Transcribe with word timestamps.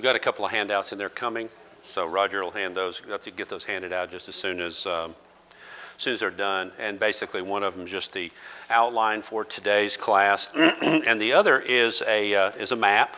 we've 0.00 0.04
got 0.06 0.16
a 0.16 0.18
couple 0.18 0.46
of 0.46 0.50
handouts 0.50 0.92
and 0.92 1.00
they're 1.00 1.10
coming. 1.10 1.50
So 1.82 2.06
Roger 2.06 2.42
will 2.42 2.50
hand 2.50 2.74
those, 2.74 3.02
to 3.22 3.30
get 3.30 3.50
those 3.50 3.64
handed 3.64 3.92
out 3.92 4.10
just 4.10 4.30
as 4.30 4.34
soon 4.34 4.58
as, 4.58 4.86
um, 4.86 5.14
as 5.94 6.02
soon 6.02 6.14
as 6.14 6.20
they're 6.20 6.30
done. 6.30 6.72
And 6.78 6.98
basically, 6.98 7.42
one 7.42 7.62
of 7.62 7.76
them 7.76 7.84
is 7.84 7.90
just 7.90 8.14
the 8.14 8.30
outline 8.70 9.20
for 9.20 9.44
today's 9.44 9.98
class, 9.98 10.48
and 10.54 11.20
the 11.20 11.34
other 11.34 11.58
is 11.58 12.02
a 12.06 12.34
uh, 12.34 12.50
is 12.52 12.72
a 12.72 12.76
map. 12.76 13.14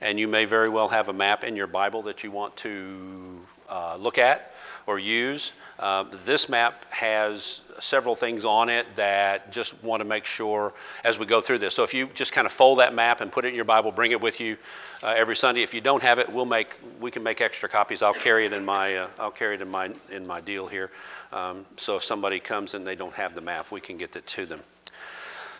And 0.00 0.16
you 0.16 0.28
may 0.28 0.44
very 0.44 0.68
well 0.68 0.86
have 0.86 1.08
a 1.08 1.12
map 1.12 1.42
in 1.42 1.56
your 1.56 1.66
Bible 1.66 2.02
that 2.02 2.22
you 2.22 2.30
want 2.30 2.56
to 2.58 3.40
uh, 3.68 3.96
look 3.96 4.18
at 4.18 4.52
or 4.86 4.98
use. 4.98 5.52
Uh, 5.78 6.04
this 6.24 6.48
map 6.48 6.84
has 6.90 7.60
several 7.80 8.14
things 8.14 8.44
on 8.44 8.68
it 8.68 8.86
that 8.96 9.52
just 9.52 9.82
want 9.82 10.00
to 10.00 10.04
make 10.04 10.24
sure 10.24 10.72
as 11.04 11.18
we 11.18 11.26
go 11.26 11.40
through 11.40 11.58
this. 11.58 11.74
So 11.74 11.82
if 11.82 11.92
you 11.92 12.06
just 12.14 12.32
kind 12.32 12.46
of 12.46 12.52
fold 12.52 12.78
that 12.78 12.94
map 12.94 13.20
and 13.20 13.30
put 13.30 13.44
it 13.44 13.48
in 13.48 13.54
your 13.54 13.64
Bible, 13.64 13.92
bring 13.92 14.12
it 14.12 14.20
with 14.20 14.40
you 14.40 14.56
uh, 15.02 15.12
every 15.16 15.36
Sunday. 15.36 15.62
If 15.62 15.74
you 15.74 15.80
don't 15.80 16.02
have 16.02 16.18
it, 16.18 16.32
we'll 16.32 16.46
make 16.46 16.74
we 17.00 17.10
can 17.10 17.22
make 17.22 17.40
extra 17.40 17.68
copies. 17.68 18.02
I'll 18.02 18.14
carry 18.14 18.46
it 18.46 18.52
in 18.52 18.64
my 18.64 18.96
uh, 18.96 19.08
I'll 19.18 19.30
carry 19.30 19.56
it 19.56 19.60
in 19.60 19.70
my 19.70 19.90
in 20.10 20.26
my 20.26 20.40
deal 20.40 20.66
here. 20.66 20.90
Um, 21.32 21.66
so 21.76 21.96
if 21.96 22.04
somebody 22.04 22.40
comes 22.40 22.74
and 22.74 22.86
they 22.86 22.94
don't 22.94 23.14
have 23.14 23.34
the 23.34 23.40
map, 23.40 23.70
we 23.70 23.80
can 23.80 23.98
get 23.98 24.16
it 24.16 24.26
to 24.28 24.46
them. 24.46 24.60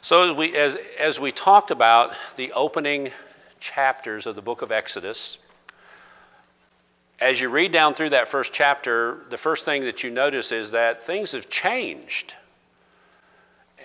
So 0.00 0.30
as 0.30 0.36
we 0.36 0.56
as 0.56 0.76
as 0.98 1.20
we 1.20 1.32
talked 1.32 1.70
about 1.70 2.14
the 2.36 2.52
opening 2.52 3.10
chapters 3.58 4.26
of 4.26 4.36
the 4.36 4.42
book 4.42 4.62
of 4.62 4.70
Exodus 4.70 5.38
as 7.20 7.40
you 7.40 7.48
read 7.48 7.72
down 7.72 7.94
through 7.94 8.10
that 8.10 8.28
first 8.28 8.52
chapter, 8.52 9.18
the 9.30 9.38
first 9.38 9.64
thing 9.64 9.82
that 9.82 10.04
you 10.04 10.10
notice 10.10 10.52
is 10.52 10.72
that 10.72 11.04
things 11.04 11.32
have 11.32 11.48
changed. 11.48 12.34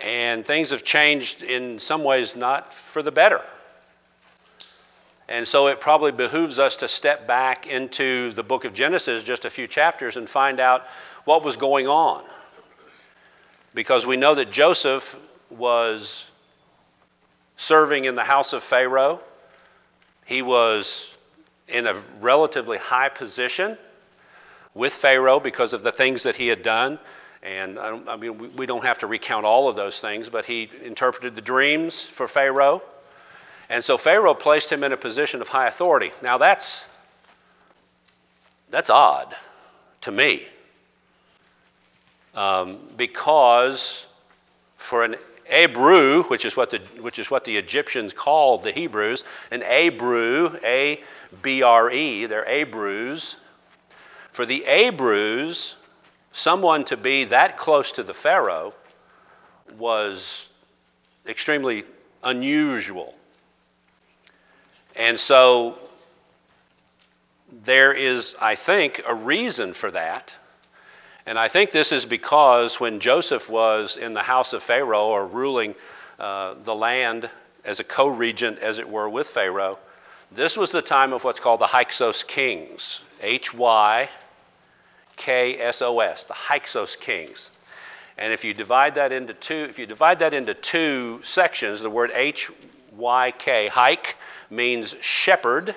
And 0.02 0.46
things 0.46 0.72
have 0.72 0.84
changed 0.84 1.44
in 1.44 1.80
some 1.80 2.04
ways 2.04 2.36
not 2.36 2.74
for 2.74 3.02
the 3.02 3.12
better. 3.12 3.42
And 5.30 5.48
so 5.48 5.68
it 5.68 5.80
probably 5.80 6.12
behooves 6.12 6.60
us 6.60 6.78
to 6.78 6.90
step 6.90 7.26
back 7.26 7.68
into 7.68 8.32
the 8.32 8.44
book 8.44 8.66
of 8.66 8.74
Genesis 8.74 9.24
just 9.24 9.46
a 9.46 9.50
few 9.50 9.66
chapters 9.68 10.18
and 10.18 10.30
find 10.30 10.60
out 10.60 10.86
what 11.24 11.44
was 11.44 11.56
going 11.56 11.88
on. 11.88 12.26
Because 13.74 14.06
we 14.06 14.18
know 14.18 14.36
that 14.36 14.52
Joseph 14.52 15.18
was 15.50 16.30
serving 17.56 18.06
in 18.06 18.16
the 18.16 18.24
house 18.24 18.52
of 18.52 18.64
Pharaoh. 18.64 19.22
He 20.26 20.42
was 20.42 21.11
in 21.72 21.88
a 21.88 21.96
relatively 22.20 22.78
high 22.78 23.10
position 23.10 23.78
with 24.74 24.94
Pharaoh 24.94 25.40
because 25.40 25.74
of 25.74 25.84
the 25.84 25.92
things 25.92 26.24
that 26.24 26.36
he 26.36 26.48
had 26.48 26.64
done. 26.64 27.00
And 27.44 27.80
I, 27.80 28.00
I 28.08 28.16
mean, 28.18 28.56
we 28.56 28.66
don't 28.66 28.84
have 28.84 29.00
to 29.00 29.08
recount 29.08 29.46
all 29.46 29.68
of 29.68 29.76
those 29.76 30.00
things, 30.00 30.30
but 30.30 30.46
he 30.46 30.70
interpreted 30.84 31.36
the 31.36 31.42
dreams 31.42 32.02
for 32.02 32.28
Pharaoh. 32.28 32.82
And 33.70 33.84
so 33.84 33.98
Pharaoh 33.98 34.34
placed 34.34 34.72
him 34.72 34.84
in 34.84 34.92
a 34.92 34.98
position 34.98 35.42
of 35.42 35.48
high 35.48 35.68
authority. 35.68 36.12
Now 36.22 36.38
that's 36.38 36.86
that's 38.70 38.90
odd 38.90 39.36
to 40.02 40.12
me, 40.12 40.46
um, 42.36 42.80
because 42.96 44.06
for 44.78 45.04
an 45.04 45.16
Abru, 45.52 46.30
which 46.30 46.46
is 46.46 46.56
what 46.56 46.70
the 46.70 46.80
which 47.02 47.20
is 47.20 47.30
what 47.30 47.44
the 47.44 47.58
Egyptians 47.58 48.14
called 48.14 48.64
the 48.64 48.72
Hebrews, 48.72 49.24
an 49.52 49.62
Abru, 49.62 50.64
a 50.64 51.04
B 51.42 51.62
R 51.62 51.92
E, 51.92 52.26
they're 52.26 52.46
Abrus. 52.46 53.36
For 54.32 54.46
the 54.46 54.64
Abrus, 54.66 55.76
someone 56.32 56.86
to 56.86 56.98
be 56.98 57.26
that 57.26 57.58
close 57.58 57.94
to 57.94 58.04
the 58.04 58.14
Pharaoh 58.14 58.74
was 59.78 60.50
extremely 61.28 61.84
unusual. 62.24 63.14
And 64.96 65.20
so 65.20 65.78
there 67.64 67.94
is, 67.94 68.36
I 68.40 68.56
think, 68.56 69.02
a 69.08 69.14
reason 69.14 69.74
for 69.74 69.92
that. 69.92 70.36
And 71.26 71.38
I 71.38 71.48
think 71.48 71.72
this 71.72 71.92
is 71.92 72.06
because 72.06 72.80
when 72.80 73.00
Joseph 73.00 73.50
was 73.50 73.98
in 73.98 74.14
the 74.14 74.24
house 74.24 74.54
of 74.54 74.64
Pharaoh 74.64 75.10
or 75.10 75.26
ruling 75.26 75.76
uh, 76.20 76.56
the 76.64 76.76
land 76.76 77.30
as 77.64 77.80
a 77.80 77.84
co 77.84 78.08
regent, 78.08 78.60
as 78.60 78.80
it 78.80 78.90
were, 78.90 79.08
with 79.08 79.28
Pharaoh, 79.28 79.78
this 80.32 80.58
was 80.58 80.72
the 80.72 80.82
time 80.82 81.14
of 81.14 81.24
what's 81.24 81.40
called 81.40 81.60
the 81.60 81.68
Hyksos 81.68 82.24
kings, 82.24 83.04
H 83.22 83.54
Y 83.54 84.10
K 85.18 85.60
S 85.60 85.82
O 85.82 86.00
S, 86.00 86.26
the 86.26 86.34
Hyksos 86.34 86.96
kings. 86.96 87.52
And 88.18 88.34
if 88.34 88.44
you 88.44 88.54
divide 88.54 88.96
that 88.96 89.12
into 89.12 89.34
two, 89.34 89.68
if 89.70 89.78
you 89.78 89.86
divide 89.86 90.20
that 90.20 90.34
into 90.34 90.54
two 90.54 91.22
sections, 91.24 91.82
the 91.82 91.90
word 91.90 92.12
H 92.14 92.50
Y 92.96 93.32
K, 93.32 93.68
hike 93.68 94.16
means 94.50 94.96
shepherd, 95.02 95.76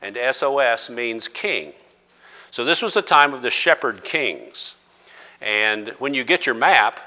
and 0.00 0.16
S 0.16 0.42
O 0.42 0.58
S 0.58 0.88
means 0.88 1.28
king. 1.28 1.72
So 2.60 2.64
this 2.64 2.82
was 2.82 2.92
the 2.92 3.00
time 3.00 3.32
of 3.32 3.40
the 3.40 3.48
shepherd 3.48 4.04
kings. 4.04 4.74
And 5.40 5.88
when 5.98 6.12
you 6.12 6.24
get 6.24 6.44
your 6.44 6.54
map, 6.54 7.00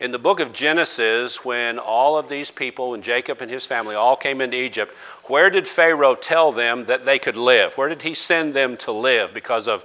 in 0.00 0.10
the 0.10 0.18
book 0.18 0.40
of 0.40 0.52
Genesis, 0.52 1.44
when 1.44 1.78
all 1.78 2.18
of 2.18 2.28
these 2.28 2.50
people, 2.50 2.90
when 2.90 3.02
Jacob 3.02 3.40
and 3.40 3.48
his 3.48 3.68
family 3.68 3.94
all 3.94 4.16
came 4.16 4.40
into 4.40 4.56
Egypt, 4.56 4.92
where 5.26 5.48
did 5.48 5.68
Pharaoh 5.68 6.16
tell 6.16 6.50
them 6.50 6.86
that 6.86 7.04
they 7.04 7.20
could 7.20 7.36
live? 7.36 7.74
Where 7.74 7.88
did 7.88 8.02
he 8.02 8.14
send 8.14 8.52
them 8.52 8.78
to 8.78 8.90
live? 8.90 9.32
Because 9.32 9.68
of 9.68 9.84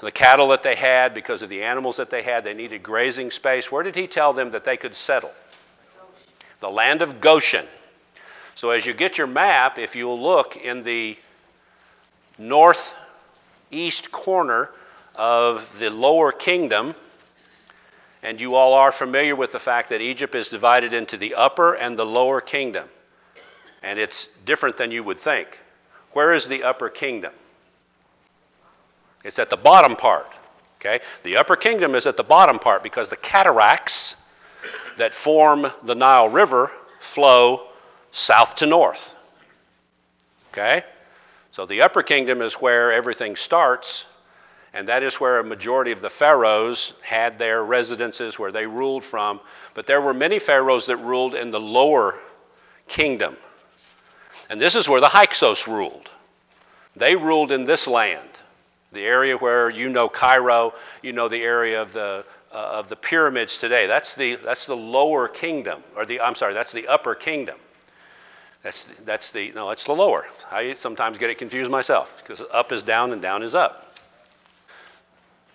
the 0.00 0.10
cattle 0.10 0.48
that 0.48 0.64
they 0.64 0.74
had, 0.74 1.14
because 1.14 1.42
of 1.42 1.48
the 1.48 1.62
animals 1.62 1.98
that 1.98 2.10
they 2.10 2.22
had, 2.22 2.42
they 2.42 2.54
needed 2.54 2.82
grazing 2.82 3.30
space. 3.30 3.70
Where 3.70 3.84
did 3.84 3.94
he 3.94 4.08
tell 4.08 4.32
them 4.32 4.50
that 4.50 4.64
they 4.64 4.76
could 4.76 4.96
settle? 4.96 5.30
The 6.58 6.70
land 6.70 7.02
of 7.02 7.20
Goshen. 7.20 7.66
So 8.56 8.70
as 8.70 8.84
you 8.84 8.94
get 8.94 9.16
your 9.16 9.28
map, 9.28 9.78
if 9.78 9.94
you'll 9.94 10.20
look 10.20 10.56
in 10.56 10.82
the 10.82 11.16
northeast 13.74 14.12
corner 14.12 14.70
of 15.16 15.80
the 15.80 15.90
lower 15.90 16.30
kingdom, 16.30 16.94
and 18.22 18.40
you 18.40 18.54
all 18.54 18.74
are 18.74 18.92
familiar 18.92 19.34
with 19.34 19.50
the 19.50 19.58
fact 19.58 19.88
that 19.88 20.00
Egypt 20.00 20.36
is 20.36 20.48
divided 20.48 20.94
into 20.94 21.16
the 21.16 21.34
upper 21.34 21.74
and 21.74 21.98
the 21.98 22.06
lower 22.06 22.40
kingdom. 22.40 22.88
And 23.82 23.98
it's 23.98 24.28
different 24.46 24.76
than 24.76 24.92
you 24.92 25.02
would 25.02 25.18
think. 25.18 25.58
Where 26.12 26.32
is 26.32 26.46
the 26.46 26.62
upper 26.62 26.88
kingdom? 26.88 27.32
It's 29.24 29.40
at 29.40 29.50
the 29.50 29.56
bottom 29.56 29.96
part. 29.96 30.32
Okay? 30.80 31.00
The 31.24 31.38
upper 31.38 31.56
kingdom 31.56 31.96
is 31.96 32.06
at 32.06 32.16
the 32.16 32.22
bottom 32.22 32.60
part 32.60 32.84
because 32.84 33.08
the 33.08 33.16
cataracts 33.16 34.24
that 34.98 35.12
form 35.12 35.66
the 35.82 35.96
Nile 35.96 36.28
River 36.28 36.70
flow 37.00 37.66
south 38.12 38.54
to 38.56 38.66
north. 38.66 39.16
Okay? 40.52 40.84
So 41.54 41.66
the 41.66 41.82
upper 41.82 42.02
kingdom 42.02 42.42
is 42.42 42.54
where 42.54 42.90
everything 42.90 43.36
starts 43.36 44.06
and 44.72 44.88
that 44.88 45.04
is 45.04 45.20
where 45.20 45.38
a 45.38 45.44
majority 45.44 45.92
of 45.92 46.00
the 46.00 46.10
pharaohs 46.10 46.94
had 47.00 47.38
their 47.38 47.62
residences, 47.62 48.36
where 48.36 48.50
they 48.50 48.66
ruled 48.66 49.04
from. 49.04 49.38
But 49.72 49.86
there 49.86 50.00
were 50.00 50.12
many 50.12 50.40
pharaohs 50.40 50.86
that 50.86 50.96
ruled 50.96 51.36
in 51.36 51.52
the 51.52 51.60
lower 51.60 52.18
kingdom. 52.88 53.36
And 54.50 54.60
this 54.60 54.74
is 54.74 54.88
where 54.88 55.00
the 55.00 55.08
Hyksos 55.08 55.68
ruled. 55.68 56.10
They 56.96 57.14
ruled 57.14 57.52
in 57.52 57.66
this 57.66 57.86
land, 57.86 58.28
the 58.90 59.04
area 59.04 59.36
where 59.36 59.70
you 59.70 59.90
know 59.90 60.08
Cairo, 60.08 60.74
you 61.02 61.12
know 61.12 61.28
the 61.28 61.42
area 61.42 61.80
of 61.80 61.92
the 61.92 62.24
uh, 62.52 62.56
of 62.56 62.88
the 62.88 62.96
pyramids 62.96 63.58
today. 63.58 63.86
That's 63.86 64.16
the 64.16 64.34
that's 64.36 64.66
the 64.66 64.76
lower 64.76 65.28
kingdom, 65.28 65.84
or 65.94 66.04
the 66.04 66.20
I'm 66.20 66.34
sorry, 66.34 66.54
that's 66.54 66.72
the 66.72 66.88
upper 66.88 67.14
kingdom. 67.14 67.58
That's 68.64 68.84
that's 69.04 69.30
the 69.30 69.52
no, 69.54 69.70
it's 69.70 69.84
the 69.84 69.94
lower. 69.94 70.26
I 70.50 70.74
sometimes 70.74 71.18
get 71.18 71.30
it 71.30 71.38
confused 71.38 71.70
myself 71.70 72.20
because 72.20 72.42
up 72.52 72.72
is 72.72 72.82
down 72.82 73.12
and 73.12 73.22
down 73.22 73.44
is 73.44 73.54
up. 73.54 73.84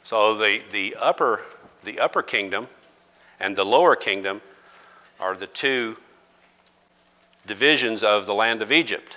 So 0.10 0.34
the, 0.34 0.64
the, 0.72 0.96
upper, 1.00 1.44
the 1.84 2.00
upper 2.00 2.24
kingdom 2.24 2.68
and 3.40 3.56
the 3.56 3.64
lower 3.64 3.96
kingdom 3.96 4.42
are 5.20 5.36
the 5.36 5.46
two 5.46 5.98
divisions 7.46 8.02
of 8.02 8.26
the 8.26 8.34
land 8.34 8.64
of 8.64 8.72
Egypt. 8.72 9.16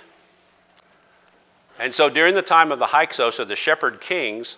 And 1.79 1.95
so 1.95 2.11
during 2.11 2.35
the 2.35 2.43
time 2.43 2.71
of 2.71 2.77
the 2.77 2.85
Hyksos, 2.85 3.39
or 3.39 3.45
the 3.45 3.55
shepherd 3.55 4.01
kings, 4.01 4.55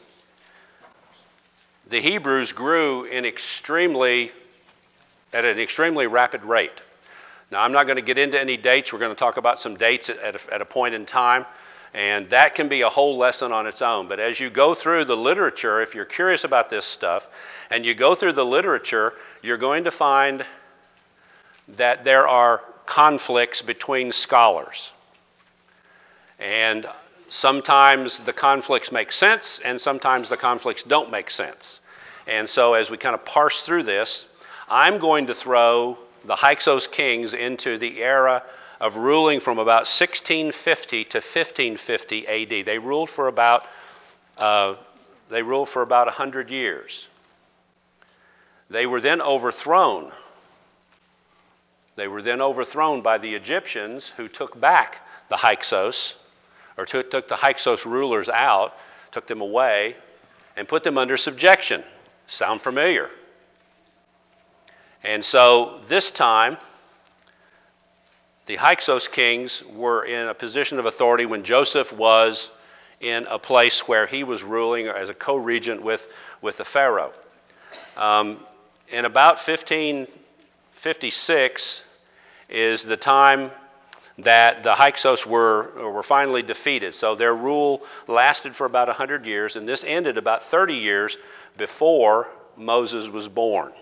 the 1.88 2.02
Hebrews 2.02 2.52
grew 2.52 3.06
in 3.06 3.24
extremely, 3.24 4.34
at 5.32 5.46
an 5.46 5.58
extremely 5.58 6.06
rapid 6.06 6.44
rate. 6.44 6.82
Now, 7.52 7.64
I'm 7.64 7.72
not 7.72 7.86
going 7.86 7.98
to 7.98 8.02
get 8.02 8.18
into 8.18 8.40
any 8.40 8.58
dates. 8.58 8.92
We're 8.92 9.00
going 9.00 9.14
to 9.14 9.20
talk 9.20 9.38
about 9.38 9.60
some 9.60 9.76
dates 9.76 10.10
at 10.10 10.36
a, 10.36 10.54
at 10.54 10.62
a 10.62 10.66
point 10.66 10.96
in 10.96 11.06
time. 11.06 11.46
And 11.94 12.30
that 12.32 12.56
can 12.56 12.68
be 12.68 12.82
a 12.82 12.90
whole 12.90 13.18
lesson 13.18 13.54
on 13.54 13.68
its 13.68 13.82
own. 13.82 14.08
But 14.10 14.20
as 14.20 14.40
you 14.40 14.50
go 14.50 14.74
through 14.74 15.06
the 15.06 15.16
literature, 15.16 15.82
if 15.82 15.96
you're 15.96 16.04
curious 16.04 16.44
about 16.44 16.70
this 16.70 16.84
stuff, 16.84 17.30
and 17.70 17.86
you 17.86 17.94
go 17.94 18.16
through 18.16 18.34
the 18.34 18.46
literature, 18.46 19.14
you're 19.42 19.58
going 19.58 19.86
to 19.86 19.92
find 19.92 20.46
that 21.78 22.04
there 22.04 22.28
are 22.28 22.62
conflicts 22.86 23.62
between 23.62 24.12
scholars. 24.12 24.92
And 26.38 26.86
sometimes 27.30 28.20
the 28.20 28.34
conflicts 28.34 28.92
make 28.92 29.12
sense, 29.12 29.60
and 29.64 29.80
sometimes 29.80 30.30
the 30.30 30.38
conflicts 30.38 30.84
don't 30.84 31.12
make 31.12 31.30
sense. 31.30 31.80
And 32.28 32.50
so, 32.50 32.74
as 32.74 32.90
we 32.90 32.98
kind 32.98 33.16
of 33.16 33.24
parse 33.24 33.62
through 33.62 33.84
this, 33.84 34.26
I'm 34.68 34.98
going 34.98 35.28
to 35.28 35.36
throw 35.36 35.98
the 36.26 36.36
Hyksos 36.36 36.88
kings 36.88 37.34
into 37.34 37.78
the 37.78 38.02
era 38.02 38.44
of 38.80 38.98
ruling 38.98 39.40
from 39.40 39.58
about 39.58 39.88
1650 39.88 41.04
to 41.06 41.18
1550 41.18 42.28
AD. 42.28 42.66
They 42.66 42.80
ruled 42.80 43.10
for 43.10 43.28
about 43.28 43.66
uh, 44.38 44.76
they 45.30 45.42
ruled 45.42 45.70
for 45.70 45.82
about 45.82 46.08
100 46.08 46.52
years. 46.52 47.08
They 48.70 48.86
were 48.86 49.02
then 49.02 49.22
overthrown. 49.22 50.12
They 51.96 52.08
were 52.08 52.22
then 52.22 52.42
overthrown 52.42 53.02
by 53.02 53.18
the 53.18 53.34
Egyptians 53.36 54.10
who 54.10 54.28
took 54.28 54.60
back 54.60 55.02
the 55.30 55.38
Hyksos, 55.38 56.16
or 56.78 56.86
took, 56.86 57.10
took 57.10 57.28
the 57.28 57.36
Hyksos 57.36 57.86
rulers 57.86 58.30
out, 58.30 58.78
took 59.12 59.28
them 59.28 59.42
away, 59.42 59.96
and 60.58 60.68
put 60.68 60.84
them 60.84 60.98
under 60.98 61.18
subjection. 61.18 61.84
Sound 62.28 62.62
familiar? 62.62 63.10
And 65.06 65.24
so 65.24 65.80
this 65.88 66.10
time, 66.10 66.58
the 68.48 68.56
Hyksos 68.56 69.08
kings 69.08 69.64
were 69.64 70.04
in 70.04 70.28
a 70.28 70.34
position 70.34 70.80
of 70.80 70.88
authority 70.88 71.28
when 71.28 71.44
Joseph 71.44 71.94
was 71.94 72.50
in 73.00 73.28
a 73.30 73.38
place 73.38 73.88
where 73.88 74.08
he 74.08 74.24
was 74.24 74.42
ruling 74.42 74.88
as 74.88 75.10
a 75.10 75.14
co 75.14 75.36
regent 75.36 75.84
with, 75.84 76.12
with 76.42 76.58
the 76.58 76.66
Pharaoh. 76.66 77.14
Um, 77.96 78.40
in 78.90 79.06
about 79.06 79.38
1556 79.38 81.84
is 82.50 82.84
the 82.84 82.98
time 82.98 83.52
that 84.20 84.64
the 84.64 84.74
Hyksos 84.74 85.26
were, 85.26 85.92
were 85.92 86.04
finally 86.04 86.42
defeated. 86.42 86.96
So 86.96 87.16
their 87.16 87.36
rule 87.36 87.84
lasted 88.08 88.56
for 88.56 88.66
about 88.66 88.88
100 88.88 89.28
years, 89.28 89.56
and 89.56 89.68
this 89.68 89.84
ended 89.84 90.18
about 90.18 90.42
30 90.42 90.76
years 90.76 91.18
before 91.58 92.28
Moses 92.58 93.10
was 93.10 93.28
born. 93.28 93.74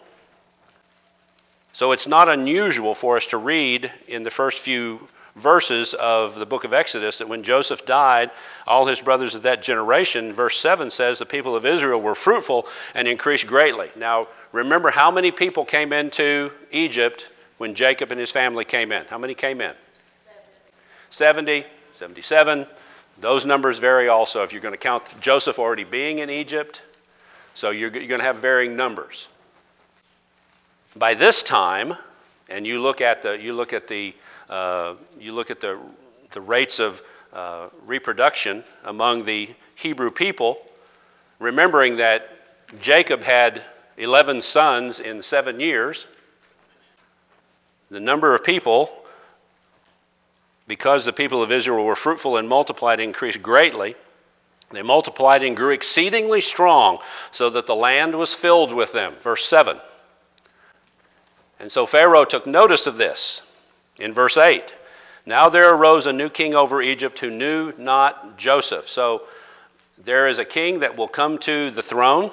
So 1.74 1.92
it's 1.92 2.08
not 2.08 2.30
unusual 2.30 2.94
for 2.94 3.18
us 3.18 3.28
to 3.28 3.38
read 3.38 3.92
in 4.08 4.22
the 4.22 4.30
first 4.30 4.60
few 4.60 5.08
verses 5.36 5.96
of 5.96 6.36
the 6.36 6.46
book 6.46 6.66
of 6.66 6.74
Exodus 6.74 7.18
that 7.18 7.28
when 7.28 7.42
Joseph 7.42 7.86
died, 7.86 8.30
all 8.68 8.86
his 8.86 9.02
brothers 9.02 9.34
of 9.34 9.42
that 9.42 9.64
generation, 9.64 10.34
verse 10.34 10.58
7 10.60 10.92
says, 10.92 11.18
the 11.18 11.26
people 11.26 11.56
of 11.56 11.66
Israel 11.66 12.00
were 12.00 12.14
fruitful 12.14 12.68
and 12.94 13.08
increased 13.08 13.48
greatly. 13.48 13.90
Now, 13.96 14.28
remember 14.52 14.92
how 14.92 15.10
many 15.10 15.32
people 15.32 15.66
came 15.66 15.94
into 15.94 16.52
Egypt 16.72 17.28
when 17.58 17.74
Jacob 17.74 18.12
and 18.12 18.20
his 18.20 18.32
family 18.32 18.66
came 18.66 18.92
in? 18.92 19.04
How 19.06 19.18
many 19.18 19.34
came 19.34 19.60
in? 19.60 19.74
70, 21.10 21.66
77. 21.98 22.68
Those 23.20 23.46
numbers 23.46 23.80
vary 23.80 24.10
also 24.10 24.44
if 24.44 24.54
you're 24.54 24.62
going 24.62 24.74
to 24.76 24.80
count 24.80 25.16
Joseph 25.20 25.58
already 25.58 25.84
being 25.84 26.20
in 26.20 26.30
Egypt. 26.30 26.84
So 27.56 27.72
you're, 27.72 27.92
you're 27.92 28.08
going 28.08 28.22
to 28.22 28.26
have 28.26 28.38
varying 28.38 28.76
numbers. 28.76 29.28
By 30.96 31.16
this 31.16 31.42
time, 31.42 31.96
and 32.50 32.68
you 32.68 32.82
look 32.82 33.02
at 33.02 33.24
the, 33.24 33.40
you 33.40 33.54
look 33.54 33.74
at 33.74 33.88
the 33.88 34.14
uh, 34.50 34.94
you 35.20 35.34
look 35.34 35.50
at 35.50 35.62
the, 35.62 35.80
the 36.32 36.42
rates 36.42 36.80
of 36.80 37.02
uh, 37.34 37.70
reproduction 37.86 38.64
among 38.84 39.26
the 39.26 39.50
Hebrew 39.76 40.12
people, 40.12 40.62
remembering 41.40 41.98
that 41.98 42.30
Jacob 42.82 43.24
had 43.24 43.64
11 43.98 44.42
sons 44.42 45.00
in 45.00 45.22
seven 45.22 45.60
years, 45.60 46.06
the 47.90 48.00
number 48.00 48.36
of 48.36 48.44
people, 48.44 48.94
because 50.68 51.06
the 51.06 51.14
people 51.14 51.42
of 51.42 51.52
Israel 51.52 51.84
were 51.84 51.96
fruitful 51.96 52.38
and 52.38 52.48
multiplied, 52.48 53.00
increased 53.00 53.42
greatly. 53.42 53.96
They 54.70 54.82
multiplied 54.82 55.44
and 55.44 55.56
grew 55.56 55.72
exceedingly 55.72 56.42
strong, 56.42 57.00
so 57.32 57.52
that 57.52 57.68
the 57.68 57.76
land 57.76 58.16
was 58.16 58.34
filled 58.34 58.74
with 58.74 58.92
them. 58.92 59.14
Verse 59.22 59.46
7. 59.46 59.80
And 61.64 61.72
so 61.72 61.86
Pharaoh 61.86 62.26
took 62.26 62.46
notice 62.46 62.88
of 62.88 62.98
this 62.98 63.42
in 63.98 64.12
verse 64.12 64.36
8. 64.36 64.76
Now 65.26 65.48
there 65.48 65.74
arose 65.74 66.08
a 66.08 66.12
new 66.12 66.28
king 66.28 66.56
over 66.56 66.82
Egypt 66.82 67.20
who 67.20 67.30
knew 67.30 67.72
not 67.78 68.38
Joseph. 68.38 68.90
So 68.90 69.22
there 69.98 70.28
is 70.28 70.40
a 70.40 70.44
king 70.44 70.82
that 70.82 70.98
will 70.98 71.08
come 71.08 71.38
to 71.38 71.72
the 71.72 71.82
throne, 71.82 72.32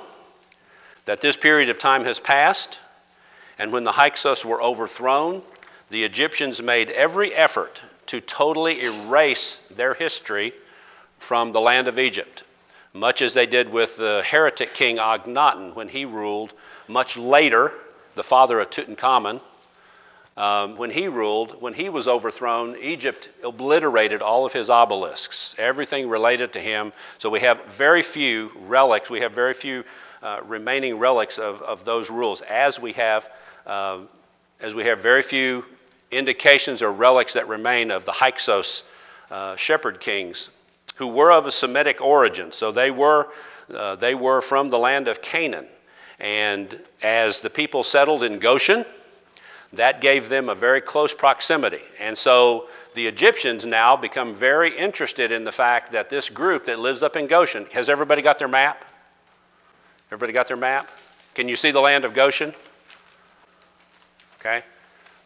that 1.04 1.20
this 1.20 1.36
period 1.36 1.68
of 1.68 1.78
time 1.78 2.02
has 2.06 2.18
passed. 2.18 2.80
And 3.56 3.72
when 3.72 3.84
the 3.84 3.92
Hyksos 3.92 4.44
were 4.44 4.60
overthrown, 4.60 5.42
the 5.90 6.02
Egyptians 6.02 6.60
made 6.60 6.90
every 6.90 7.32
effort 7.32 7.80
to 8.06 8.20
totally 8.20 8.82
erase 8.82 9.58
their 9.76 9.94
history 9.94 10.52
from 11.20 11.52
the 11.52 11.60
land 11.60 11.86
of 11.86 12.00
Egypt, 12.00 12.42
much 12.92 13.22
as 13.22 13.34
they 13.34 13.46
did 13.46 13.68
with 13.68 13.96
the 13.96 14.24
heretic 14.26 14.74
king 14.74 14.96
Akhenaten 14.96 15.76
when 15.76 15.88
he 15.88 16.04
ruled 16.04 16.52
much 16.88 17.16
later, 17.16 17.72
the 18.14 18.22
father 18.22 18.60
of 18.60 18.70
Tutankhamun, 18.70 19.40
um, 20.36 20.76
when 20.76 20.90
he 20.90 21.08
ruled, 21.08 21.60
when 21.60 21.74
he 21.74 21.88
was 21.88 22.08
overthrown, 22.08 22.76
Egypt 22.80 23.28
obliterated 23.44 24.22
all 24.22 24.46
of 24.46 24.52
his 24.52 24.70
obelisks, 24.70 25.54
everything 25.58 26.08
related 26.08 26.54
to 26.54 26.60
him. 26.60 26.92
So 27.18 27.28
we 27.28 27.40
have 27.40 27.66
very 27.66 28.02
few 28.02 28.50
relics, 28.62 29.10
we 29.10 29.20
have 29.20 29.32
very 29.32 29.54
few 29.54 29.84
uh, 30.22 30.40
remaining 30.46 30.98
relics 30.98 31.38
of, 31.38 31.60
of 31.62 31.84
those 31.84 32.10
rules, 32.10 32.42
as 32.42 32.80
we 32.80 32.92
have, 32.94 33.28
uh, 33.66 33.98
as 34.60 34.74
we 34.74 34.84
have 34.84 35.00
very 35.00 35.22
few 35.22 35.64
indications 36.10 36.82
or 36.82 36.92
relics 36.92 37.34
that 37.34 37.48
remain 37.48 37.90
of 37.90 38.04
the 38.04 38.12
Hyksos 38.12 38.82
uh, 39.30 39.56
shepherd 39.56 40.00
kings, 40.00 40.48
who 40.96 41.08
were 41.08 41.32
of 41.32 41.46
a 41.46 41.52
Semitic 41.52 42.00
origin. 42.00 42.52
So 42.52 42.72
they 42.72 42.90
were, 42.90 43.28
uh, 43.72 43.96
they 43.96 44.14
were 44.14 44.40
from 44.40 44.68
the 44.68 44.78
land 44.78 45.08
of 45.08 45.20
Canaan. 45.20 45.66
And 46.20 46.78
as 47.02 47.40
the 47.40 47.50
people 47.50 47.82
settled 47.82 48.22
in 48.22 48.38
Goshen, 48.38 48.84
that 49.72 50.00
gave 50.00 50.28
them 50.28 50.48
a 50.48 50.54
very 50.54 50.80
close 50.80 51.14
proximity. 51.14 51.80
And 51.98 52.16
so 52.16 52.68
the 52.94 53.06
Egyptians 53.06 53.64
now 53.64 53.96
become 53.96 54.34
very 54.34 54.76
interested 54.76 55.32
in 55.32 55.44
the 55.44 55.52
fact 55.52 55.92
that 55.92 56.10
this 56.10 56.28
group 56.28 56.66
that 56.66 56.78
lives 56.78 57.02
up 57.02 57.16
in 57.16 57.26
Goshen 57.26 57.64
has 57.72 57.88
everybody 57.88 58.20
got 58.20 58.38
their 58.38 58.48
map? 58.48 58.84
Everybody 60.08 60.32
got 60.32 60.48
their 60.48 60.56
map? 60.56 60.90
Can 61.34 61.48
you 61.48 61.56
see 61.56 61.70
the 61.70 61.80
land 61.80 62.04
of 62.04 62.12
Goshen? 62.12 62.52
Okay. 64.40 64.62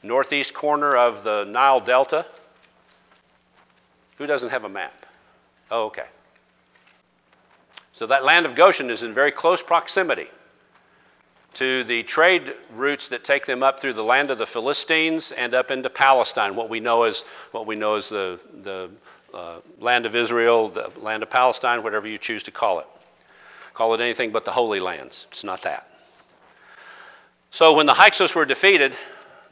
Northeast 0.03 0.55
corner 0.55 0.95
of 0.95 1.25
the 1.25 1.45
Nile 1.45 1.81
Delta. 1.81 2.27
Who 4.19 4.27
doesn't 4.27 4.51
have 4.51 4.65
a 4.65 4.69
map? 4.69 5.07
Oh, 5.71 5.87
okay. 5.87 6.07
So 7.95 8.07
that 8.07 8.25
land 8.25 8.45
of 8.45 8.55
Goshen 8.55 8.91
is 8.91 9.03
in 9.03 9.15
very 9.15 9.33
close 9.33 9.63
proximity 9.63 10.29
to 11.55 11.85
the 11.85 12.03
trade 12.03 12.55
routes 12.75 13.09
that 13.09 13.25
take 13.25 13.47
them 13.47 13.63
up 13.63 13.81
through 13.81 13.93
the 13.93 14.05
land 14.05 14.31
of 14.31 14.39
the 14.39 14.47
Philistines 14.47 15.33
and 15.33 15.55
up 15.55 15.71
into 15.71 15.91
Palestine, 15.91 16.57
what 16.57 16.69
we 16.69 16.81
know 16.81 17.05
as 17.05 17.23
what 17.53 17.67
we 17.67 17.77
know 17.77 17.95
as 17.97 18.09
the, 18.09 18.41
the 18.63 18.91
uh, 19.33 19.57
land 19.81 20.07
of 20.07 20.15
Israel, 20.15 20.69
the 20.69 20.91
land 20.99 21.23
of 21.23 21.31
Palestine, 21.31 21.83
whatever 21.83 22.07
you 22.07 22.19
choose 22.19 22.45
to 22.45 22.51
call 22.51 22.81
it. 22.81 22.87
Call 23.73 23.95
it 23.95 24.01
anything 24.01 24.31
but 24.31 24.45
the 24.45 24.53
Holy 24.53 24.81
Lands. 24.81 25.27
It's 25.31 25.45
not 25.45 25.63
that. 25.63 25.89
So 27.51 27.75
when 27.75 27.87
the 27.87 27.95
Hyksos 27.95 28.35
were 28.35 28.45
defeated, 28.45 28.95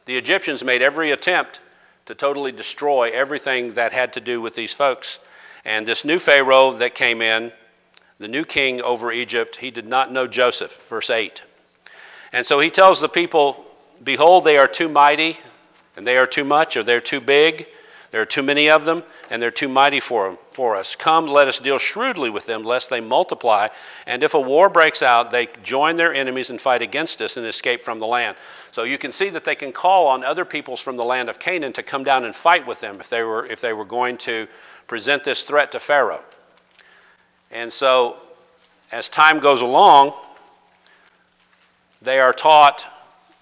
the 0.04 0.16
Egyptians 0.16 0.64
made 0.64 0.82
every 0.82 1.10
attempt 1.10 1.60
to 2.06 2.14
totally 2.14 2.52
destroy 2.52 3.10
everything 3.10 3.74
that 3.74 3.92
had 3.92 4.14
to 4.14 4.20
do 4.20 4.40
with 4.40 4.54
these 4.54 4.72
folks. 4.72 5.18
And 5.64 5.86
this 5.86 6.04
new 6.04 6.18
Pharaoh 6.18 6.72
that 6.74 6.94
came 6.94 7.22
in, 7.22 7.52
the 8.18 8.28
new 8.28 8.44
king 8.44 8.82
over 8.82 9.10
Egypt, 9.12 9.56
he 9.56 9.70
did 9.70 9.86
not 9.86 10.12
know 10.12 10.26
Joseph. 10.26 10.88
Verse 10.88 11.10
8. 11.10 11.42
And 12.32 12.46
so 12.46 12.60
he 12.60 12.70
tells 12.70 13.00
the 13.00 13.08
people, 13.08 13.64
Behold, 14.02 14.44
they 14.44 14.58
are 14.58 14.66
too 14.66 14.88
mighty, 14.88 15.38
and 15.96 16.06
they 16.06 16.16
are 16.16 16.26
too 16.26 16.44
much, 16.44 16.76
or 16.76 16.82
they're 16.82 17.00
too 17.00 17.20
big. 17.20 17.66
There 18.10 18.20
are 18.20 18.26
too 18.26 18.42
many 18.42 18.68
of 18.68 18.84
them, 18.84 19.02
and 19.30 19.40
they're 19.40 19.50
too 19.50 19.68
mighty 19.68 20.00
for, 20.00 20.36
for 20.50 20.76
us. 20.76 20.96
Come, 20.96 21.28
let 21.28 21.48
us 21.48 21.60
deal 21.60 21.78
shrewdly 21.78 22.28
with 22.28 22.44
them, 22.44 22.62
lest 22.62 22.90
they 22.90 23.00
multiply. 23.00 23.68
And 24.06 24.22
if 24.22 24.34
a 24.34 24.40
war 24.40 24.68
breaks 24.68 25.02
out, 25.02 25.30
they 25.30 25.48
join 25.62 25.96
their 25.96 26.12
enemies 26.12 26.50
and 26.50 26.60
fight 26.60 26.82
against 26.82 27.22
us 27.22 27.38
and 27.38 27.46
escape 27.46 27.84
from 27.84 28.00
the 28.00 28.06
land. 28.06 28.36
So 28.72 28.82
you 28.82 28.98
can 28.98 29.12
see 29.12 29.30
that 29.30 29.44
they 29.44 29.54
can 29.54 29.72
call 29.72 30.08
on 30.08 30.24
other 30.24 30.44
peoples 30.44 30.82
from 30.82 30.98
the 30.98 31.04
land 31.04 31.30
of 31.30 31.38
Canaan 31.38 31.72
to 31.74 31.82
come 31.82 32.04
down 32.04 32.24
and 32.24 32.36
fight 32.36 32.66
with 32.66 32.80
them 32.80 33.00
if 33.00 33.08
they 33.08 33.22
were, 33.22 33.46
if 33.46 33.62
they 33.62 33.72
were 33.72 33.86
going 33.86 34.18
to 34.18 34.46
present 34.88 35.24
this 35.24 35.44
threat 35.44 35.72
to 35.72 35.80
Pharaoh. 35.80 36.20
And 37.50 37.72
so, 37.72 38.16
as 38.90 39.08
time 39.08 39.38
goes 39.40 39.62
along, 39.62 40.12
they 42.02 42.20
are 42.20 42.32
taught 42.32 42.86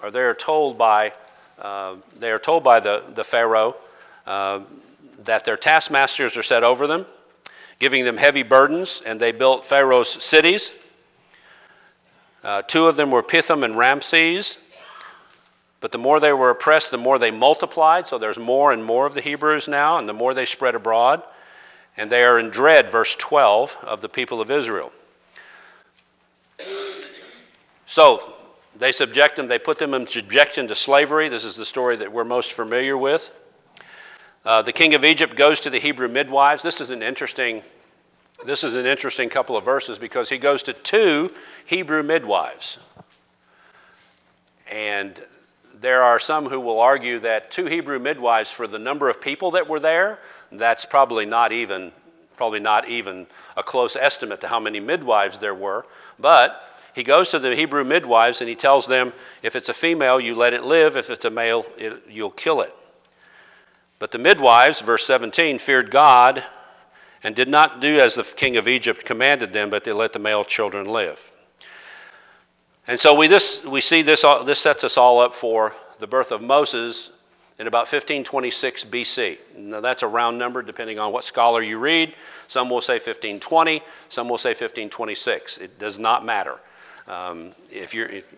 or 0.02 0.11
they 0.11 0.23
are 0.23 0.35
told 0.35 0.79
by, 0.79 1.12
uh, 1.61 1.95
they 2.19 2.31
are 2.31 2.38
told 2.38 2.64
by 2.64 2.81
the, 2.81 3.02
the 3.14 3.25
Pharaoh 3.25 3.76
uh, 4.26 4.61
that 5.25 5.45
their 5.45 5.57
taskmasters 5.57 6.37
are 6.37 6.43
set 6.43 6.62
over 6.62 6.87
them, 6.87 7.07
giving 7.79 8.05
them 8.05 8.17
heavy 8.17 8.43
burdens, 8.43 9.02
and 9.05 9.21
they 9.21 9.33
built 9.33 9.67
Pharaoh's 9.67 10.09
cities. 10.09 10.73
Uh, 12.43 12.62
two 12.62 12.87
of 12.87 12.97
them 12.97 13.11
were 13.11 13.23
Pithom 13.23 13.64
and 13.64 13.76
Ramses. 13.76 14.59
But 15.81 15.93
the 15.93 15.99
more 15.99 16.21
they 16.21 16.33
were 16.33 16.50
oppressed, 16.50 16.90
the 16.90 16.99
more 16.99 17.19
they 17.19 17.31
multiplied. 17.31 18.07
So 18.07 18.19
there's 18.19 18.38
more 18.38 18.71
and 18.71 18.85
more 18.85 19.07
of 19.07 19.14
the 19.14 19.23
Hebrews 19.23 19.67
now, 19.67 19.97
and 19.97 20.09
the 20.09 20.12
more 20.12 20.35
they 20.35 20.45
spread 20.45 20.75
abroad. 20.75 21.23
And 21.97 22.11
they 22.11 22.23
are 22.23 22.38
in 22.38 22.50
dread, 22.50 22.90
verse 22.90 23.14
12, 23.17 23.79
of 23.83 24.00
the 24.00 24.09
people 24.09 24.40
of 24.40 24.50
Israel. 24.50 24.93
So 27.87 28.35
they 28.80 28.92
subject 28.92 29.37
them, 29.37 29.46
they 29.46 29.58
put 29.58 29.78
them 29.78 29.94
in 29.94 30.06
subjection 30.06 30.66
to 30.68 30.75
slavery. 30.75 31.28
This 31.28 31.44
is 31.44 31.54
the 31.54 31.66
story 31.66 31.96
that 31.96 32.12
we're 32.12 32.25
most 32.25 32.52
familiar 32.52 32.96
with. 32.96 33.32
Uh, 34.44 34.62
the 34.62 34.72
king 34.72 34.94
of 34.94 35.04
Egypt 35.04 35.37
goes 35.37 35.60
to 35.60 35.70
the 35.70 35.78
Hebrew 35.78 36.08
midwives. 36.08 36.62
This 36.62 36.80
is 36.80 36.90
an 36.90 37.02
interesting. 37.02 37.62
This 38.46 38.64
is 38.64 38.75
an 38.75 38.87
interesting 38.87 39.28
couple 39.28 39.58
of 39.58 39.66
verses 39.66 39.99
because 39.99 40.30
he 40.30 40.38
goes 40.38 40.62
to 40.62 40.72
two 40.72 41.30
Hebrew 41.66 42.02
midwives. 42.02 42.78
And 44.70 45.14
there 45.75 46.02
are 46.02 46.18
some 46.18 46.46
who 46.46 46.60
will 46.60 46.80
argue 46.80 47.18
that 47.18 47.50
two 47.50 47.66
Hebrew 47.66 47.99
midwives 47.99 48.50
for 48.50 48.66
the 48.66 48.78
number 48.78 49.10
of 49.10 49.20
people 49.20 49.52
that 49.52 49.68
were 49.68 49.80
there, 49.80 50.18
that's 50.50 50.87
probably 50.87 51.26
not 51.26 51.52
even 51.52 51.92
probably 52.38 52.60
not 52.60 52.88
even 52.88 53.26
a 53.58 53.62
close 53.62 53.94
estimate 53.94 54.40
to 54.40 54.49
how 54.49 54.58
many 54.58 54.80
midwives 54.80 55.38
there 55.38 55.54
were. 55.54 55.84
But 56.18 56.66
he 56.94 57.02
goes 57.02 57.30
to 57.30 57.38
the 57.38 57.54
Hebrew 57.54 57.85
midwives 57.85 58.40
and 58.40 58.49
he 58.49 58.56
tells 58.56 58.87
them, 58.87 59.12
if 59.42 59.56
it's 59.56 59.68
a 59.68 59.75
female, 59.75 60.20
you 60.20 60.35
let 60.35 60.54
it 60.54 60.64
live. 60.64 60.97
If 60.97 61.11
it's 61.11 61.25
a 61.25 61.30
male, 61.30 61.64
it, 61.78 62.02
you'll 62.09 62.30
kill 62.30 62.62
it. 62.62 62.75
But 63.99 64.11
the 64.11 64.18
midwives, 64.18 64.80
verse 64.80 65.06
17, 65.06 65.59
feared 65.59 65.90
God 65.90 66.42
and 67.23 67.37
did 67.37 67.49
not 67.49 67.80
do 67.80 68.00
as 68.00 68.14
the 68.14 68.23
king 68.23 68.56
of 68.56 68.66
Egypt 68.66 69.04
commanded 69.04 69.52
them, 69.52 69.70
but 69.70 69.85
they 69.85 69.92
let 69.92 70.12
the 70.12 70.18
male 70.18 70.42
children 70.42 70.87
live. 70.87 71.30
And 72.87 72.99
so 72.99 73.14
we, 73.14 73.26
this, 73.28 73.64
we 73.64 73.80
see 73.80 74.02
this, 74.02 74.23
this 74.44 74.59
sets 74.59 74.85
us 74.85 74.97
all 74.97 75.20
up 75.20 75.35
for 75.35 75.73
the 75.99 76.06
birth 76.06 76.32
of 76.32 76.42
Moses 76.42 77.11
in 77.59 77.66
about 77.66 77.80
1526 77.80 78.87
BC. 78.87 79.38
Now, 79.56 79.80
that's 79.82 80.02
a 80.02 80.09
round 80.09 80.38
number 80.38 80.62
depending 80.62 80.99
on 80.99 81.12
what 81.12 81.25
scholar 81.25 81.62
you 81.62 81.78
read. 81.78 82.14
Some 82.49 82.70
will 82.70 82.80
say 82.80 82.94
1520, 82.94 83.82
some 84.09 84.28
will 84.30 84.38
say 84.38 84.50
1526. 84.50 85.59
It 85.59 85.78
does 85.78 85.99
not 85.99 86.25
matter. 86.25 86.59
Um, 87.07 87.52
if 87.71 87.95
you're. 87.95 88.07
If, 88.07 88.35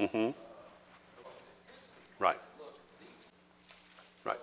mm-hmm. 0.00 0.30
Right. 2.18 2.38
Right. 4.24 4.38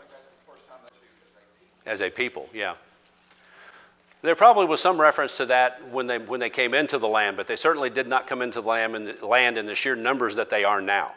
As 1.85 2.01
a 2.01 2.09
people, 2.09 2.49
yeah. 2.53 2.73
There 4.23 4.35
probably 4.35 4.67
was 4.67 4.79
some 4.79 5.01
reference 5.01 5.37
to 5.37 5.47
that 5.47 5.89
when 5.89 6.05
they, 6.05 6.19
when 6.19 6.39
they 6.39 6.51
came 6.51 6.75
into 6.75 6.99
the 6.99 7.07
land, 7.07 7.37
but 7.37 7.47
they 7.47 7.55
certainly 7.55 7.89
did 7.89 8.07
not 8.07 8.27
come 8.27 8.43
into 8.43 8.61
the 8.61 8.67
land 8.67 8.95
in 8.95 9.05
the, 9.05 9.25
land 9.25 9.57
in 9.57 9.65
the 9.65 9.73
sheer 9.73 9.95
numbers 9.95 10.35
that 10.35 10.51
they 10.51 10.63
are 10.63 10.79
now. 10.79 11.13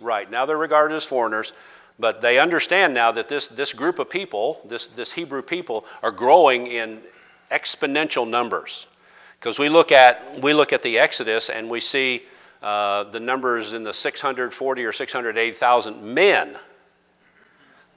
Right. 0.00 0.30
Now 0.30 0.44
they're 0.44 0.58
regarded 0.58 0.94
as 0.94 1.04
foreigners, 1.04 1.54
but 1.98 2.20
they 2.20 2.38
understand 2.38 2.94
now 2.94 3.12
that 3.12 3.28
this, 3.28 3.46
this 3.48 3.72
group 3.72 3.98
of 3.98 4.10
people, 4.10 4.60
this, 4.64 4.88
this 4.88 5.12
Hebrew 5.12 5.42
people, 5.42 5.84
are 6.02 6.10
growing 6.10 6.66
in 6.66 7.00
exponential 7.50 8.28
numbers. 8.28 8.86
Because 9.38 9.58
we 9.58 9.68
look 9.68 9.92
at 9.92 10.42
we 10.42 10.54
look 10.54 10.72
at 10.72 10.82
the 10.82 10.98
Exodus 10.98 11.50
and 11.50 11.68
we 11.68 11.80
see 11.80 12.22
uh, 12.62 13.04
the 13.04 13.20
numbers 13.20 13.74
in 13.74 13.84
the 13.84 13.92
640 13.92 14.84
or 14.84 14.92
680,000 14.92 16.14
men. 16.14 16.56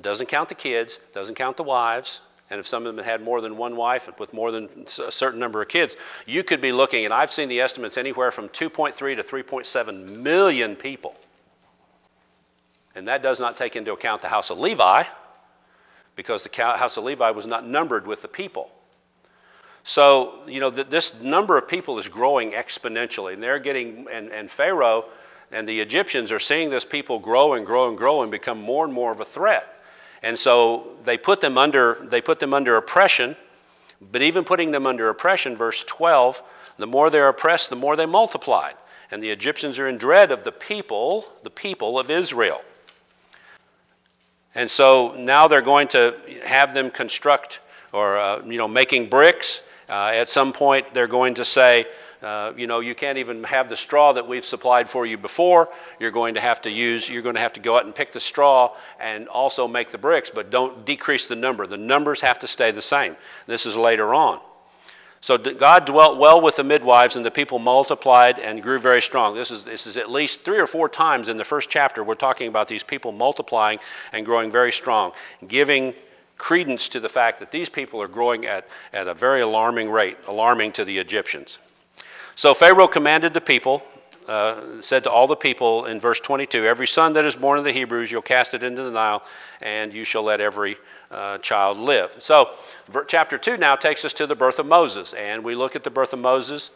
Doesn't 0.02 0.28
count 0.28 0.50
the 0.50 0.56
kids, 0.56 1.00
doesn't 1.16 1.36
count 1.36 1.58
the 1.58 1.64
wives, 1.64 2.20
and 2.50 2.60
if 2.60 2.68
some 2.68 2.86
of 2.86 2.96
them 2.96 3.04
had 3.04 3.22
more 3.22 3.42
than 3.42 3.58
one 3.58 3.76
wife 3.76 4.10
with 4.20 4.34
more 4.34 4.52
than 4.52 4.86
a 5.06 5.12
certain 5.12 5.40
number 5.40 5.62
of 5.62 5.70
kids, 5.70 5.96
you 6.26 6.44
could 6.44 6.62
be 6.62 6.72
looking, 6.72 7.06
and 7.06 7.14
I've 7.14 7.32
seen 7.32 7.50
the 7.50 7.62
estimates 7.62 7.98
anywhere 7.98 8.32
from 8.32 8.50
2.3 8.50 8.94
to 9.16 9.24
3.7 9.24 10.22
million 10.22 10.76
people. 10.76 11.16
And 12.98 13.08
that 13.08 13.22
does 13.22 13.40
not 13.40 13.58
take 13.58 13.76
into 13.76 13.94
account 13.94 14.24
the 14.24 14.28
house 14.28 14.50
of 14.50 14.58
Levi, 14.58 15.04
because 16.16 16.44
the 16.44 16.64
house 16.64 16.98
of 16.98 17.04
Levi 17.04 17.30
was 17.30 17.46
not 17.46 17.64
numbered 17.64 18.08
with 18.08 18.24
the 18.24 18.28
people. 18.28 18.72
So, 19.84 20.34
you 20.48 20.60
know, 20.60 20.72
this 20.72 21.14
number 21.22 21.60
of 21.60 21.68
people 21.68 22.00
is 22.00 22.08
growing 22.08 22.54
exponentially. 22.54 23.34
And 23.34 23.44
they're 23.44 23.60
getting, 23.60 24.08
and, 24.12 24.32
and 24.32 24.50
Pharaoh 24.50 25.06
and 25.52 25.70
the 25.70 25.80
Egyptians 25.80 26.32
are 26.32 26.40
seeing 26.40 26.72
this 26.72 26.86
people 26.86 27.20
grow 27.20 27.54
and 27.54 27.68
grow 27.68 27.88
and 27.88 28.00
grow 28.00 28.24
and 28.24 28.32
become 28.32 28.60
more 28.60 28.84
and 28.84 28.94
more 28.94 29.12
of 29.12 29.20
a 29.20 29.26
threat. 29.26 29.66
And 30.24 30.38
so 30.38 30.88
they 31.06 31.20
put 31.20 31.40
them 31.40 31.58
under 31.58 32.00
they 32.10 32.22
put 32.22 32.40
them 32.40 32.56
under 32.56 32.78
oppression, 32.78 33.36
but 34.02 34.24
even 34.24 34.44
putting 34.44 34.72
them 34.72 34.88
under 34.88 35.08
oppression, 35.08 35.56
verse 35.56 35.84
12, 35.84 36.42
the 36.78 36.88
more 36.88 37.12
they're 37.12 37.30
oppressed, 37.30 37.70
the 37.70 37.76
more 37.76 37.96
they 37.96 38.08
multiplied. 38.08 38.74
And 39.12 39.22
the 39.22 39.30
Egyptians 39.30 39.78
are 39.78 39.88
in 39.88 39.98
dread 39.98 40.32
of 40.32 40.44
the 40.44 40.52
people, 40.52 41.26
the 41.44 41.52
people 41.52 42.00
of 42.00 42.10
Israel. 42.10 42.60
And 44.58 44.72
so 44.72 45.14
now 45.16 45.48
they're 45.48 45.62
going 45.62 45.90
to 45.90 46.16
have 46.44 46.74
them 46.74 46.90
construct 46.90 47.60
or 47.94 48.18
uh, 48.18 48.42
you 48.44 48.58
know 48.58 48.68
making 48.68 49.08
bricks. 49.08 49.62
Uh, 49.88 50.12
at 50.16 50.30
some 50.30 50.52
point, 50.52 50.96
they're 50.96 51.08
going 51.08 51.36
to 51.36 51.46
say, 51.46 51.86
uh, 52.24 52.54
you 52.58 52.66
know, 52.66 52.80
you 52.80 52.96
can't 52.96 53.20
even 53.20 53.44
have 53.44 53.70
the 53.70 53.78
straw 53.78 54.14
that 54.14 54.28
we've 54.28 54.44
supplied 54.44 54.90
for 54.90 55.06
you 55.06 55.16
before. 55.16 55.70
You're 56.00 56.12
going 56.12 56.34
to 56.36 56.42
have 56.42 56.60
to 56.64 56.72
use, 56.72 57.08
you're 57.08 57.22
going 57.22 57.36
to 57.36 57.42
have 57.42 57.54
to 57.54 57.60
go 57.60 57.78
out 57.78 57.86
and 57.86 57.94
pick 57.94 58.12
the 58.12 58.20
straw 58.20 58.76
and 59.00 59.28
also 59.28 59.68
make 59.68 59.92
the 59.92 60.00
bricks, 60.00 60.32
but 60.34 60.50
don't 60.50 60.86
decrease 60.86 61.28
the 61.28 61.36
number. 61.36 61.68
The 61.68 61.78
numbers 61.78 62.22
have 62.22 62.40
to 62.40 62.48
stay 62.48 62.72
the 62.72 62.82
same. 62.82 63.16
This 63.46 63.68
is 63.68 63.78
later 63.78 64.12
on. 64.12 64.40
So 65.22 65.38
God 65.38 65.86
dwelt 65.86 66.20
well 66.20 66.42
with 66.42 66.58
the 66.58 66.64
midwives, 66.64 67.16
and 67.16 67.26
the 67.26 67.32
people 67.32 67.58
multiplied 67.58 68.40
and 68.40 68.62
grew 68.62 68.78
very 68.78 69.02
strong. 69.02 69.36
This 69.36 69.50
is, 69.50 69.64
this 69.64 69.88
is 69.88 69.98
at 69.98 70.12
least 70.12 70.42
three 70.42 70.60
or 70.60 70.68
four 70.68 70.88
times 70.90 71.28
in 71.28 71.38
the 71.38 71.44
first 71.44 71.70
chapter. 71.70 72.04
We're 72.04 72.14
talking 72.14 72.48
about 72.48 72.68
these 72.68 72.84
people 72.84 73.12
multiplying 73.12 73.80
and 74.14 74.26
growing 74.26 74.52
very 74.52 74.72
strong, 74.72 75.14
giving 75.48 75.96
credence 76.38 76.90
to 76.90 77.00
the 77.00 77.10
fact 77.10 77.40
that 77.40 77.52
these 77.52 77.68
people 77.68 78.02
are 78.02 78.08
growing 78.08 78.46
at, 78.46 78.68
at 78.94 79.08
a 79.08 79.14
very 79.14 79.42
alarming 79.42 79.90
rate, 79.90 80.18
alarming 80.28 80.74
to 80.74 80.86
the 80.86 81.00
Egyptians. 81.00 81.58
So 82.36 82.54
Pharaoh 82.54 82.88
commanded 82.88 83.34
the 83.34 83.42
people, 83.42 83.84
uh, 84.28 84.82
said 84.82 85.06
to 85.06 85.12
all 85.12 85.26
the 85.26 85.36
people 85.36 85.86
in 85.86 86.00
verse 86.00 86.20
22 86.20 86.66
Every 86.66 86.86
son 86.86 87.14
that 87.14 87.26
is 87.26 87.36
born 87.36 87.58
of 87.58 87.64
the 87.64 87.72
Hebrews, 87.72 88.12
you'll 88.12 88.22
cast 88.22 88.54
it 88.54 88.62
into 88.62 88.84
the 88.84 88.92
Nile, 88.92 89.24
and 89.62 89.94
you 89.94 90.04
shall 90.04 90.24
let 90.24 90.42
every 90.42 90.78
uh, 91.12 91.38
child 91.40 91.78
live. 91.78 92.16
So, 92.20 92.52
chapter 93.08 93.38
2 93.38 93.58
now 93.58 93.76
takes 93.76 94.06
us 94.06 94.14
to 94.14 94.28
the 94.28 94.36
birth 94.36 94.60
of 94.60 94.66
Moses, 94.66 95.14
and 95.14 95.44
we 95.44 95.56
look 95.56 95.76
at 95.76 95.84
the 95.84 95.90
birth 95.90 96.14
of 96.14 96.20
Moses. 96.20 96.72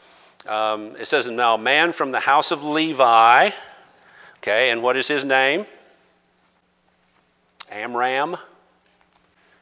Um, 0.48 0.96
it 0.98 1.06
says, 1.06 1.28
Now, 1.28 1.56
a 1.56 1.58
man 1.58 1.94
from 1.94 2.12
the 2.12 2.20
house 2.20 2.52
of 2.52 2.64
Levi, 2.64 3.50
okay, 4.38 4.70
and 4.72 4.82
what 4.82 4.98
is 4.98 5.08
his 5.08 5.24
name? 5.24 5.66
Amram. 7.70 8.38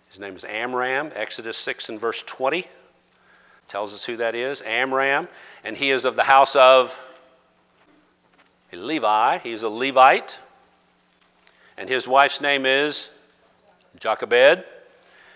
His 0.09 0.19
name 0.19 0.35
is 0.35 0.43
Amram, 0.43 1.11
Exodus 1.15 1.57
6 1.57 1.89
and 1.89 1.99
verse 1.99 2.23
20 2.23 2.65
tells 3.69 3.93
us 3.93 4.03
who 4.03 4.17
that 4.17 4.35
is 4.35 4.61
Amram, 4.63 5.27
and 5.63 5.77
he 5.77 5.91
is 5.91 6.03
of 6.03 6.15
the 6.15 6.23
house 6.23 6.55
of 6.55 6.97
Levi. 8.73 9.37
He's 9.37 9.61
a 9.61 9.69
Levite, 9.69 10.37
and 11.77 11.87
his 11.87 12.07
wife's 12.07 12.41
name 12.41 12.65
is 12.65 13.09
Jochebed, 13.97 14.63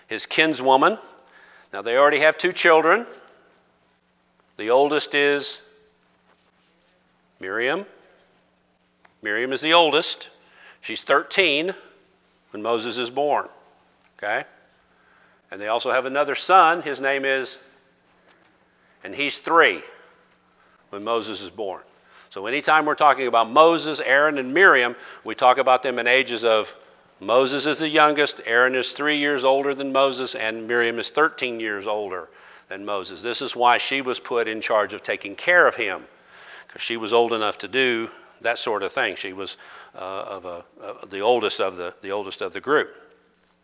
his 0.06 0.26
kinswoman. 0.26 0.98
Now 1.72 1.82
they 1.82 1.96
already 1.96 2.20
have 2.20 2.36
two 2.36 2.52
children. 2.52 3.06
The 4.56 4.70
oldest 4.70 5.14
is 5.14 5.60
Miriam. 7.40 7.84
Miriam 9.22 9.52
is 9.52 9.60
the 9.60 9.72
oldest. 9.72 10.28
She's 10.80 11.02
13 11.02 11.74
when 12.50 12.62
Moses 12.62 12.98
is 12.98 13.10
born. 13.10 13.48
Okay? 14.18 14.44
And 15.50 15.60
they 15.60 15.68
also 15.68 15.90
have 15.90 16.06
another 16.06 16.34
son. 16.34 16.82
His 16.82 17.00
name 17.00 17.24
is 17.24 17.58
and 19.04 19.14
he's 19.14 19.38
three 19.38 19.82
when 20.90 21.04
Moses 21.04 21.42
is 21.42 21.50
born. 21.50 21.82
So 22.30 22.46
anytime 22.46 22.86
we're 22.86 22.94
talking 22.94 23.28
about 23.28 23.48
Moses, 23.48 24.00
Aaron, 24.00 24.38
and 24.38 24.54
Miriam, 24.54 24.96
we 25.22 25.34
talk 25.34 25.58
about 25.58 25.82
them 25.82 25.98
in 25.98 26.08
ages 26.08 26.42
of 26.42 26.74
Moses 27.24 27.66
is 27.66 27.78
the 27.78 27.88
youngest, 27.88 28.40
Aaron 28.44 28.74
is 28.74 28.92
three 28.92 29.18
years 29.18 29.44
older 29.44 29.74
than 29.74 29.92
Moses, 29.92 30.34
and 30.34 30.68
Miriam 30.68 30.98
is 30.98 31.10
13 31.10 31.58
years 31.58 31.86
older 31.86 32.28
than 32.68 32.84
Moses. 32.84 33.22
This 33.22 33.40
is 33.40 33.56
why 33.56 33.78
she 33.78 34.02
was 34.02 34.20
put 34.20 34.46
in 34.46 34.60
charge 34.60 34.92
of 34.92 35.02
taking 35.02 35.34
care 35.34 35.66
of 35.66 35.74
him, 35.74 36.04
because 36.66 36.82
she 36.82 36.96
was 36.96 37.12
old 37.12 37.32
enough 37.32 37.58
to 37.58 37.68
do 37.68 38.10
that 38.42 38.58
sort 38.58 38.82
of 38.82 38.92
thing. 38.92 39.16
She 39.16 39.32
was 39.32 39.56
uh, 39.94 39.98
of 39.98 40.44
a, 40.44 40.64
uh, 40.82 41.06
the 41.06 41.20
oldest 41.20 41.60
of 41.60 41.76
the, 41.76 41.94
the 42.02 42.10
oldest 42.10 42.42
of 42.42 42.52
the 42.52 42.60
group. 42.60 42.94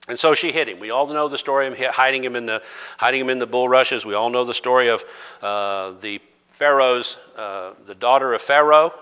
And 0.08 0.18
so 0.18 0.34
she 0.34 0.50
hid 0.50 0.68
him. 0.68 0.80
We 0.80 0.90
all 0.90 1.06
know 1.06 1.28
the 1.28 1.38
story 1.38 1.66
of 1.66 1.78
hiding 1.78 2.24
him 2.24 2.34
in 2.34 2.46
the 2.46 2.62
hiding 2.96 3.20
him 3.20 3.28
in 3.28 3.38
the 3.38 3.46
bulrushes. 3.46 4.04
We 4.06 4.14
all 4.14 4.30
know 4.30 4.44
the 4.44 4.54
story 4.54 4.88
of 4.88 5.04
uh, 5.42 5.90
the 6.00 6.20
Pharaoh's, 6.48 7.18
uh, 7.36 7.74
the 7.84 7.94
daughter 7.94 8.32
of 8.32 8.40
Pharaoh. 8.40 8.94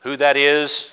Who 0.00 0.16
that 0.16 0.36
is, 0.36 0.92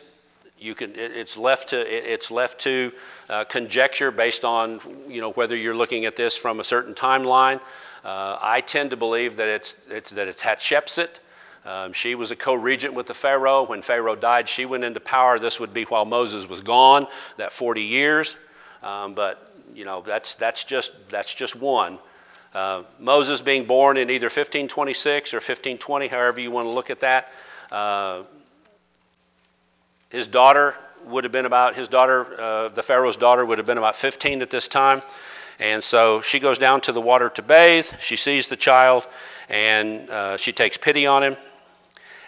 you 0.59 0.75
can. 0.75 0.91
It, 0.91 1.11
it's 1.15 1.37
left 1.37 1.69
to. 1.69 1.79
It, 1.79 2.05
it's 2.05 2.31
left 2.31 2.59
to 2.61 2.91
uh, 3.29 3.43
conjecture 3.45 4.11
based 4.11 4.45
on 4.45 4.79
you 5.07 5.21
know 5.21 5.31
whether 5.31 5.55
you're 5.55 5.75
looking 5.75 6.05
at 6.05 6.15
this 6.15 6.37
from 6.37 6.59
a 6.59 6.63
certain 6.63 6.93
timeline. 6.93 7.59
Uh, 8.03 8.37
I 8.41 8.61
tend 8.61 8.91
to 8.91 8.97
believe 8.97 9.37
that 9.37 9.47
it's, 9.47 9.75
it's 9.89 10.11
that 10.11 10.27
it's 10.27 10.41
Hatshepsut. 10.41 11.19
Um, 11.65 11.91
she 11.91 12.15
was 12.15 12.31
a 12.31 12.35
co-regent 12.35 12.93
with 12.93 13.07
the 13.07 13.13
Pharaoh. 13.13 13.63
When 13.63 13.81
Pharaoh 13.81 14.15
died, 14.15 14.47
she 14.47 14.65
went 14.65 14.85
into 14.85 15.01
power. 15.01 15.37
This 15.37 15.59
would 15.59 15.73
be 15.73 15.83
while 15.83 16.05
Moses 16.05 16.47
was 16.47 16.61
gone, 16.61 17.07
that 17.37 17.51
40 17.51 17.81
years. 17.81 18.37
Um, 18.81 19.13
but 19.13 19.45
you 19.73 19.85
know 19.85 20.01
that's 20.01 20.35
that's 20.35 20.63
just 20.63 20.91
that's 21.09 21.33
just 21.33 21.55
one. 21.55 21.99
Uh, 22.53 22.83
Moses 22.99 23.41
being 23.41 23.65
born 23.65 23.97
in 23.97 24.09
either 24.09 24.25
1526 24.25 25.33
or 25.33 25.37
1520, 25.37 26.07
however 26.07 26.39
you 26.39 26.49
want 26.49 26.65
to 26.65 26.71
look 26.71 26.89
at 26.89 27.01
that. 27.01 27.31
Uh, 27.71 28.23
his 30.09 30.27
daughter 30.27 30.75
would 31.05 31.23
have 31.23 31.31
been 31.31 31.45
about, 31.45 31.75
his 31.75 31.87
daughter, 31.87 32.39
uh, 32.39 32.69
the 32.69 32.83
Pharaoh's 32.83 33.17
daughter, 33.17 33.45
would 33.45 33.57
have 33.57 33.67
been 33.67 33.77
about 33.77 33.95
15 33.95 34.41
at 34.41 34.49
this 34.49 34.67
time. 34.67 35.01
And 35.59 35.83
so 35.83 36.21
she 36.21 36.39
goes 36.39 36.57
down 36.57 36.81
to 36.81 36.91
the 36.91 37.01
water 37.01 37.29
to 37.29 37.41
bathe. 37.41 37.87
She 37.99 38.15
sees 38.15 38.49
the 38.49 38.55
child 38.55 39.05
and 39.49 40.09
uh, 40.09 40.37
she 40.37 40.51
takes 40.53 40.77
pity 40.77 41.05
on 41.05 41.23
him. 41.23 41.35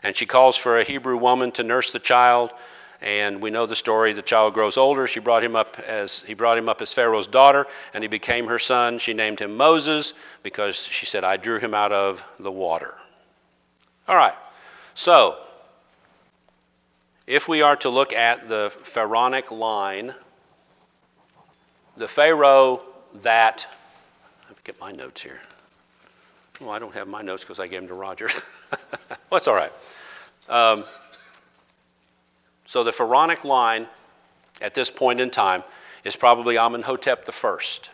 And 0.03 0.15
she 0.15 0.25
calls 0.25 0.57
for 0.57 0.79
a 0.79 0.83
Hebrew 0.83 1.17
woman 1.17 1.51
to 1.53 1.63
nurse 1.63 1.91
the 1.91 1.99
child. 1.99 2.51
And 3.01 3.41
we 3.41 3.49
know 3.49 3.65
the 3.65 3.75
story. 3.75 4.13
The 4.13 4.21
child 4.21 4.53
grows 4.53 4.77
older. 4.77 5.07
She 5.07 5.19
brought 5.19 5.43
him 5.43 5.55
up 5.55 5.79
as 5.79 6.19
he 6.19 6.33
brought 6.33 6.57
him 6.57 6.69
up 6.69 6.81
as 6.81 6.93
Pharaoh's 6.93 7.25
daughter, 7.25 7.65
and 7.95 8.03
he 8.03 8.07
became 8.07 8.45
her 8.45 8.59
son. 8.59 8.99
She 8.99 9.13
named 9.13 9.39
him 9.39 9.57
Moses 9.57 10.13
because 10.43 10.75
she 10.75 11.07
said, 11.07 11.23
"I 11.23 11.37
drew 11.37 11.57
him 11.57 11.73
out 11.73 11.91
of 11.91 12.23
the 12.39 12.51
water." 12.51 12.95
All 14.07 14.15
right. 14.15 14.35
So, 14.93 15.35
if 17.27 17.47
we 17.47 17.61
are 17.61 17.75
to 17.77 17.89
look 17.89 18.13
at 18.13 18.47
the 18.47 18.71
pharaonic 18.83 19.51
line, 19.51 20.13
the 21.97 22.07
Pharaoh 22.07 22.81
that 23.15 23.67
to 24.55 24.61
get 24.63 24.79
my 24.79 24.91
notes 24.91 25.21
here. 25.21 25.39
Well, 26.59 26.71
I 26.71 26.79
don't 26.79 26.93
have 26.93 27.07
my 27.07 27.21
notes 27.21 27.43
because 27.43 27.59
I 27.59 27.67
gave 27.67 27.81
them 27.81 27.87
to 27.89 27.93
Roger. 27.93 28.29
well, 28.71 29.19
that's 29.31 29.47
all 29.47 29.55
right. 29.55 29.71
Um, 30.49 30.83
so 32.65 32.83
the 32.83 32.91
pharaonic 32.91 33.43
line 33.43 33.87
at 34.61 34.73
this 34.73 34.89
point 34.89 35.19
in 35.19 35.29
time 35.29 35.63
is 36.03 36.15
probably 36.15 36.57
Amenhotep 36.57 37.25
the 37.25 37.31
first. 37.31 37.90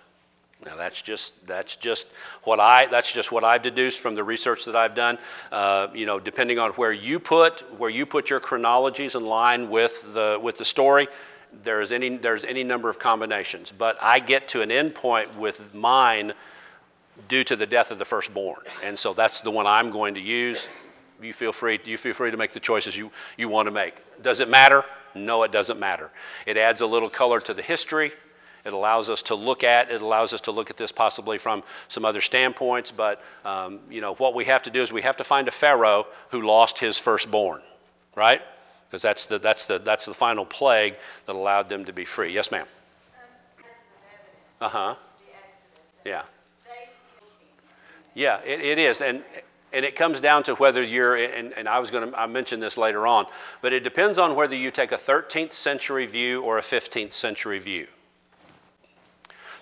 Now 0.66 0.76
that's 0.76 1.02
just 1.02 1.34
that's 1.46 1.76
just 1.76 2.08
what 2.44 2.60
I 2.60 2.88
that's 2.88 3.12
just 3.12 3.32
what 3.32 3.44
I've 3.44 3.62
deduced 3.62 4.00
from 4.00 4.16
the 4.16 4.24
research 4.24 4.66
that 4.66 4.76
I've 4.76 4.96
done. 4.96 5.20
Uh, 5.52 5.88
you 5.94 6.06
know, 6.06 6.20
depending 6.20 6.58
on 6.58 6.72
where 6.72 6.92
you 6.92 7.20
put 7.20 7.62
where 7.80 7.90
you 7.90 8.06
put 8.06 8.30
your 8.30 8.40
chronologies 8.40 9.14
in 9.16 9.26
line 9.26 9.70
with 9.70 10.14
the 10.14 10.40
with 10.42 10.58
the 10.58 10.66
story, 10.66 11.08
there's 11.64 11.92
any 11.92 12.18
there's 12.18 12.44
any 12.44 12.64
number 12.64 12.90
of 12.90 12.98
combinations. 12.98 13.72
But 13.72 13.98
I 14.02 14.20
get 14.20 14.50
to 14.50 14.62
an 14.62 14.72
end 14.72 14.96
point 14.96 15.38
with 15.38 15.76
mine 15.76 16.34
due 17.28 17.44
to 17.44 17.56
the 17.56 17.66
death 17.68 17.92
of 17.92 18.00
the 18.00 18.06
firstborn, 18.06 18.62
and 18.84 18.98
so 18.98 19.14
that's 19.14 19.42
the 19.42 19.52
one 19.52 19.68
I'm 19.68 19.92
going 19.92 20.16
to 20.16 20.22
use. 20.22 20.68
You 21.22 21.34
feel 21.34 21.52
free 21.52 21.80
you 21.86 21.98
feel 21.98 22.14
free 22.14 22.32
to 22.32 22.38
make 22.38 22.54
the 22.54 22.60
choices 22.60 22.98
you 22.98 23.12
you 23.38 23.48
want 23.48 23.68
to 23.68 23.72
make. 23.72 23.96
Does 24.24 24.40
it 24.40 24.50
matter? 24.50 24.84
No, 25.14 25.44
it 25.44 25.52
doesn't 25.52 25.80
matter. 25.80 26.10
It 26.46 26.58
adds 26.58 26.82
a 26.82 26.86
little 26.86 27.10
color 27.10 27.40
to 27.42 27.54
the 27.54 27.62
history. 27.62 28.12
It 28.68 28.74
allows 28.74 29.10
us 29.10 29.22
to 29.24 29.36
look 29.36 29.64
at 29.64 29.92
it 29.92 30.02
allows 30.02 30.34
us 30.34 30.42
to 30.42 30.52
look 30.52 30.70
at 30.70 30.76
this 30.76 30.92
possibly 30.92 31.38
from 31.38 31.64
some 31.88 32.04
other 32.04 32.20
standpoints. 32.20 32.92
But 32.92 33.24
um, 33.46 33.80
you 33.90 34.02
know 34.02 34.16
what 34.16 34.36
we 34.36 34.44
have 34.44 34.64
to 34.64 34.70
do 34.70 34.82
is 34.82 34.92
we 34.92 35.04
have 35.04 35.16
to 35.18 35.24
find 35.24 35.48
a 35.48 35.52
pharaoh 35.52 36.06
who 36.32 36.46
lost 36.46 36.78
his 36.78 37.00
firstborn, 37.00 37.62
right? 38.14 38.42
Because 38.90 39.02
that's 39.02 39.28
the 39.28 39.40
that's 39.40 39.68
the 39.68 39.80
that's 39.80 40.06
the 40.06 40.14
final 40.14 40.46
plague 40.46 40.98
that 41.28 41.36
allowed 41.38 41.70
them 41.70 41.86
to 41.86 41.94
be 41.94 42.04
free. 42.04 42.34
Yes, 42.34 42.52
ma'am. 42.52 42.68
Uh 44.60 44.68
huh. 44.68 44.96
Yeah. 46.04 46.24
Yeah, 48.16 48.42
it, 48.46 48.60
it 48.60 48.80
is, 48.80 49.00
and 49.00 49.24
and 49.72 49.86
it 49.86 49.96
comes 49.96 50.20
down 50.20 50.44
to 50.44 50.56
whether 50.56 50.84
you're 50.84 51.16
and, 51.16 51.54
and 51.54 51.70
I 51.70 51.80
was 51.80 51.90
going 51.90 52.12
to 52.12 52.20
I 52.20 52.26
mention 52.28 52.60
this 52.60 52.76
later 52.76 53.08
on, 53.08 53.28
but 53.62 53.72
it 53.72 53.86
depends 53.86 54.18
on 54.18 54.36
whether 54.36 54.58
you 54.58 54.72
take 54.72 54.92
a 54.92 54.98
13th 54.98 55.54
century 55.54 56.06
view 56.06 56.42
or 56.42 56.58
a 56.58 56.62
15th 56.62 57.14
century 57.14 57.60
view. 57.60 57.88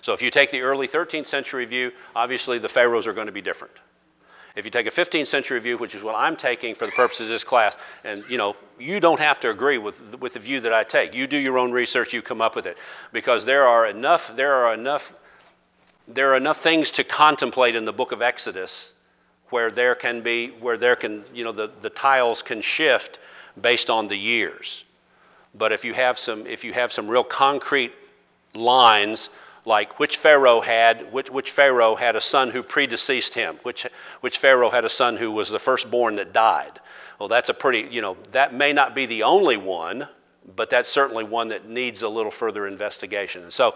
So 0.06 0.12
if 0.12 0.22
you 0.22 0.30
take 0.30 0.52
the 0.52 0.60
early 0.60 0.86
13th 0.86 1.26
century 1.26 1.64
view, 1.64 1.90
obviously 2.14 2.58
the 2.58 2.68
pharaohs 2.68 3.08
are 3.08 3.12
going 3.12 3.26
to 3.26 3.32
be 3.32 3.42
different. 3.42 3.74
If 4.54 4.64
you 4.64 4.70
take 4.70 4.86
a 4.86 4.92
15th 4.92 5.26
century 5.26 5.58
view, 5.58 5.78
which 5.78 5.96
is 5.96 6.02
what 6.04 6.14
I'm 6.14 6.36
taking 6.36 6.76
for 6.76 6.86
the 6.86 6.92
purposes 6.92 7.28
of 7.28 7.34
this 7.34 7.42
class, 7.42 7.76
and 8.04 8.22
you 8.30 8.38
know, 8.38 8.54
you 8.78 9.00
don't 9.00 9.18
have 9.18 9.40
to 9.40 9.50
agree 9.50 9.78
with 9.78 10.20
with 10.20 10.34
the 10.34 10.38
view 10.38 10.60
that 10.60 10.72
I 10.72 10.84
take. 10.84 11.12
You 11.12 11.26
do 11.26 11.36
your 11.36 11.58
own 11.58 11.72
research, 11.72 12.14
you 12.14 12.22
come 12.22 12.40
up 12.40 12.54
with 12.54 12.66
it, 12.66 12.78
because 13.12 13.46
there 13.46 13.66
are 13.66 13.84
enough 13.84 14.36
there 14.36 14.54
are 14.54 14.74
enough 14.74 15.12
there 16.06 16.34
are 16.34 16.36
enough 16.36 16.58
things 16.58 16.92
to 16.92 17.02
contemplate 17.02 17.74
in 17.74 17.84
the 17.84 17.92
book 17.92 18.12
of 18.12 18.22
Exodus 18.22 18.92
where 19.50 19.72
there 19.72 19.96
can 19.96 20.22
be 20.22 20.50
where 20.50 20.76
there 20.76 20.94
can 20.94 21.24
you 21.34 21.42
know 21.42 21.50
the, 21.50 21.68
the 21.80 21.90
tiles 21.90 22.42
can 22.42 22.60
shift 22.60 23.18
based 23.60 23.90
on 23.90 24.06
the 24.06 24.16
years. 24.16 24.84
But 25.52 25.72
if 25.72 25.84
you 25.84 25.94
have 25.94 26.16
some 26.16 26.46
if 26.46 26.62
you 26.62 26.72
have 26.74 26.92
some 26.92 27.08
real 27.08 27.24
concrete 27.24 27.92
lines 28.54 29.30
like 29.66 29.98
which 29.98 30.16
Pharaoh 30.16 30.60
had 30.60 31.12
which, 31.12 31.28
which 31.30 31.50
Pharaoh 31.50 31.96
had 31.96 32.16
a 32.16 32.20
son 32.20 32.50
who 32.50 32.62
predeceased 32.62 33.34
him, 33.34 33.58
which 33.62 33.86
which 34.20 34.38
Pharaoh 34.38 34.70
had 34.70 34.84
a 34.84 34.88
son 34.88 35.16
who 35.16 35.32
was 35.32 35.50
the 35.50 35.58
firstborn 35.58 36.16
that 36.16 36.32
died. 36.32 36.80
Well, 37.18 37.28
that's 37.28 37.48
a 37.48 37.54
pretty 37.54 37.88
you 37.90 38.00
know 38.00 38.16
that 38.32 38.54
may 38.54 38.72
not 38.72 38.94
be 38.94 39.06
the 39.06 39.24
only 39.24 39.56
one, 39.56 40.06
but 40.54 40.70
that's 40.70 40.88
certainly 40.88 41.24
one 41.24 41.48
that 41.48 41.68
needs 41.68 42.02
a 42.02 42.08
little 42.08 42.30
further 42.30 42.66
investigation. 42.66 43.42
And 43.42 43.52
so 43.52 43.74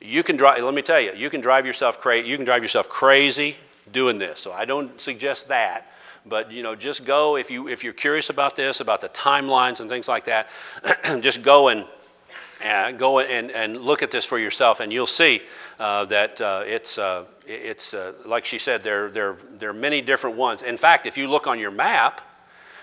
you 0.00 0.22
can 0.22 0.36
drive. 0.36 0.62
Let 0.62 0.74
me 0.74 0.82
tell 0.82 1.00
you, 1.00 1.12
you 1.14 1.30
can 1.30 1.40
drive 1.40 1.66
yourself 1.66 2.00
crazy. 2.00 2.28
You 2.28 2.36
can 2.36 2.44
drive 2.44 2.62
yourself 2.62 2.88
crazy 2.88 3.56
doing 3.90 4.18
this. 4.18 4.40
So 4.40 4.52
I 4.52 4.64
don't 4.64 5.00
suggest 5.00 5.48
that. 5.48 5.88
But 6.26 6.52
you 6.52 6.62
know, 6.62 6.74
just 6.74 7.04
go 7.04 7.36
if 7.36 7.50
you 7.50 7.68
if 7.68 7.84
you're 7.84 7.92
curious 7.92 8.30
about 8.30 8.54
this, 8.54 8.80
about 8.80 9.00
the 9.00 9.08
timelines 9.08 9.80
and 9.80 9.88
things 9.88 10.08
like 10.08 10.26
that. 10.26 10.48
just 11.20 11.42
go 11.42 11.68
and 11.68 11.86
go 12.96 13.20
and, 13.20 13.50
and 13.50 13.76
look 13.76 14.02
at 14.02 14.10
this 14.10 14.24
for 14.24 14.38
yourself, 14.38 14.80
and 14.80 14.92
you'll 14.92 15.06
see 15.06 15.42
uh, 15.78 16.04
that 16.06 16.40
uh, 16.40 16.62
it's, 16.64 16.98
uh, 16.98 17.24
it's 17.46 17.94
uh, 17.94 18.12
like 18.24 18.44
she 18.44 18.58
said, 18.58 18.82
there, 18.82 19.10
there, 19.10 19.36
there 19.58 19.70
are 19.70 19.74
many 19.74 20.00
different 20.00 20.36
ones. 20.36 20.62
In 20.62 20.76
fact, 20.76 21.06
if 21.06 21.16
you 21.16 21.28
look 21.28 21.46
on 21.46 21.58
your 21.58 21.70
map, 21.70 22.20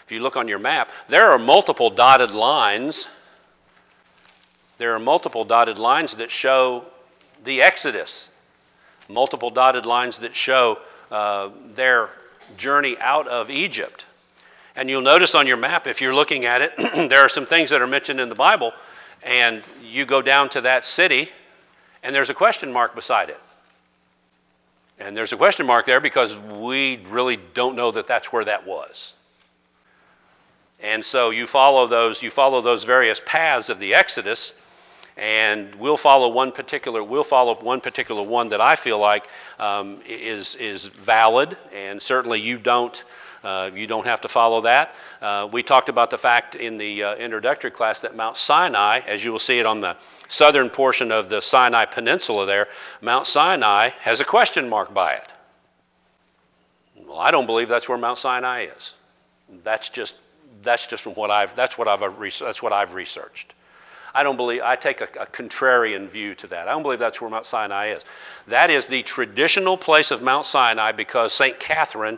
if 0.05 0.11
you 0.11 0.21
look 0.21 0.37
on 0.37 0.47
your 0.47 0.59
map, 0.59 0.89
there 1.07 1.31
are 1.31 1.39
multiple 1.39 1.89
dotted 1.89 2.31
lines. 2.31 3.07
There 4.77 4.95
are 4.95 4.99
multiple 4.99 5.45
dotted 5.45 5.77
lines 5.77 6.15
that 6.15 6.31
show 6.31 6.85
the 7.43 7.61
Exodus, 7.61 8.31
multiple 9.07 9.49
dotted 9.49 9.85
lines 9.85 10.19
that 10.19 10.35
show 10.35 10.79
uh, 11.11 11.49
their 11.73 12.09
journey 12.57 12.97
out 12.99 13.27
of 13.27 13.49
Egypt. 13.49 14.05
And 14.75 14.89
you'll 14.89 15.01
notice 15.01 15.35
on 15.35 15.47
your 15.47 15.57
map, 15.57 15.87
if 15.87 16.01
you're 16.01 16.15
looking 16.15 16.45
at 16.45 16.61
it, 16.61 16.77
there 17.09 17.21
are 17.21 17.29
some 17.29 17.45
things 17.45 17.69
that 17.71 17.81
are 17.81 17.87
mentioned 17.87 18.19
in 18.19 18.29
the 18.29 18.35
Bible 18.35 18.73
and 19.23 19.63
you 19.83 20.05
go 20.05 20.21
down 20.21 20.49
to 20.49 20.61
that 20.61 20.85
city, 20.85 21.29
and 22.03 22.15
there's 22.15 22.29
a 22.29 22.33
question 22.33 22.71
mark 22.71 22.95
beside 22.95 23.29
it. 23.29 23.39
And 24.99 25.15
there's 25.15 25.31
a 25.31 25.37
question 25.37 25.65
mark 25.65 25.85
there 25.85 26.01
because 26.01 26.37
we 26.37 26.99
really 27.09 27.37
don't 27.53 27.75
know 27.75 27.91
that 27.91 28.07
that's 28.07 28.33
where 28.33 28.43
that 28.43 28.67
was. 28.67 29.13
And 30.81 31.03
so 31.03 31.29
you 31.29 31.47
follow 31.47 31.87
those, 31.87 32.21
you 32.21 32.31
follow 32.31 32.61
those 32.61 32.85
various 32.85 33.21
paths 33.25 33.69
of 33.69 33.79
the 33.79 33.95
Exodus, 33.95 34.53
and 35.17 35.75
we'll 35.75 35.97
follow 35.97 36.29
one 36.29 36.53
particular, 36.53 37.03
we'll 37.03 37.25
follow 37.25 37.55
one 37.55 37.81
particular 37.81 38.23
one 38.23 38.49
that 38.49 38.61
I 38.61 38.75
feel 38.75 38.99
like 38.99 39.27
um, 39.59 39.99
is 40.07 40.55
is 40.55 40.85
valid, 40.85 41.57
and 41.73 42.01
certainly 42.01 42.39
you 42.39 42.57
don't 42.57 43.03
uh, 43.43 43.71
you 43.73 43.87
don't 43.87 44.05
have 44.05 44.21
to 44.21 44.27
follow 44.27 44.61
that. 44.61 44.95
Uh, 45.21 45.47
we 45.51 45.63
talked 45.63 45.89
about 45.89 46.09
the 46.09 46.17
fact 46.17 46.55
in 46.55 46.77
the 46.77 47.03
uh, 47.03 47.15
introductory 47.15 47.71
class 47.71 48.01
that 48.01 48.15
Mount 48.15 48.37
Sinai, 48.37 48.99
as 49.07 49.23
you 49.23 49.31
will 49.31 49.39
see 49.39 49.59
it 49.59 49.65
on 49.65 49.81
the 49.81 49.95
southern 50.27 50.69
portion 50.69 51.11
of 51.11 51.29
the 51.29 51.41
Sinai 51.41 51.85
Peninsula 51.85 52.45
there, 52.45 52.67
Mount 53.01 53.27
Sinai 53.27 53.89
has 54.01 54.19
a 54.19 54.25
question 54.25 54.69
mark 54.69 54.93
by 54.93 55.13
it. 55.13 55.33
Well, 57.07 57.19
I 57.19 57.31
don't 57.31 57.45
believe 57.45 57.69
that's 57.69 57.89
where 57.89 57.97
Mount 57.97 58.17
Sinai 58.17 58.65
is. 58.65 58.95
That's 59.63 59.89
just 59.89 60.15
that's 60.61 60.87
just 60.87 61.03
from 61.03 61.13
what 61.13 61.31
I've 61.31 61.55
that's 61.55 61.77
what 61.77 61.87
I've 61.87 61.99
that's 61.99 62.61
what 62.61 62.73
I've 62.73 62.93
researched. 62.93 63.53
I 64.13 64.23
don't 64.23 64.37
believe 64.37 64.61
I 64.61 64.75
take 64.75 65.01
a, 65.01 65.07
a, 65.19 65.25
contrarian 65.25 66.07
view 66.07 66.33
to 66.35 66.47
that. 66.47 66.67
I 66.67 66.71
don't 66.71 66.81
believe 66.81 66.99
that's 66.99 67.21
where 67.21 67.29
Mount 67.29 67.45
Sinai 67.45 67.89
is. 67.89 68.03
That 68.47 68.69
is 68.69 68.87
the 68.87 69.03
traditional 69.03 69.77
place 69.77 70.11
of 70.11 70.21
Mount 70.21 70.45
Sinai 70.45 70.91
because 70.93 71.31
St. 71.31 71.59
Catherine 71.59 72.17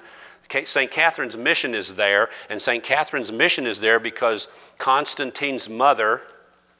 St. 0.65 0.91
Catherine's 0.91 1.37
mission 1.37 1.73
is 1.73 1.95
there, 1.95 2.29
and 2.49 2.61
St. 2.61 2.83
Catherine's 2.83 3.31
mission 3.31 3.67
is 3.67 3.79
there 3.79 3.99
because 3.99 4.47
Constantine's 4.77 5.69
mother, 5.69 6.21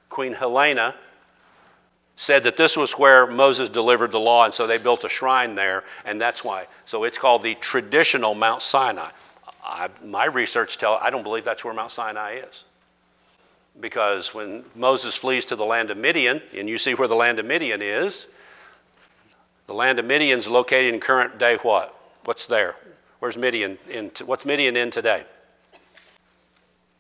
Queen 0.10 0.34
Helena, 0.34 0.96
said 2.16 2.44
that 2.44 2.58
this 2.58 2.78
was 2.78 2.92
where 2.94 3.26
Moses 3.26 3.70
delivered 3.70 4.12
the 4.12 4.20
law, 4.20 4.46
and 4.46 4.54
so 4.54 4.68
they 4.68 4.78
built 4.78 5.04
a 5.04 5.10
shrine 5.10 5.56
there, 5.56 5.84
and 6.06 6.22
that's 6.22 6.44
why. 6.44 6.68
So 6.86 7.04
it's 7.04 7.18
called 7.18 7.42
the 7.42 7.56
traditional 7.56 8.36
Mount 8.36 8.62
Sinai. 8.62 9.10
I, 9.64 9.90
my 10.04 10.26
research 10.26 10.78
tells 10.78 11.00
I 11.02 11.10
don't 11.10 11.24
believe 11.24 11.44
that's 11.44 11.64
where 11.64 11.74
Mount 11.74 11.92
Sinai 11.92 12.42
is. 12.48 12.64
Because 13.80 14.34
when 14.34 14.66
Moses 14.76 15.16
flees 15.16 15.46
to 15.46 15.56
the 15.56 15.66
land 15.66 15.92
of 15.92 15.98
Midian, 15.98 16.42
and 16.56 16.70
you 16.70 16.78
see 16.78 16.94
where 16.94 17.08
the 17.08 17.16
land 17.16 17.40
of 17.40 17.46
Midian 17.46 17.82
is, 17.82 18.28
the 19.68 19.74
land 19.74 19.98
of 19.98 20.06
Midian 20.06 20.40
is 20.40 20.48
located 20.48 20.94
in 20.94 21.00
current 21.00 21.40
day 21.40 21.56
what? 21.62 21.96
What's 22.26 22.48
there? 22.48 22.76
Where's 23.22 23.38
Midian 23.38 23.78
in? 23.88 24.10
What's 24.26 24.46
Midian 24.46 24.76
in 24.76 24.90
today? 24.90 25.24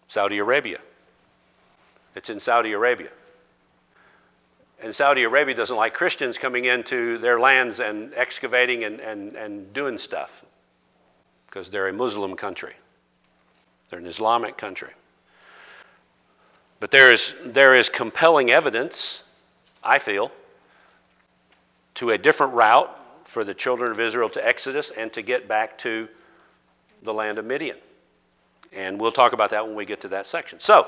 Saudi 0.07 0.37
Arabia. 0.37 0.77
It's 2.15 2.29
in 2.29 2.39
Saudi 2.39 2.73
Arabia. 2.73 3.09
And 4.83 4.93
Saudi 4.93 5.23
Arabia 5.23 5.55
doesn't 5.55 5.75
like 5.75 5.95
Christians 5.95 6.37
coming 6.37 6.65
into 6.65 7.17
their 7.17 7.39
lands 7.39 7.79
and 7.79 8.13
excavating 8.13 8.83
and, 8.83 8.99
and, 8.99 9.35
and 9.35 9.73
doing 9.73 9.97
stuff 9.97 10.45
because 11.47 11.71
they're 11.71 11.87
a 11.87 11.93
Muslim 11.93 12.35
country. 12.35 12.73
They're 13.89 13.97
an 13.97 14.05
Islamic 14.05 14.57
country. 14.57 14.91
But 16.79 16.91
there 16.91 17.11
is, 17.11 17.33
there 17.43 17.73
is 17.73 17.89
compelling 17.89 18.51
evidence, 18.51 19.23
I 19.83 19.97
feel, 19.97 20.31
to 21.95 22.11
a 22.11 22.19
different 22.19 22.53
route 22.53 22.95
for 23.31 23.45
the 23.45 23.53
children 23.53 23.93
of 23.93 23.99
Israel 24.01 24.29
to 24.29 24.45
Exodus 24.45 24.91
and 24.91 25.11
to 25.13 25.21
get 25.21 25.47
back 25.47 25.77
to 25.77 26.09
the 27.01 27.13
land 27.13 27.37
of 27.37 27.45
Midian. 27.45 27.77
And 28.73 28.99
we'll 28.99 29.13
talk 29.13 29.31
about 29.31 29.51
that 29.51 29.65
when 29.65 29.73
we 29.73 29.85
get 29.85 30.01
to 30.01 30.09
that 30.09 30.25
section. 30.25 30.59
So, 30.59 30.85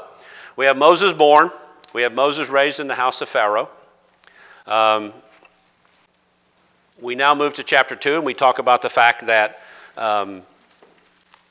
we 0.57 0.65
have 0.65 0.75
Moses 0.75 1.13
born. 1.13 1.51
We 1.93 2.01
have 2.01 2.13
Moses 2.13 2.49
raised 2.49 2.81
in 2.81 2.87
the 2.87 2.95
house 2.95 3.21
of 3.21 3.29
Pharaoh. 3.29 3.69
Um, 4.67 5.13
we 6.99 7.15
now 7.15 7.33
move 7.33 7.53
to 7.53 7.63
chapter 7.63 7.95
2, 7.95 8.15
and 8.15 8.25
we 8.25 8.33
talk 8.33 8.59
about 8.59 8.81
the 8.81 8.89
fact 8.89 9.25
that 9.27 9.61
um, 9.95 10.41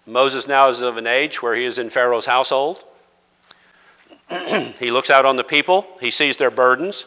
Moses 0.07 0.47
now 0.47 0.69
is 0.69 0.83
of 0.83 0.99
an 0.99 1.07
age 1.07 1.43
where 1.43 1.55
he 1.55 1.65
is 1.65 1.79
in 1.79 1.89
Pharaoh's 1.89 2.27
household. 2.27 2.85
he 4.79 4.91
looks 4.91 5.09
out 5.09 5.25
on 5.25 5.37
the 5.37 5.45
people, 5.45 5.87
he 6.01 6.11
sees 6.11 6.37
their 6.37 6.51
burdens, 6.51 7.07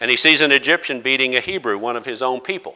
and 0.00 0.10
he 0.10 0.16
sees 0.16 0.40
an 0.40 0.52
Egyptian 0.52 1.02
beating 1.02 1.36
a 1.36 1.40
Hebrew, 1.40 1.76
one 1.76 1.96
of 1.96 2.06
his 2.06 2.22
own 2.22 2.40
people. 2.40 2.74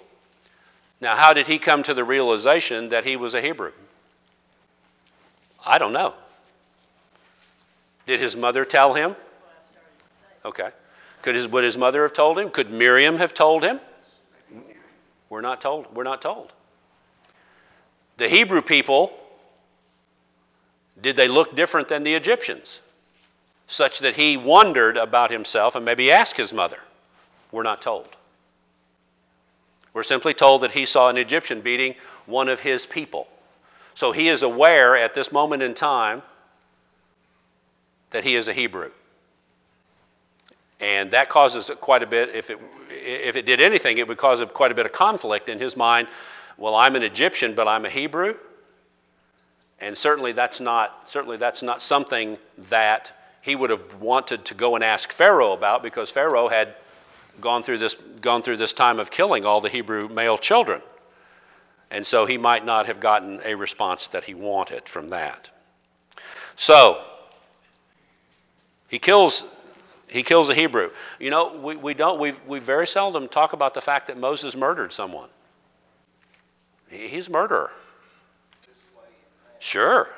Now, 1.00 1.16
how 1.16 1.32
did 1.32 1.46
he 1.46 1.58
come 1.58 1.82
to 1.82 1.94
the 1.94 2.04
realization 2.04 2.90
that 2.90 3.04
he 3.04 3.16
was 3.16 3.34
a 3.34 3.40
Hebrew? 3.40 3.72
I 5.64 5.78
don't 5.78 5.92
know. 5.92 6.14
Did 8.06 8.20
his 8.20 8.36
mother 8.36 8.64
tell 8.64 8.94
him? 8.94 9.16
Okay. 10.44 10.68
Could 11.22 11.34
his, 11.34 11.48
would 11.48 11.64
his 11.64 11.76
mother 11.76 12.02
have 12.02 12.12
told 12.12 12.38
him? 12.38 12.50
Could 12.50 12.70
Miriam 12.70 13.16
have 13.16 13.32
told 13.32 13.62
him? 13.62 13.80
We're 15.30 15.40
not 15.40 15.60
told. 15.60 15.94
We're 15.94 16.04
not 16.04 16.20
told. 16.20 16.52
The 18.18 18.28
Hebrew 18.28 18.62
people, 18.62 19.12
did 21.00 21.16
they 21.16 21.28
look 21.28 21.56
different 21.56 21.88
than 21.88 22.04
the 22.04 22.14
Egyptians? 22.14 22.80
Such 23.66 24.00
that 24.00 24.14
he 24.14 24.36
wondered 24.36 24.98
about 24.98 25.30
himself 25.30 25.74
and 25.74 25.84
maybe 25.84 26.12
asked 26.12 26.36
his 26.36 26.52
mother. 26.52 26.78
We're 27.50 27.62
not 27.62 27.80
told. 27.80 28.08
We're 29.94 30.02
simply 30.02 30.34
told 30.34 30.62
that 30.62 30.72
he 30.72 30.86
saw 30.86 31.08
an 31.08 31.16
Egyptian 31.16 31.60
beating 31.60 31.94
one 32.26 32.48
of 32.48 32.60
his 32.60 32.84
people. 32.84 33.28
So 33.94 34.10
he 34.10 34.28
is 34.28 34.42
aware 34.42 34.96
at 34.96 35.14
this 35.14 35.30
moment 35.30 35.62
in 35.62 35.74
time 35.74 36.22
that 38.10 38.24
he 38.24 38.34
is 38.34 38.48
a 38.48 38.52
Hebrew. 38.52 38.90
And 40.80 41.12
that 41.12 41.28
causes 41.28 41.70
quite 41.80 42.02
a 42.02 42.06
bit, 42.06 42.34
if 42.34 42.50
it, 42.50 42.58
if 42.90 43.36
it 43.36 43.46
did 43.46 43.60
anything, 43.60 43.98
it 43.98 44.08
would 44.08 44.18
cause 44.18 44.44
quite 44.52 44.72
a 44.72 44.74
bit 44.74 44.84
of 44.84 44.92
conflict 44.92 45.48
in 45.48 45.60
his 45.60 45.76
mind. 45.76 46.08
Well, 46.58 46.74
I'm 46.74 46.96
an 46.96 47.04
Egyptian, 47.04 47.54
but 47.54 47.68
I'm 47.68 47.84
a 47.84 47.88
Hebrew. 47.88 48.34
And 49.80 49.96
certainly 49.96 50.32
that's 50.32 50.60
not, 50.60 51.08
certainly 51.08 51.36
that's 51.36 51.62
not 51.62 51.82
something 51.82 52.36
that 52.70 53.12
he 53.42 53.54
would 53.54 53.70
have 53.70 54.00
wanted 54.00 54.46
to 54.46 54.54
go 54.54 54.74
and 54.74 54.82
ask 54.82 55.12
Pharaoh 55.12 55.52
about 55.52 55.82
because 55.82 56.10
Pharaoh 56.10 56.48
had 56.48 56.74
gone 57.40 57.62
through 57.62 57.78
this, 57.78 57.94
gone 57.94 58.42
through 58.42 58.56
this 58.56 58.72
time 58.72 59.00
of 59.00 59.10
killing 59.10 59.44
all 59.44 59.60
the 59.60 59.68
Hebrew 59.68 60.08
male 60.08 60.38
children. 60.38 60.80
And 61.90 62.06
so 62.06 62.26
he 62.26 62.38
might 62.38 62.64
not 62.64 62.86
have 62.86 63.00
gotten 63.00 63.40
a 63.44 63.54
response 63.54 64.08
that 64.08 64.24
he 64.24 64.34
wanted 64.34 64.88
from 64.88 65.10
that. 65.10 65.50
So, 66.56 67.02
he 68.88 68.98
kills 68.98 69.44
he 70.08 70.22
kills 70.22 70.48
a 70.48 70.54
Hebrew. 70.54 70.90
You 71.18 71.30
know, 71.30 71.56
we, 71.56 71.76
we 71.76 71.94
don't 71.94 72.20
we 72.20 72.32
we 72.46 72.60
very 72.60 72.86
seldom 72.86 73.28
talk 73.28 73.52
about 73.52 73.74
the 73.74 73.80
fact 73.80 74.08
that 74.08 74.18
Moses 74.18 74.54
murdered 74.54 74.92
someone. 74.92 75.28
He, 76.88 77.08
he's 77.08 77.28
a 77.28 77.30
murderer. 77.30 77.70
Sure. 79.58 80.08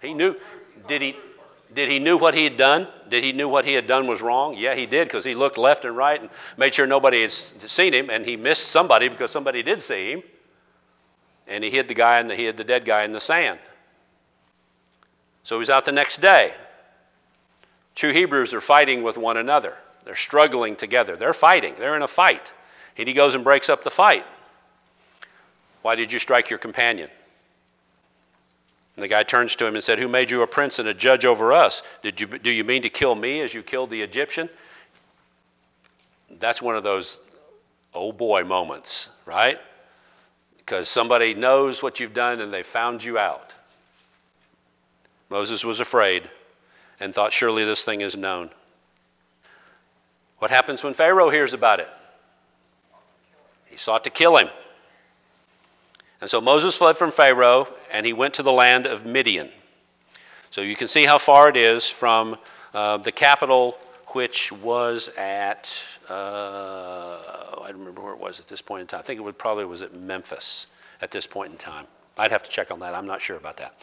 He 0.00 0.14
knew. 0.14 0.36
Did 0.86 1.02
he 1.02 1.16
did 1.76 1.90
he 1.90 1.98
knew 1.98 2.16
what 2.16 2.32
he 2.32 2.44
had 2.44 2.56
done? 2.56 2.88
Did 3.10 3.22
he 3.22 3.32
knew 3.32 3.50
what 3.50 3.66
he 3.66 3.74
had 3.74 3.86
done 3.86 4.06
was 4.06 4.22
wrong? 4.22 4.56
Yeah, 4.56 4.74
he 4.74 4.86
did 4.86 5.06
because 5.06 5.26
he 5.26 5.34
looked 5.34 5.58
left 5.58 5.84
and 5.84 5.94
right 5.94 6.18
and 6.18 6.30
made 6.56 6.72
sure 6.72 6.86
nobody 6.86 7.20
had 7.20 7.30
seen 7.30 7.92
him, 7.92 8.08
and 8.08 8.24
he 8.24 8.38
missed 8.38 8.68
somebody 8.68 9.08
because 9.08 9.30
somebody 9.30 9.62
did 9.62 9.82
see 9.82 10.12
him, 10.12 10.22
and 11.46 11.62
he 11.62 11.68
hid 11.68 11.86
the 11.86 11.94
guy 11.94 12.18
and 12.18 12.32
he 12.32 12.46
hid 12.46 12.56
the 12.56 12.64
dead 12.64 12.86
guy 12.86 13.04
in 13.04 13.12
the 13.12 13.20
sand. 13.20 13.58
So 15.42 15.58
he's 15.58 15.68
out 15.68 15.84
the 15.84 15.92
next 15.92 16.22
day. 16.22 16.54
Two 17.94 18.10
Hebrews 18.10 18.54
are 18.54 18.62
fighting 18.62 19.02
with 19.02 19.18
one 19.18 19.36
another. 19.36 19.74
They're 20.06 20.14
struggling 20.14 20.76
together. 20.76 21.14
They're 21.16 21.34
fighting. 21.34 21.74
They're 21.78 21.94
in 21.94 22.02
a 22.02 22.08
fight. 22.08 22.52
And 22.96 23.06
he 23.06 23.12
goes 23.12 23.34
and 23.34 23.44
breaks 23.44 23.68
up 23.68 23.84
the 23.84 23.90
fight. 23.90 24.24
Why 25.82 25.94
did 25.94 26.10
you 26.10 26.18
strike 26.18 26.48
your 26.48 26.58
companion? 26.58 27.10
And 28.96 29.02
the 29.02 29.08
guy 29.08 29.22
turns 29.22 29.54
to 29.56 29.66
him 29.66 29.74
and 29.74 29.84
said, 29.84 29.98
Who 29.98 30.08
made 30.08 30.30
you 30.30 30.42
a 30.42 30.46
prince 30.46 30.78
and 30.78 30.88
a 30.88 30.94
judge 30.94 31.26
over 31.26 31.52
us? 31.52 31.82
Did 32.02 32.20
you, 32.20 32.26
do 32.26 32.50
you 32.50 32.64
mean 32.64 32.82
to 32.82 32.88
kill 32.88 33.14
me 33.14 33.40
as 33.40 33.52
you 33.52 33.62
killed 33.62 33.90
the 33.90 34.00
Egyptian? 34.00 34.48
That's 36.38 36.62
one 36.62 36.76
of 36.76 36.82
those 36.82 37.20
oh 37.94 38.12
boy 38.12 38.44
moments, 38.44 39.10
right? 39.26 39.58
Because 40.56 40.88
somebody 40.88 41.34
knows 41.34 41.82
what 41.82 42.00
you've 42.00 42.14
done 42.14 42.40
and 42.40 42.52
they 42.52 42.62
found 42.62 43.04
you 43.04 43.18
out. 43.18 43.54
Moses 45.28 45.64
was 45.64 45.80
afraid 45.80 46.22
and 46.98 47.14
thought, 47.14 47.32
Surely 47.32 47.64
this 47.64 47.84
thing 47.84 48.00
is 48.00 48.16
known. 48.16 48.48
What 50.38 50.50
happens 50.50 50.82
when 50.82 50.94
Pharaoh 50.94 51.30
hears 51.30 51.52
about 51.52 51.80
it? 51.80 51.88
He 53.66 53.76
sought 53.76 54.04
to 54.04 54.10
kill 54.10 54.36
him. 54.36 54.48
And 56.20 56.30
so 56.30 56.40
Moses 56.40 56.76
fled 56.78 56.96
from 56.96 57.10
Pharaoh 57.10 57.68
and 57.92 58.06
he 58.06 58.12
went 58.12 58.34
to 58.34 58.42
the 58.42 58.52
land 58.52 58.86
of 58.86 59.04
Midian. 59.04 59.50
So 60.50 60.62
you 60.62 60.76
can 60.76 60.88
see 60.88 61.04
how 61.04 61.18
far 61.18 61.48
it 61.48 61.56
is 61.56 61.88
from 61.88 62.36
uh, 62.72 62.96
the 62.98 63.12
capital, 63.12 63.78
which 64.08 64.50
was 64.50 65.10
at, 65.18 65.82
uh, 66.08 67.18
I 67.62 67.66
don't 67.68 67.80
remember 67.80 68.02
where 68.02 68.14
it 68.14 68.20
was 68.20 68.40
at 68.40 68.48
this 68.48 68.62
point 68.62 68.82
in 68.82 68.86
time. 68.86 69.00
I 69.00 69.02
think 69.02 69.20
it 69.20 69.22
would, 69.22 69.36
probably 69.36 69.66
was 69.66 69.82
at 69.82 69.92
Memphis 69.92 70.66
at 71.02 71.10
this 71.10 71.26
point 71.26 71.52
in 71.52 71.58
time. 71.58 71.86
I'd 72.18 72.30
have 72.30 72.44
to 72.44 72.50
check 72.50 72.70
on 72.70 72.80
that. 72.80 72.94
I'm 72.94 73.06
not 73.06 73.20
sure 73.20 73.36
about 73.36 73.58
that. 73.58 73.74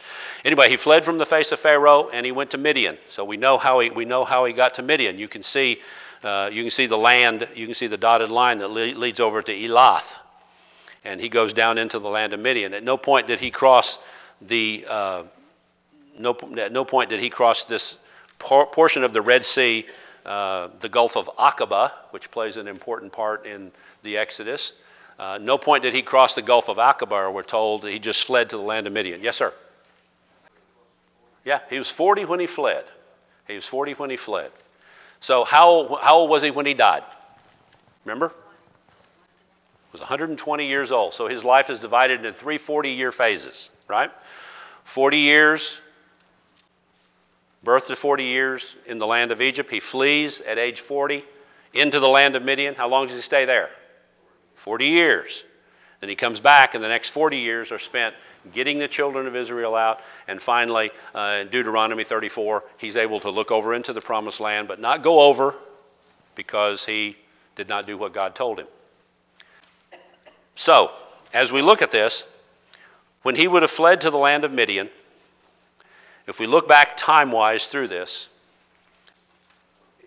Anyway, 0.44 0.68
he 0.68 0.76
fled 0.76 1.04
from 1.04 1.18
the 1.18 1.26
face 1.26 1.52
of 1.52 1.60
Pharaoh 1.60 2.08
and 2.12 2.26
he 2.26 2.32
went 2.32 2.50
to 2.50 2.58
Midian. 2.58 2.98
So 3.08 3.24
we 3.24 3.36
know 3.36 3.58
how 3.58 3.78
he, 3.78 3.90
we 3.90 4.04
know 4.04 4.24
how 4.24 4.44
he 4.44 4.52
got 4.52 4.74
to 4.74 4.82
Midian. 4.82 5.18
You 5.18 5.28
can 5.28 5.44
see, 5.44 5.80
uh, 6.24 6.50
you 6.52 6.62
can 6.62 6.72
see 6.72 6.86
the 6.86 6.98
land, 6.98 7.46
you 7.54 7.66
can 7.66 7.76
see 7.76 7.86
the 7.86 7.96
dotted 7.96 8.30
line 8.30 8.58
that 8.58 8.70
le- 8.70 8.98
leads 8.98 9.20
over 9.20 9.40
to 9.40 9.52
Elath 9.52 10.18
and 11.04 11.20
he 11.20 11.28
goes 11.28 11.52
down 11.52 11.78
into 11.78 11.98
the 11.98 12.08
land 12.08 12.32
of 12.32 12.40
Midian. 12.40 12.74
At 12.74 12.82
no 12.82 12.96
point 12.96 13.26
did 13.26 13.40
he 13.40 13.50
cross 13.50 13.98
the 14.40 14.86
uh, 14.88 15.22
no, 16.18 16.36
at 16.58 16.72
no 16.72 16.84
point 16.84 17.10
did 17.10 17.20
he 17.20 17.30
cross 17.30 17.64
this 17.64 17.96
por- 18.38 18.66
portion 18.66 19.04
of 19.04 19.12
the 19.12 19.22
Red 19.22 19.44
Sea, 19.44 19.86
uh, 20.24 20.68
the 20.80 20.88
Gulf 20.88 21.16
of 21.16 21.30
Aqaba, 21.36 21.90
which 22.10 22.30
plays 22.30 22.56
an 22.56 22.68
important 22.68 23.12
part 23.12 23.46
in 23.46 23.72
the 24.02 24.18
Exodus. 24.18 24.72
Uh, 25.18 25.38
no 25.40 25.58
point 25.58 25.82
did 25.82 25.94
he 25.94 26.02
cross 26.02 26.34
the 26.34 26.42
Gulf 26.42 26.68
of 26.68 26.76
Aqaba, 26.76 27.32
we're 27.32 27.42
told. 27.42 27.86
He 27.86 27.98
just 27.98 28.24
fled 28.24 28.50
to 28.50 28.56
the 28.56 28.62
land 28.62 28.86
of 28.86 28.92
Midian. 28.92 29.22
Yes, 29.22 29.36
sir. 29.36 29.52
Yeah, 31.44 31.60
he 31.70 31.78
was 31.78 31.90
40 31.90 32.24
when 32.24 32.40
he 32.40 32.46
fled. 32.46 32.84
He 33.46 33.54
was 33.54 33.66
40 33.66 33.92
when 33.94 34.10
he 34.10 34.16
fled. 34.16 34.50
So 35.20 35.44
how, 35.44 35.98
how 36.02 36.16
old 36.16 36.30
was 36.30 36.42
he 36.42 36.50
when 36.50 36.66
he 36.66 36.74
died? 36.74 37.02
Remember? 38.04 38.32
Was 39.94 40.00
120 40.00 40.66
years 40.66 40.90
old. 40.90 41.14
So 41.14 41.28
his 41.28 41.44
life 41.44 41.70
is 41.70 41.78
divided 41.78 42.18
into 42.18 42.32
three 42.32 42.58
40 42.58 42.90
year 42.90 43.12
phases, 43.12 43.70
right? 43.86 44.10
40 44.82 45.18
years, 45.18 45.78
birth 47.62 47.86
to 47.86 47.94
40 47.94 48.24
years 48.24 48.74
in 48.86 48.98
the 48.98 49.06
land 49.06 49.30
of 49.30 49.40
Egypt. 49.40 49.70
He 49.70 49.78
flees 49.78 50.40
at 50.40 50.58
age 50.58 50.80
40 50.80 51.24
into 51.72 52.00
the 52.00 52.08
land 52.08 52.34
of 52.34 52.42
Midian. 52.42 52.74
How 52.74 52.88
long 52.88 53.06
does 53.06 53.14
he 53.14 53.22
stay 53.22 53.44
there? 53.44 53.70
40 54.56 54.86
years. 54.86 55.44
Then 56.00 56.08
he 56.10 56.16
comes 56.16 56.40
back, 56.40 56.74
and 56.74 56.82
the 56.82 56.88
next 56.88 57.10
40 57.10 57.38
years 57.38 57.70
are 57.70 57.78
spent 57.78 58.16
getting 58.52 58.80
the 58.80 58.88
children 58.88 59.28
of 59.28 59.36
Israel 59.36 59.76
out. 59.76 60.00
And 60.26 60.42
finally, 60.42 60.90
uh, 61.14 61.38
in 61.42 61.48
Deuteronomy 61.48 62.02
34, 62.02 62.64
he's 62.78 62.96
able 62.96 63.20
to 63.20 63.30
look 63.30 63.52
over 63.52 63.72
into 63.72 63.92
the 63.92 64.00
promised 64.00 64.40
land, 64.40 64.66
but 64.66 64.80
not 64.80 65.04
go 65.04 65.20
over 65.20 65.54
because 66.34 66.84
he 66.84 67.16
did 67.54 67.68
not 67.68 67.86
do 67.86 67.96
what 67.96 68.12
God 68.12 68.34
told 68.34 68.58
him. 68.58 68.66
So, 70.54 70.92
as 71.32 71.50
we 71.50 71.62
look 71.62 71.82
at 71.82 71.90
this, 71.90 72.24
when 73.22 73.34
he 73.34 73.48
would 73.48 73.62
have 73.62 73.70
fled 73.70 74.02
to 74.02 74.10
the 74.10 74.18
land 74.18 74.44
of 74.44 74.52
Midian, 74.52 74.88
if 76.26 76.38
we 76.38 76.46
look 76.46 76.68
back 76.68 76.96
time 76.96 77.30
wise 77.30 77.66
through 77.66 77.88
this, 77.88 78.28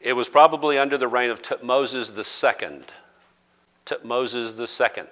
it 0.01 0.13
was 0.13 0.29
probably 0.29 0.77
under 0.77 0.97
the 0.97 1.07
reign 1.07 1.31
of 1.31 1.41
second. 2.23 2.86
Moses 4.05 4.55
the 4.55 4.67
second, 4.67 5.07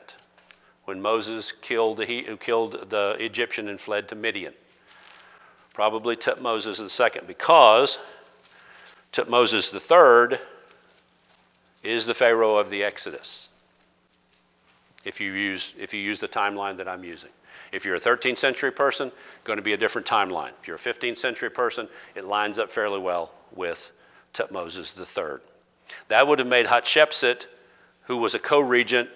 when 0.86 1.02
Moses 1.02 1.52
killed 1.52 1.98
the, 1.98 2.38
killed 2.40 2.90
the 2.90 3.18
Egyptian 3.20 3.68
and 3.68 3.80
fled 3.80 4.10
to 4.10 4.16
Midian. 4.16 4.54
Probably 5.74 6.16
the 6.78 6.90
second, 6.90 7.28
because 7.28 8.00
the 9.72 9.80
third 9.80 10.40
is 11.84 12.06
the 12.06 12.14
Pharaoh 12.14 12.58
of 12.58 12.70
the 12.70 12.84
Exodus. 12.84 13.45
If 15.06 15.22
you 15.22 15.32
use, 15.32 15.74
if 15.80 15.94
you 15.94 16.00
use 16.00 16.20
the 16.20 16.28
timeline 16.28 16.78
that 16.78 16.88
I'm 16.88 17.04
using. 17.04 17.30
If 17.72 17.86
you're 17.86 17.96
a 17.96 18.00
13th 18.00 18.38
century 18.38 18.72
person, 18.72 19.12
going 19.44 19.58
to 19.58 19.64
be 19.64 19.74
a 19.74 19.78
different 19.78 20.08
timeline. 20.08 20.52
If 20.62 20.68
you're 20.68 20.76
a 20.76 20.80
15th 20.80 21.18
century 21.18 21.50
person, 21.50 21.88
it 22.16 22.26
lines 22.26 22.60
up 22.60 22.72
fairly 22.72 23.00
well 23.00 23.32
with 23.54 23.92
Tutmosis 24.34 25.00
III. 25.00 25.40
That 26.10 26.28
would 26.28 26.40
have 26.40 26.48
made 26.48 26.66
Hatshepsut, 26.66 27.48
who 28.04 28.18
was 28.18 28.34
a 28.34 28.40
co-regent 28.40 29.10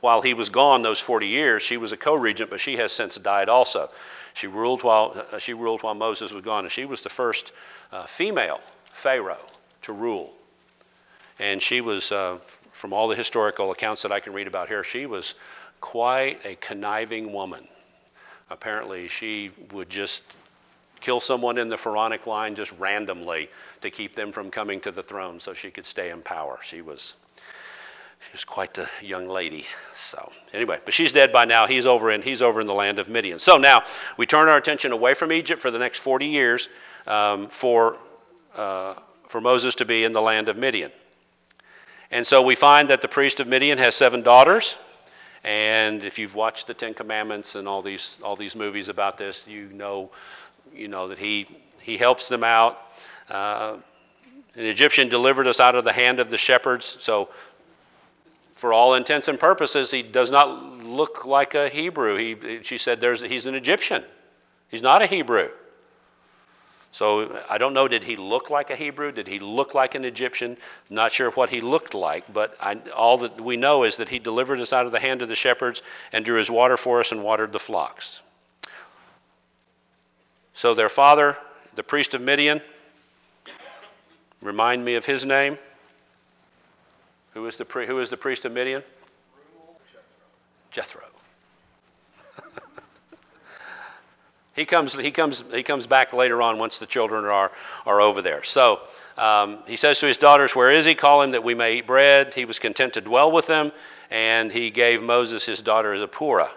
while 0.00 0.22
he 0.22 0.34
was 0.34 0.48
gone 0.48 0.82
those 0.82 1.00
40 1.00 1.26
years, 1.26 1.62
she 1.62 1.76
was 1.76 1.92
a 1.92 1.96
co-regent, 1.96 2.50
but 2.50 2.60
she 2.60 2.76
has 2.76 2.92
since 2.92 3.16
died 3.16 3.48
also. 3.48 3.90
She 4.34 4.46
ruled 4.46 4.82
while 4.82 5.24
uh, 5.32 5.38
she 5.38 5.54
ruled 5.54 5.82
while 5.82 5.94
Moses 5.94 6.30
was 6.30 6.44
gone, 6.44 6.64
and 6.64 6.72
she 6.72 6.84
was 6.84 7.00
the 7.02 7.08
first 7.08 7.52
uh, 7.90 8.04
female 8.04 8.60
pharaoh 8.92 9.44
to 9.82 9.92
rule. 9.92 10.32
And 11.40 11.60
she 11.62 11.80
was, 11.80 12.12
uh, 12.12 12.38
from 12.78 12.92
all 12.92 13.08
the 13.08 13.16
historical 13.16 13.72
accounts 13.72 14.02
that 14.02 14.12
I 14.12 14.20
can 14.20 14.32
read 14.32 14.46
about 14.46 14.68
her, 14.68 14.84
she 14.84 15.06
was 15.06 15.34
quite 15.80 16.46
a 16.46 16.54
conniving 16.54 17.32
woman. 17.32 17.66
Apparently, 18.50 19.08
she 19.08 19.50
would 19.72 19.90
just 19.90 20.22
kill 21.00 21.18
someone 21.18 21.58
in 21.58 21.68
the 21.68 21.76
pharaonic 21.76 22.28
line 22.28 22.54
just 22.54 22.72
randomly 22.78 23.50
to 23.80 23.90
keep 23.90 24.14
them 24.14 24.30
from 24.30 24.50
coming 24.50 24.80
to 24.80 24.92
the 24.92 25.02
throne 25.02 25.40
so 25.40 25.54
she 25.54 25.72
could 25.72 25.86
stay 25.86 26.10
in 26.10 26.22
power. 26.22 26.58
She 26.62 26.80
was 26.80 27.14
she 28.20 28.32
was 28.32 28.44
quite 28.44 28.78
a 28.78 28.88
young 29.02 29.28
lady. 29.28 29.66
So 29.94 30.30
anyway, 30.52 30.78
but 30.84 30.94
she's 30.94 31.10
dead 31.10 31.32
by 31.32 31.46
now. 31.46 31.66
He's 31.66 31.86
over 31.86 32.12
in 32.12 32.22
he's 32.22 32.42
over 32.42 32.60
in 32.60 32.68
the 32.68 32.74
land 32.74 33.00
of 33.00 33.08
Midian. 33.08 33.40
So 33.40 33.58
now 33.58 33.82
we 34.16 34.24
turn 34.24 34.48
our 34.48 34.56
attention 34.56 34.92
away 34.92 35.14
from 35.14 35.32
Egypt 35.32 35.60
for 35.60 35.72
the 35.72 35.78
next 35.78 35.98
40 35.98 36.26
years 36.26 36.68
um, 37.08 37.48
for 37.48 37.96
uh, 38.56 38.94
for 39.28 39.40
Moses 39.40 39.76
to 39.76 39.84
be 39.84 40.04
in 40.04 40.12
the 40.12 40.22
land 40.22 40.48
of 40.48 40.56
Midian. 40.56 40.92
And 42.10 42.26
so 42.26 42.42
we 42.42 42.54
find 42.54 42.88
that 42.88 43.02
the 43.02 43.08
priest 43.08 43.40
of 43.40 43.46
Midian 43.46 43.78
has 43.78 43.94
seven 43.94 44.22
daughters. 44.22 44.76
And 45.44 46.04
if 46.04 46.18
you've 46.18 46.34
watched 46.34 46.66
the 46.66 46.74
Ten 46.74 46.94
Commandments 46.94 47.54
and 47.54 47.68
all 47.68 47.82
these 47.82 48.18
all 48.22 48.36
these 48.36 48.56
movies 48.56 48.88
about 48.88 49.18
this, 49.18 49.46
you 49.46 49.68
know 49.72 50.10
you 50.74 50.88
know 50.88 51.08
that 51.08 51.18
he 51.18 51.46
he 51.80 51.96
helps 51.96 52.28
them 52.28 52.44
out. 52.44 52.78
Uh, 53.28 53.76
an 54.54 54.64
Egyptian 54.64 55.08
delivered 55.08 55.46
us 55.46 55.60
out 55.60 55.74
of 55.74 55.84
the 55.84 55.92
hand 55.92 56.18
of 56.18 56.28
the 56.28 56.38
shepherds. 56.38 56.96
So 57.00 57.28
for 58.58 58.72
all 58.72 58.94
intents 58.94 59.28
and 59.28 59.38
purposes, 59.38 59.90
he 59.90 60.02
does 60.02 60.32
not 60.32 60.82
look 60.82 61.24
like 61.24 61.54
a 61.54 61.68
Hebrew. 61.68 62.16
He, 62.16 62.62
she 62.64 62.76
said 62.76 63.00
there's, 63.00 63.20
he's 63.20 63.46
an 63.46 63.54
Egyptian. 63.54 64.02
He's 64.68 64.82
not 64.82 65.00
a 65.00 65.06
Hebrew. 65.06 65.48
So 66.98 67.40
I 67.48 67.58
don't 67.58 67.74
know, 67.74 67.86
did 67.86 68.02
he 68.02 68.16
look 68.16 68.50
like 68.50 68.70
a 68.70 68.74
Hebrew? 68.74 69.12
Did 69.12 69.28
he 69.28 69.38
look 69.38 69.72
like 69.72 69.94
an 69.94 70.04
Egyptian? 70.04 70.56
Not 70.90 71.12
sure 71.12 71.30
what 71.30 71.48
he 71.48 71.60
looked 71.60 71.94
like, 71.94 72.32
but 72.32 72.56
I, 72.60 72.74
all 72.96 73.18
that 73.18 73.40
we 73.40 73.56
know 73.56 73.84
is 73.84 73.98
that 73.98 74.08
he 74.08 74.18
delivered 74.18 74.58
us 74.58 74.72
out 74.72 74.84
of 74.84 74.90
the 74.90 74.98
hand 74.98 75.22
of 75.22 75.28
the 75.28 75.36
shepherds 75.36 75.84
and 76.12 76.24
drew 76.24 76.38
his 76.38 76.50
water 76.50 76.76
for 76.76 76.98
us 76.98 77.12
and 77.12 77.22
watered 77.22 77.52
the 77.52 77.60
flocks. 77.60 78.20
So 80.54 80.74
their 80.74 80.88
father, 80.88 81.38
the 81.76 81.84
priest 81.84 82.14
of 82.14 82.20
Midian, 82.20 82.60
remind 84.42 84.84
me 84.84 84.96
of 84.96 85.06
his 85.06 85.24
name. 85.24 85.56
Who 87.34 87.46
is 87.46 87.58
the, 87.58 87.64
pri- 87.64 87.86
who 87.86 88.00
is 88.00 88.10
the 88.10 88.16
priest 88.16 88.44
of 88.44 88.50
Midian? 88.50 88.82
Jethro. 90.72 91.04
He 94.58 94.64
comes, 94.64 94.94
he, 94.94 95.10
comes, 95.10 95.44
he 95.52 95.62
comes 95.62 95.86
back 95.86 96.12
later 96.12 96.42
on 96.42 96.58
once 96.58 96.78
the 96.78 96.86
children 96.86 97.24
are, 97.24 97.52
are 97.86 98.00
over 98.00 98.22
there. 98.22 98.42
So 98.42 98.80
um, 99.16 99.58
he 99.66 99.76
says 99.76 100.00
to 100.00 100.06
his 100.06 100.16
daughters, 100.16 100.54
Where 100.54 100.72
is 100.72 100.84
he? 100.84 100.94
Call 100.94 101.22
him 101.22 101.30
that 101.30 101.44
we 101.44 101.54
may 101.54 101.76
eat 101.76 101.86
bread. 101.86 102.34
He 102.34 102.44
was 102.44 102.58
content 102.58 102.94
to 102.94 103.00
dwell 103.00 103.30
with 103.30 103.46
them, 103.46 103.70
and 104.10 104.50
he 104.50 104.70
gave 104.70 105.02
Moses 105.02 105.46
his 105.46 105.62
daughter 105.62 105.96
Zipporah. 105.96 106.50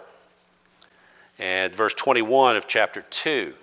And 1.37 1.73
verse 1.73 1.93
21 1.93 2.57
of 2.57 2.67
chapter 2.67 3.01
2. 3.01 3.53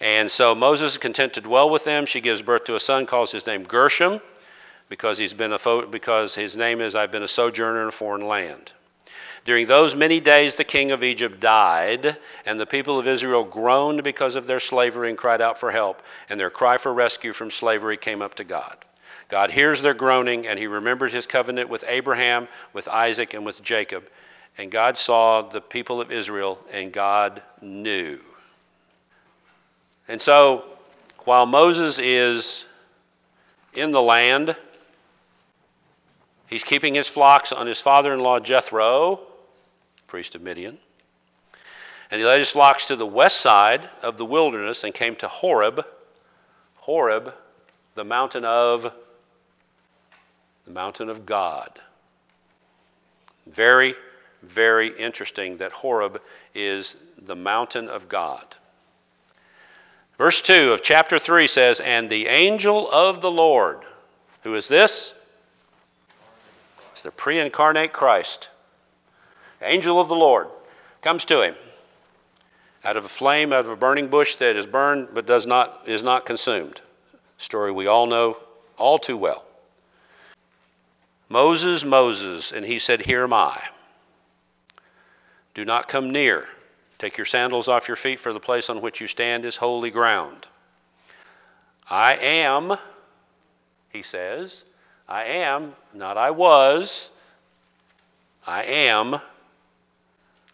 And 0.00 0.30
so 0.30 0.54
Moses 0.54 0.92
is 0.92 0.98
content 0.98 1.34
to 1.34 1.42
dwell 1.42 1.68
with 1.68 1.84
them. 1.84 2.06
She 2.06 2.22
gives 2.22 2.40
birth 2.40 2.64
to 2.64 2.74
a 2.74 2.80
son, 2.80 3.04
calls 3.04 3.30
his 3.30 3.46
name 3.46 3.64
Gershom 3.64 4.20
because 4.88 5.18
he's 5.18 5.34
been 5.34 5.52
a 5.52 5.58
fo- 5.58 5.86
because 5.86 6.34
his 6.34 6.56
name 6.56 6.80
is 6.80 6.94
I've 6.94 7.12
been 7.12 7.22
a 7.22 7.28
sojourner 7.28 7.82
in 7.82 7.88
a 7.88 7.92
foreign 7.92 8.26
land. 8.26 8.72
During 9.50 9.66
those 9.66 9.96
many 9.96 10.20
days 10.20 10.54
the 10.54 10.62
king 10.62 10.92
of 10.92 11.02
Egypt 11.02 11.40
died, 11.40 12.16
and 12.46 12.60
the 12.60 12.66
people 12.66 13.00
of 13.00 13.08
Israel 13.08 13.42
groaned 13.42 14.04
because 14.04 14.36
of 14.36 14.46
their 14.46 14.60
slavery 14.60 15.08
and 15.08 15.18
cried 15.18 15.42
out 15.42 15.58
for 15.58 15.72
help, 15.72 16.00
and 16.28 16.38
their 16.38 16.50
cry 16.50 16.76
for 16.76 16.94
rescue 16.94 17.32
from 17.32 17.50
slavery 17.50 17.96
came 17.96 18.22
up 18.22 18.36
to 18.36 18.44
God. 18.44 18.76
God 19.26 19.50
hears 19.50 19.82
their 19.82 19.92
groaning, 19.92 20.46
and 20.46 20.56
he 20.56 20.68
remembered 20.68 21.10
his 21.10 21.26
covenant 21.26 21.68
with 21.68 21.82
Abraham, 21.88 22.46
with 22.72 22.86
Isaac, 22.86 23.34
and 23.34 23.44
with 23.44 23.60
Jacob. 23.60 24.08
And 24.56 24.70
God 24.70 24.96
saw 24.96 25.42
the 25.42 25.60
people 25.60 26.00
of 26.00 26.12
Israel, 26.12 26.64
and 26.70 26.92
God 26.92 27.42
knew. 27.60 28.20
And 30.06 30.22
so, 30.22 30.64
while 31.24 31.46
Moses 31.46 31.98
is 31.98 32.64
in 33.74 33.90
the 33.90 34.00
land, 34.00 34.54
He's 36.46 36.62
keeping 36.62 36.94
his 36.94 37.08
flocks 37.08 37.50
on 37.50 37.66
his 37.66 37.80
father 37.80 38.12
in 38.12 38.20
law 38.20 38.38
Jethro, 38.40 39.20
priest 40.10 40.34
of 40.34 40.42
Midian. 40.42 40.76
And 42.10 42.20
he 42.20 42.26
led 42.26 42.40
his 42.40 42.50
flocks 42.50 42.86
to 42.86 42.96
the 42.96 43.06
west 43.06 43.40
side 43.40 43.88
of 44.02 44.18
the 44.18 44.24
wilderness 44.24 44.82
and 44.82 44.92
came 44.92 45.14
to 45.16 45.28
Horeb. 45.28 45.86
Horeb, 46.78 47.32
the 47.94 48.04
mountain 48.04 48.44
of 48.44 48.92
the 50.66 50.72
mountain 50.72 51.08
of 51.08 51.24
God. 51.24 51.70
Very, 53.46 53.94
very 54.42 54.88
interesting 54.88 55.58
that 55.58 55.70
Horeb 55.70 56.20
is 56.54 56.96
the 57.16 57.36
mountain 57.36 57.88
of 57.88 58.08
God. 58.08 58.44
Verse 60.18 60.42
2 60.42 60.72
of 60.72 60.82
chapter 60.82 61.20
3 61.20 61.46
says, 61.46 61.80
And 61.80 62.10
the 62.10 62.26
angel 62.26 62.90
of 62.90 63.20
the 63.20 63.30
Lord, 63.30 63.78
who 64.42 64.54
is 64.56 64.66
this? 64.66 65.14
It's 66.92 67.04
the 67.04 67.12
pre 67.12 67.38
incarnate 67.38 67.92
Christ. 67.92 68.50
Angel 69.62 70.00
of 70.00 70.08
the 70.08 70.14
Lord 70.14 70.48
comes 71.02 71.24
to 71.26 71.42
him 71.42 71.54
out 72.84 72.96
of 72.96 73.04
a 73.04 73.08
flame, 73.08 73.52
out 73.52 73.66
of 73.66 73.70
a 73.70 73.76
burning 73.76 74.08
bush 74.08 74.36
that 74.36 74.56
is 74.56 74.66
burned 74.66 75.08
but 75.12 75.26
does 75.26 75.46
not, 75.46 75.82
is 75.86 76.02
not 76.02 76.24
consumed. 76.24 76.80
Story 77.38 77.72
we 77.72 77.86
all 77.86 78.06
know 78.06 78.36
all 78.78 78.98
too 78.98 79.16
well. 79.16 79.44
Moses, 81.28 81.84
Moses, 81.84 82.52
and 82.52 82.64
he 82.64 82.78
said, 82.78 83.00
Here 83.00 83.22
am 83.22 83.32
I. 83.32 83.62
Do 85.54 85.64
not 85.64 85.88
come 85.88 86.10
near. 86.10 86.48
Take 86.98 87.18
your 87.18 87.24
sandals 87.24 87.68
off 87.68 87.88
your 87.88 87.96
feet, 87.96 88.20
for 88.20 88.32
the 88.32 88.40
place 88.40 88.68
on 88.68 88.80
which 88.80 89.00
you 89.00 89.06
stand 89.06 89.44
is 89.44 89.56
holy 89.56 89.90
ground. 89.90 90.48
I 91.88 92.16
am, 92.16 92.76
he 93.90 94.02
says, 94.02 94.64
I 95.08 95.24
am, 95.24 95.74
not 95.94 96.16
I 96.16 96.30
was, 96.30 97.10
I 98.46 98.64
am 98.64 99.20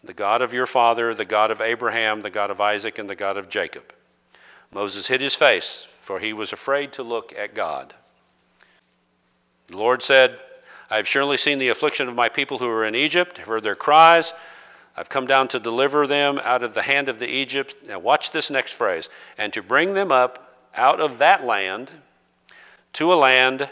the 0.07 0.15
God 0.15 0.43
of 0.43 0.55
your 0.55 0.67
father, 0.67 1.15
the 1.15 1.25
God 1.25 1.51
of 1.51 1.61
Abraham, 1.61 2.23
the 2.23 2.31
God 2.31 2.51
of 2.51 2.61
Isaac, 2.61 2.99
and 2.99 3.09
the 3.09 3.15
God 3.15 3.37
of 3.37 3.49
Jacob. 3.49 3.85
Moses 4.73 5.07
hid 5.07 5.21
his 5.21 5.35
face, 5.35 5.85
for 6.01 6.19
he 6.19 6.33
was 6.33 6.53
afraid 6.53 6.93
to 6.93 7.03
look 7.03 7.33
at 7.37 7.55
God. 7.55 7.95
The 9.69 9.77
Lord 9.77 10.03
said, 10.03 10.41
I 10.91 10.97
have 10.97 11.09
surely 11.09 11.37
seen 11.37 11.59
the 11.59 11.71
affliction 11.71 12.09
of 12.09 12.15
my 12.15 12.29
people 12.29 12.59
who 12.59 12.69
are 12.69 12.85
in 12.85 12.95
Egypt, 12.95 13.39
heard 13.39 13.63
their 13.63 13.75
cries. 13.75 14.33
I've 14.97 15.09
come 15.09 15.27
down 15.27 15.49
to 15.49 15.59
deliver 15.59 16.07
them 16.07 16.41
out 16.43 16.63
of 16.63 16.75
the 16.75 16.83
hand 16.83 17.09
of 17.09 17.19
the 17.19 17.29
Egypt. 17.29 17.75
Now, 17.87 17.99
watch 17.99 18.31
this 18.31 18.51
next 18.51 18.73
phrase 18.73 19.09
and 19.37 19.53
to 19.53 19.63
bring 19.63 19.95
them 19.95 20.13
up 20.13 20.57
out 20.75 21.01
of 21.01 21.19
that 21.19 21.45
land 21.45 21.91
to 22.95 23.13
a 23.13 23.17
land 23.17 23.69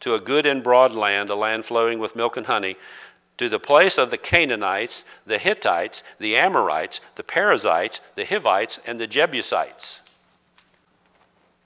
to 0.00 0.14
a 0.14 0.20
good 0.20 0.46
and 0.46 0.62
broad 0.62 0.92
land, 0.92 1.30
a 1.30 1.34
land 1.34 1.64
flowing 1.64 1.98
with 1.98 2.16
milk 2.16 2.36
and 2.36 2.46
honey, 2.46 2.76
to 3.38 3.48
the 3.48 3.58
place 3.58 3.98
of 3.98 4.10
the 4.10 4.18
Canaanites, 4.18 5.04
the 5.26 5.38
Hittites, 5.38 6.04
the 6.18 6.36
Amorites, 6.36 7.00
the 7.14 7.22
Perizzites, 7.22 8.00
the 8.14 8.24
Hivites, 8.24 8.78
and 8.86 9.00
the 9.00 9.06
Jebusites. 9.06 10.00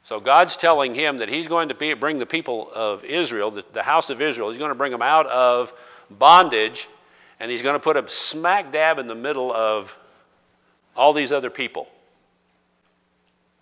So 0.04 0.20
God's 0.20 0.56
telling 0.56 0.94
him 0.94 1.18
that 1.18 1.28
he's 1.28 1.48
going 1.48 1.70
to 1.70 1.74
be, 1.74 1.94
bring 1.94 2.18
the 2.18 2.26
people 2.26 2.70
of 2.74 3.04
Israel, 3.04 3.50
the, 3.50 3.64
the 3.72 3.82
house 3.82 4.10
of 4.10 4.20
Israel, 4.20 4.50
he's 4.50 4.58
going 4.58 4.70
to 4.70 4.76
bring 4.76 4.92
them 4.92 5.02
out 5.02 5.26
of 5.26 5.72
bondage, 6.10 6.88
and 7.40 7.50
he's 7.50 7.62
going 7.62 7.76
to 7.76 7.80
put 7.80 7.94
them 7.94 8.08
smack 8.08 8.72
dab 8.72 8.98
in 8.98 9.06
the 9.06 9.14
middle 9.14 9.52
of 9.52 9.96
all 10.94 11.12
these 11.12 11.32
other 11.32 11.50
people. 11.50 11.88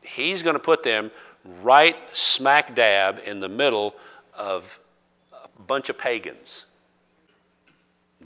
He's 0.02 0.42
going 0.42 0.54
to 0.54 0.60
put 0.60 0.82
them 0.82 1.12
right 1.62 1.96
smack 2.12 2.74
dab 2.74 3.20
in 3.26 3.38
the 3.38 3.48
middle 3.48 3.94
of 4.36 4.78
a 5.32 5.62
bunch 5.62 5.88
of 5.88 5.98
pagans. 5.98 6.64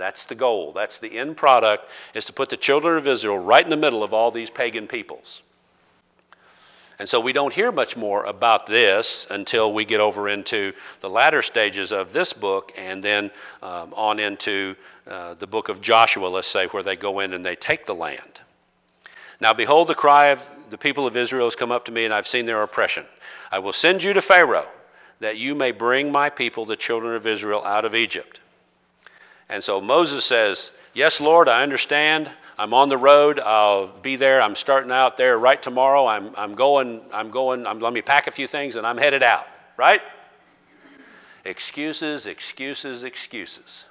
That's 0.05 0.27
the 0.27 0.35
goal. 0.35 0.73
That's 0.73 0.99
the 0.99 1.19
end 1.19 1.39
product, 1.39 1.89
is 2.13 2.27
to 2.27 2.35
put 2.35 2.51
the 2.51 2.59
children 2.59 2.99
of 2.99 3.07
Israel 3.07 3.39
right 3.39 3.65
in 3.65 3.71
the 3.71 3.77
middle 3.79 4.05
of 4.05 4.13
all 4.13 4.31
these 4.31 4.51
pagan 4.51 4.87
peoples. 4.87 5.43
And 6.99 7.09
so 7.09 7.21
we 7.21 7.33
don't 7.33 7.55
hear 7.55 7.73
much 7.73 7.97
more 7.97 8.23
about 8.23 8.67
this 8.67 9.27
until 9.31 9.73
we 9.73 9.87
get 9.87 10.01
over 10.01 10.29
into 10.29 10.75
the 11.01 11.09
latter 11.09 11.41
stages 11.41 11.91
of 11.91 12.13
this 12.13 12.35
book 12.35 12.75
and 12.77 13.03
then 13.03 13.31
um, 13.63 13.95
on 13.95 14.21
into 14.21 14.77
uh, 15.07 15.33
the 15.35 15.47
book 15.47 15.71
of 15.71 15.81
Joshua, 15.81 16.27
let's 16.27 16.49
say, 16.49 16.67
where 16.67 16.83
they 16.83 16.97
go 16.97 17.21
in 17.21 17.33
and 17.33 17.43
they 17.43 17.57
take 17.57 17.87
the 17.87 17.95
land. 17.95 18.41
Now, 19.41 19.55
behold, 19.55 19.89
the 19.89 19.95
cry 19.95 20.27
of 20.27 20.51
the 20.69 20.77
people 20.77 21.07
of 21.07 21.17
Israel 21.17 21.47
has 21.47 21.57
come 21.57 21.73
up 21.73 21.87
to 21.87 21.93
me, 21.93 22.05
and 22.05 22.13
I've 22.13 22.27
seen 22.27 22.45
their 22.45 22.63
oppression. 22.63 23.07
I 23.51 23.61
will 23.61 23.73
send 23.73 24.03
you 24.03 24.13
to 24.13 24.21
Pharaoh, 24.21 24.69
that 25.21 25.39
you 25.39 25.55
may 25.55 25.73
bring 25.73 26.13
my 26.13 26.29
people, 26.29 26.67
the 26.67 26.77
children 26.77 27.15
of 27.15 27.27
Israel, 27.27 27.65
out 27.65 27.87
of 27.87 27.95
Egypt. 27.95 28.41
And 29.49 29.63
so 29.63 29.81
Moses 29.81 30.25
says, 30.25 30.71
Yes, 30.95 31.21
Lord, 31.21 31.49
I 31.49 31.63
understand. 31.63 32.31
I'm 32.57 32.73
on 32.73 32.89
the 32.89 32.97
road. 32.97 33.41
I'll 33.41 33.89
be 33.89 34.17
there. 34.17 34.41
I'm 34.41 34.55
starting 34.55 34.93
out 34.93 35.17
there 35.17 35.37
right 35.37 35.61
tomorrow. 35.61 36.07
I'm, 36.07 36.31
I'm 36.37 36.55
going, 36.55 37.01
I'm 37.13 37.31
going, 37.31 37.67
I'm, 37.67 37.81
let 37.81 37.93
me 37.93 38.01
pack 38.01 38.29
a 38.29 38.31
few 38.31 38.47
things 38.47 38.77
and 38.77 38.87
I'm 38.87 38.97
headed 38.97 39.25
out, 39.25 39.47
right? 39.77 40.01
Excuses, 41.45 42.27
excuses, 42.27 43.03
excuses. 43.03 43.85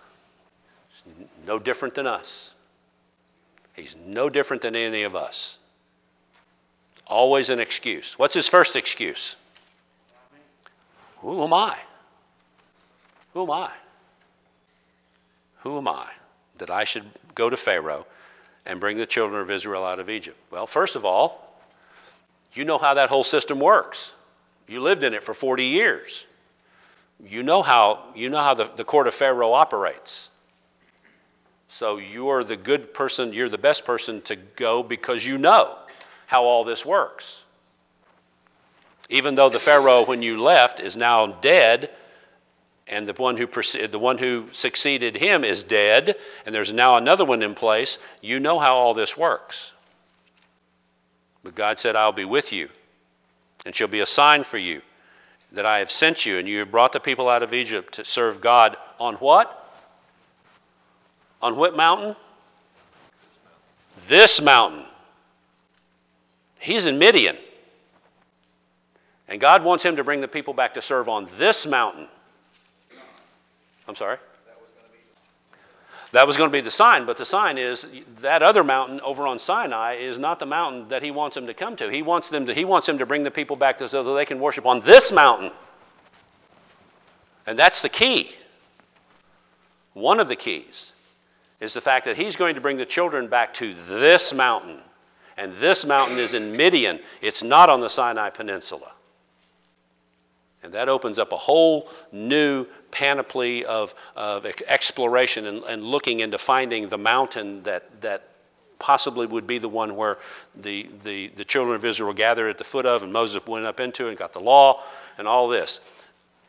It's 0.92 1.04
no 1.46 1.60
different 1.60 1.96
than 1.96 2.08
us. 2.08 2.56
He's 3.74 3.98
no 4.06 4.30
different 4.30 4.62
than 4.62 4.76
any 4.76 5.04
of 5.04 5.16
us. 5.16 5.58
Always 7.06 7.50
an 7.50 7.60
excuse. 7.60 8.18
What's 8.18 8.34
his 8.34 8.48
first 8.48 8.78
excuse? 8.78 9.36
Who 11.18 11.44
am 11.44 11.54
I? 11.54 11.78
Who 13.34 13.44
am 13.44 13.52
I? 13.52 13.72
Who 15.64 15.78
am 15.78 15.88
I 15.88 16.08
that 16.58 16.70
I 16.70 16.84
should 16.84 17.06
go 17.36 17.50
to 17.50 17.58
Pharaoh 17.58 18.06
and 18.66 18.80
bring 18.80 18.98
the 18.98 19.06
children 19.06 19.42
of 19.42 19.50
Israel 19.50 19.86
out 19.86 20.00
of 20.00 20.10
Egypt? 20.10 20.38
Well, 20.52 20.68
first 20.68 20.98
of 20.98 21.06
all, 21.06 21.58
you 22.54 22.66
know 22.66 22.78
how 22.78 22.96
that 22.96 23.10
whole 23.10 23.24
system 23.24 23.60
works. 23.60 24.12
You 24.68 24.82
lived 24.82 25.04
in 25.06 25.14
it 25.14 25.24
for 25.24 25.34
40 25.34 25.64
years. 25.64 26.26
You 27.26 27.44
know 27.44 27.62
how, 27.62 28.04
you 28.14 28.30
know 28.30 28.42
how 28.42 28.54
the, 28.54 28.66
the 28.76 28.84
court 28.84 29.08
of 29.08 29.14
Pharaoh 29.14 29.54
operates. 29.54 30.30
So 31.70 31.98
you're 31.98 32.44
the 32.44 32.58
good 32.58 32.94
person, 32.94 33.32
you're 33.32 33.50
the 33.50 33.58
best 33.58 33.86
person 33.86 34.22
to 34.24 34.36
go 34.36 34.84
because 34.84 35.26
you 35.26 35.38
know 35.38 35.76
how 36.28 36.44
all 36.44 36.66
this 36.66 36.86
works. 36.86 37.42
Even 39.10 39.36
though 39.36 39.50
the 39.50 39.60
Pharaoh, 39.60 40.06
when 40.06 40.22
you 40.22 40.42
left, 40.42 40.82
is 40.82 40.98
now 40.98 41.28
dead, 41.28 41.90
and 42.88 43.08
the 43.08 43.14
one 43.14 43.38
who 43.38 43.48
the 43.48 44.00
one 44.00 44.18
who 44.18 44.48
succeeded 44.52 45.16
him 45.16 45.44
is 45.44 45.64
dead, 45.64 46.16
and 46.46 46.54
there's 46.54 46.74
now 46.74 46.98
another 46.98 47.26
one 47.26 47.42
in 47.42 47.56
place. 47.56 47.98
You 48.22 48.40
know 48.40 48.60
how 48.60 48.76
all 48.76 48.94
this 48.94 49.18
works. 49.18 49.72
But 51.44 51.56
God 51.56 51.80
said, 51.80 51.96
"I'll 51.96 52.12
be 52.12 52.26
with 52.26 52.52
you, 52.54 52.70
and 53.66 53.76
shall 53.76 53.88
be 53.88 54.02
a 54.02 54.06
sign 54.06 54.44
for 54.44 54.58
you 54.58 54.82
that 55.54 55.66
I 55.66 55.80
have 55.80 55.92
sent 55.92 56.26
you, 56.26 56.38
and 56.40 56.48
you 56.48 56.60
have 56.60 56.72
brought 56.72 56.94
the 56.94 57.00
people 57.00 57.30
out 57.30 57.44
of 57.44 57.54
Egypt 57.54 57.96
to 57.96 58.06
serve 58.06 58.42
God 58.42 58.76
on 59.00 59.16
what? 59.16 59.60
On 61.42 61.56
what 61.56 61.76
mountain? 61.76 62.16
This 64.08 64.42
mountain. 64.42 64.86
He's 66.60 66.86
in 66.86 66.98
Midian. 66.98 67.38
And 69.28 69.40
God 69.40 69.64
wants 69.64 69.84
him 69.84 69.98
to 69.98 70.04
bring 70.04 70.22
the 70.22 70.28
people 70.28 70.54
back 70.54 70.74
to 70.76 70.82
serve 70.82 71.10
on 71.10 71.28
this 71.38 71.66
mountain. 71.66 72.08
I'm 73.88 73.96
sorry? 73.96 74.18
That 76.14 76.28
was 76.28 76.38
going 76.38 76.52
to 76.52 76.54
be 76.54 76.62
the 76.62 76.72
sign, 76.72 77.08
but 77.08 77.18
the 77.18 77.26
sign 77.26 77.58
is 77.58 77.88
that 78.22 78.44
other 78.44 78.64
mountain 78.64 79.02
over 79.02 79.26
on 79.26 79.40
Sinai 79.40 79.96
is 79.96 80.20
not 80.20 80.38
the 80.38 80.46
mountain 80.46 80.90
that 80.90 81.02
he 81.02 81.10
wants 81.10 81.34
them 81.34 81.48
to 81.48 81.56
come 81.56 81.76
to. 81.78 81.90
He 81.90 82.04
wants 82.04 82.30
them 82.30 82.46
to 82.46 82.54
he 82.54 82.66
wants 82.66 82.86
them 82.86 83.00
to 83.00 83.08
bring 83.08 83.24
the 83.24 83.32
people 83.32 83.56
back 83.56 83.80
to 83.80 83.90
so 83.90 84.04
that 84.04 84.14
they 84.14 84.26
can 84.26 84.40
worship 84.40 84.68
on 84.68 84.82
this 84.82 85.12
mountain. 85.12 85.52
And 87.48 87.58
that's 87.58 87.82
the 87.82 87.90
key. 87.90 88.32
One 89.94 90.20
of 90.20 90.28
the 90.28 90.36
keys 90.36 90.94
is 91.60 91.74
the 91.74 91.82
fact 91.82 92.06
that 92.06 92.16
he's 92.16 92.36
going 92.36 92.56
to 92.56 92.62
bring 92.62 92.78
the 92.78 92.86
children 92.86 93.28
back 93.28 93.56
to 93.56 93.74
this 93.74 94.34
mountain. 94.34 94.80
And 95.36 95.54
this 95.56 95.84
mountain 95.84 96.20
is 96.20 96.36
in 96.36 96.56
Midian. 96.56 97.00
It's 97.22 97.42
not 97.42 97.70
on 97.70 97.82
the 97.82 97.90
Sinai 97.90 98.30
Peninsula. 98.30 98.92
And 100.64 100.74
that 100.74 100.90
opens 100.90 101.20
up 101.20 101.32
a 101.32 101.38
whole 101.38 101.90
new 102.12 102.66
panoply 102.92 103.66
of, 103.66 103.94
of 104.16 104.46
exploration 104.68 105.46
and, 105.46 105.64
and 105.64 105.84
looking 105.84 106.22
into 106.22 106.38
finding 106.38 106.90
the 106.90 106.98
mountain 106.98 107.64
that, 107.64 108.02
that 108.02 108.24
possibly 108.80 109.26
would 109.26 109.48
be 109.48 109.58
the 109.58 109.70
one 109.70 109.96
where 109.96 110.18
the, 110.56 110.90
the, 111.04 111.28
the 111.30 111.46
children 111.46 111.76
of 111.76 111.86
Israel 111.86 112.14
gathered 112.14 112.50
at 112.50 112.58
the 112.58 112.64
foot 112.64 112.86
of, 112.86 113.04
and 113.04 113.12
Moses 113.14 113.46
went 113.48 113.66
up 113.66 113.80
into 113.80 114.08
and 114.08 114.18
got 114.18 114.34
the 114.34 114.40
law 114.40 114.82
and 115.18 115.28
all 115.28 115.48
this. 115.48 115.80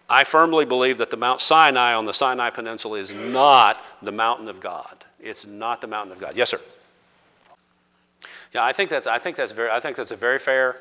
I 0.09 0.25
firmly 0.25 0.65
believe 0.65 0.99
that 0.99 1.11
the 1.11 1.17
Mount 1.17 1.41
Sinai 1.41 1.95
on 1.95 2.05
the 2.05 2.13
Sinai 2.13 2.51
Peninsula 2.51 2.99
is 2.99 3.13
not 3.13 3.83
the 4.03 4.13
mountain 4.13 4.49
of 4.49 4.61
God. 4.61 5.05
It's 5.19 5.47
not 5.47 5.81
the 5.81 5.87
mountain 5.87 6.13
of 6.13 6.21
God. 6.21 6.37
Yes, 6.37 6.51
sir. 6.51 6.61
Yeah, 8.53 8.65
I 8.65 8.73
think 8.73 8.91
that's 8.91 9.07
I 9.07 9.19
think 9.19 9.37
that's 9.37 9.53
very 9.53 9.71
I 9.71 9.81
think 9.81 9.97
that's 9.97 10.13
a 10.13 10.17
very 10.17 10.39
fair 10.39 10.77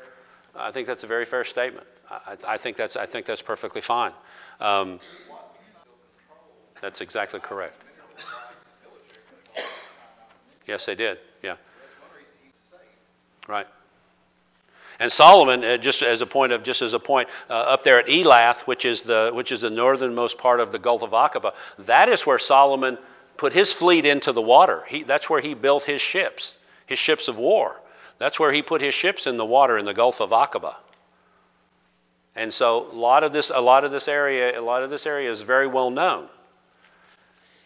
I 0.54 0.70
think 0.70 0.86
that's 0.86 1.04
a 1.04 1.06
very 1.06 1.24
fair 1.24 1.44
statement. 1.44 1.86
I, 2.10 2.36
I 2.46 2.56
think 2.56 2.76
that's 2.76 2.96
I 2.96 3.06
think 3.06 3.26
that's 3.26 3.42
perfectly 3.42 3.80
fine. 3.80 4.12
Um, 4.60 5.00
that's 6.80 7.00
exactly 7.00 7.40
correct. 7.40 7.76
Yes, 10.66 10.86
they 10.86 10.94
did. 10.94 11.18
Yeah. 11.42 11.56
Right. 13.46 13.66
And 15.00 15.10
Solomon, 15.10 15.64
uh, 15.64 15.76
just 15.76 16.02
as 16.02 16.20
a 16.20 16.26
point 16.26 16.52
of 16.52 16.62
just 16.62 16.80
as 16.80 16.92
a 16.92 17.00
point, 17.00 17.28
uh, 17.50 17.54
up 17.54 17.82
there 17.82 17.98
at 17.98 18.06
Elath, 18.06 18.60
which 18.60 18.84
is 18.84 19.02
the 19.02 19.30
which 19.34 19.50
is 19.50 19.62
the 19.62 19.70
northernmost 19.70 20.38
part 20.38 20.60
of 20.60 20.72
the 20.72 20.78
Gulf 20.78 21.02
of 21.02 21.10
Aqaba, 21.10 21.54
that 21.80 22.08
is 22.08 22.24
where 22.24 22.38
Solomon 22.38 22.96
put 23.36 23.52
his 23.52 23.72
fleet 23.72 24.06
into 24.06 24.32
the 24.32 24.40
water. 24.40 24.84
He, 24.86 25.02
that's 25.02 25.28
where 25.28 25.40
he 25.40 25.54
built 25.54 25.82
his 25.82 26.00
ships, 26.00 26.54
his 26.86 26.98
ships 26.98 27.28
of 27.28 27.38
war. 27.38 27.78
That's 28.18 28.38
where 28.38 28.52
he 28.52 28.62
put 28.62 28.80
his 28.80 28.94
ships 28.94 29.26
in 29.26 29.36
the 29.36 29.44
water 29.44 29.76
in 29.76 29.84
the 29.84 29.94
Gulf 29.94 30.20
of 30.20 30.30
Aqaba. 30.30 30.76
And 32.36 32.52
so 32.52 32.90
a 32.90 32.94
lot 32.94 33.22
of 33.22 33.32
this, 33.32 33.50
a 33.50 33.60
lot 33.60 33.84
of 33.84 33.92
this 33.92 34.08
area, 34.08 34.58
a 34.58 34.62
lot 34.62 34.82
of 34.82 34.90
this 34.90 35.06
area 35.06 35.30
is 35.30 35.42
very 35.42 35.66
well 35.66 35.90
known. 35.90 36.28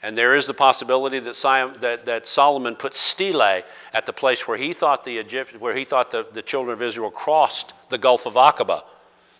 And 0.02 0.16
there 0.16 0.36
is 0.36 0.46
the 0.46 0.54
possibility 0.54 1.18
that, 1.18 1.76
that, 1.80 2.06
that 2.06 2.26
Solomon 2.26 2.76
put 2.76 2.94
stelae 2.94 3.64
at 3.92 4.06
the 4.06 4.12
place 4.12 4.46
where 4.46 4.56
he 4.56 4.72
thought 4.72 5.02
the 5.02 5.18
Egypt, 5.18 5.58
where 5.58 5.74
he 5.74 5.84
thought 5.84 6.12
the, 6.12 6.26
the 6.32 6.42
children 6.42 6.72
of 6.74 6.82
Israel 6.82 7.10
crossed 7.10 7.72
the 7.88 7.98
Gulf 7.98 8.26
of 8.26 8.34
Aqaba 8.34 8.84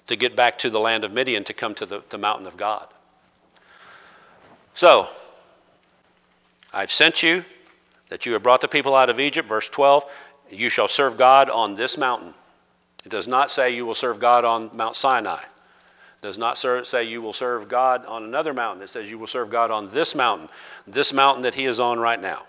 to 0.09 0.17
get 0.17 0.35
back 0.35 0.59
to 0.59 0.71
the 0.71 0.81
land 0.81 1.05
of 1.05 1.13
Midian 1.13 1.45
to 1.45 1.55
come 1.55 1.75
to 1.77 1.87
the, 1.87 2.03
the 2.09 2.19
mountain 2.19 2.47
of 2.47 2.57
God. 2.57 2.87
So, 4.75 5.09
I've 6.73 6.91
sent 6.91 7.23
you 7.23 7.45
that 8.09 8.27
you 8.27 8.33
have 8.33 8.43
brought 8.43 8.61
the 8.61 8.69
people 8.69 8.95
out 8.95 9.11
of 9.11 9.21
Egypt, 9.21 9.49
verse 9.49 9.69
12. 9.69 10.05
You 10.51 10.71
shall 10.71 10.89
serve 10.89 11.19
God 11.19 11.51
on 11.51 11.75
this 11.75 11.99
mountain. 11.99 12.35
It 13.09 13.13
does 13.13 13.27
not 13.27 13.51
say 13.51 13.71
you 13.71 13.87
will 13.87 13.95
serve 13.95 14.21
God 14.21 14.45
on 14.45 14.69
Mount 14.75 14.95
Sinai. 14.95 15.41
It 15.41 16.21
does 16.21 16.37
not 16.37 16.59
say 16.59 17.05
you 17.05 17.23
will 17.23 17.33
serve 17.33 17.67
God 17.67 18.05
on 18.05 18.23
another 18.23 18.53
mountain. 18.53 18.83
It 18.83 18.91
says 18.91 19.11
you 19.11 19.17
will 19.19 19.27
serve 19.27 19.49
God 19.49 19.71
on 19.71 19.89
this 19.89 20.15
mountain, 20.15 20.51
this 20.87 21.15
mountain 21.15 21.45
that 21.45 21.55
he 21.55 21.65
is 21.65 21.81
on 21.81 21.99
right 21.99 22.21
now. 22.21 22.43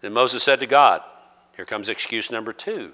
Then 0.00 0.12
Moses 0.12 0.44
said 0.44 0.60
to 0.60 0.68
God, 0.68 1.02
Here 1.56 1.64
comes 1.64 1.88
excuse 1.88 2.30
number 2.30 2.52
two. 2.52 2.92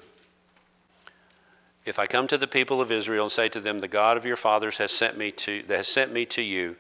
If 1.84 1.98
I 1.98 2.06
come 2.06 2.28
to 2.28 2.38
the 2.38 2.46
people 2.46 2.80
of 2.80 2.90
Israel 2.90 3.24
and 3.24 3.30
say 3.30 3.50
to 3.50 3.60
them, 3.60 3.80
The 3.80 3.86
God 3.86 4.16
of 4.16 4.24
your 4.24 4.36
fathers 4.36 4.78
has 4.78 4.90
sent 4.90 5.18
me 5.18 5.32
to 5.32 5.64
has 5.68 5.86
sent 5.86 6.10
me 6.10 6.24
to 6.24 6.40
you, 6.40 6.76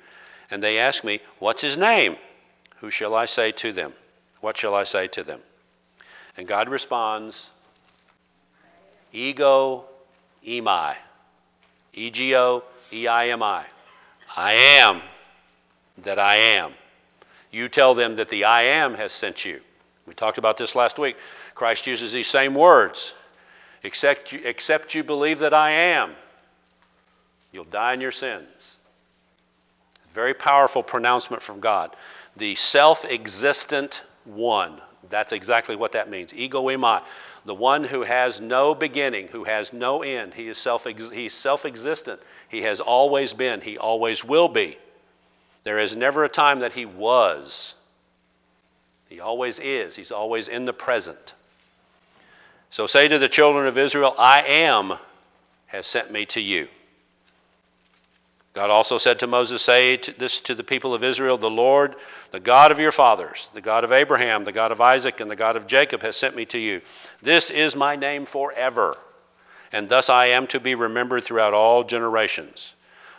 and 0.50 0.62
they 0.62 0.78
ask 0.78 1.04
me, 1.04 1.20
What's 1.40 1.60
his 1.60 1.76
name? 1.76 2.16
Who 2.76 2.88
shall 2.88 3.14
I 3.14 3.26
say 3.26 3.52
to 3.52 3.70
them? 3.70 3.92
What 4.40 4.56
shall 4.56 4.74
I 4.74 4.84
say 4.84 5.08
to 5.08 5.22
them? 5.22 5.40
And 6.38 6.48
God 6.48 6.70
responds, 6.70 7.50
Ego 9.14 9.84
eimi. 10.44 10.96
E 11.94 12.10
G 12.10 12.36
O 12.36 12.64
E 12.92 13.06
I 13.06 13.24
am 13.26 15.02
that 15.98 16.18
I 16.18 16.36
am. 16.36 16.72
You 17.52 17.68
tell 17.68 17.94
them 17.94 18.16
that 18.16 18.28
the 18.28 18.44
I 18.44 18.62
am 18.62 18.94
has 18.94 19.12
sent 19.12 19.44
you. 19.44 19.60
We 20.06 20.14
talked 20.14 20.38
about 20.38 20.56
this 20.56 20.74
last 20.74 20.98
week. 20.98 21.16
Christ 21.54 21.86
uses 21.86 22.12
these 22.12 22.26
same 22.26 22.54
words. 22.54 23.14
Except 23.84 24.32
you, 24.32 24.40
except 24.44 24.94
you 24.94 25.04
believe 25.04 25.40
that 25.40 25.54
I 25.54 25.70
am, 25.70 26.14
you'll 27.52 27.64
die 27.64 27.92
in 27.92 28.00
your 28.00 28.10
sins. 28.10 28.76
Very 30.10 30.34
powerful 30.34 30.82
pronouncement 30.82 31.42
from 31.42 31.60
God. 31.60 31.94
The 32.36 32.56
self 32.56 33.04
existent 33.04 34.02
one. 34.24 34.80
That's 35.10 35.32
exactly 35.32 35.76
what 35.76 35.92
that 35.92 36.10
means. 36.10 36.34
Ego 36.34 36.62
eimi 36.64 37.02
the 37.44 37.54
one 37.54 37.84
who 37.84 38.02
has 38.02 38.40
no 38.40 38.74
beginning, 38.74 39.28
who 39.28 39.44
has 39.44 39.72
no 39.72 40.02
end. 40.02 40.34
He 40.34 40.48
is 40.48 40.58
self 40.58 40.84
he's 40.84 41.34
self-existent. 41.34 42.20
He 42.48 42.62
has 42.62 42.80
always 42.80 43.32
been, 43.32 43.60
he 43.60 43.78
always 43.78 44.24
will 44.24 44.48
be. 44.48 44.78
There 45.64 45.78
is 45.78 45.94
never 45.94 46.24
a 46.24 46.28
time 46.28 46.60
that 46.60 46.72
he 46.72 46.86
was. 46.86 47.74
He 49.08 49.20
always 49.20 49.58
is. 49.58 49.96
He's 49.96 50.12
always 50.12 50.48
in 50.48 50.64
the 50.64 50.72
present. 50.72 51.34
So 52.70 52.86
say 52.86 53.08
to 53.08 53.18
the 53.18 53.28
children 53.28 53.66
of 53.66 53.78
Israel, 53.78 54.14
I 54.18 54.42
am 54.42 54.94
has 55.66 55.86
sent 55.86 56.10
me 56.10 56.26
to 56.26 56.40
you. 56.40 56.68
God 58.54 58.70
also 58.70 58.98
said 58.98 59.18
to 59.18 59.26
Moses, 59.26 59.62
Say 59.62 59.96
this 59.96 60.40
to 60.42 60.54
the 60.54 60.62
people 60.62 60.94
of 60.94 61.02
Israel, 61.02 61.36
The 61.36 61.50
Lord, 61.50 61.96
the 62.30 62.38
God 62.38 62.70
of 62.70 62.78
your 62.78 62.92
fathers, 62.92 63.48
the 63.52 63.60
God 63.60 63.82
of 63.82 63.90
Abraham, 63.90 64.44
the 64.44 64.52
God 64.52 64.70
of 64.70 64.80
Isaac, 64.80 65.18
and 65.18 65.28
the 65.28 65.36
God 65.36 65.56
of 65.56 65.66
Jacob, 65.66 66.02
has 66.02 66.16
sent 66.16 66.36
me 66.36 66.44
to 66.46 66.58
you. 66.58 66.80
This 67.20 67.50
is 67.50 67.74
my 67.74 67.96
name 67.96 68.26
forever, 68.26 68.96
and 69.72 69.88
thus 69.88 70.08
I 70.08 70.26
am 70.26 70.46
to 70.48 70.60
be 70.60 70.76
remembered 70.76 71.24
throughout 71.24 71.52
all 71.52 71.82
generations. 71.82 72.73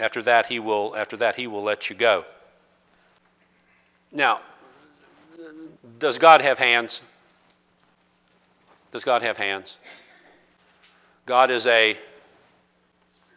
after 0.00 0.22
that, 0.22 0.46
he 0.46 0.58
will, 0.58 0.96
after 0.96 1.16
that, 1.18 1.36
he 1.36 1.46
will 1.46 1.62
let 1.62 1.90
you 1.90 1.96
go. 1.96 2.24
Now, 4.12 4.40
does 5.98 6.18
God 6.18 6.40
have 6.40 6.58
hands? 6.58 7.00
Does 8.92 9.04
God 9.04 9.22
have 9.22 9.36
hands? 9.36 9.76
God 11.26 11.50
is 11.50 11.66
a 11.66 11.96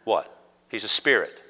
what? 0.04 0.34
He's 0.70 0.84
a 0.84 0.88
spirit. 0.88 1.40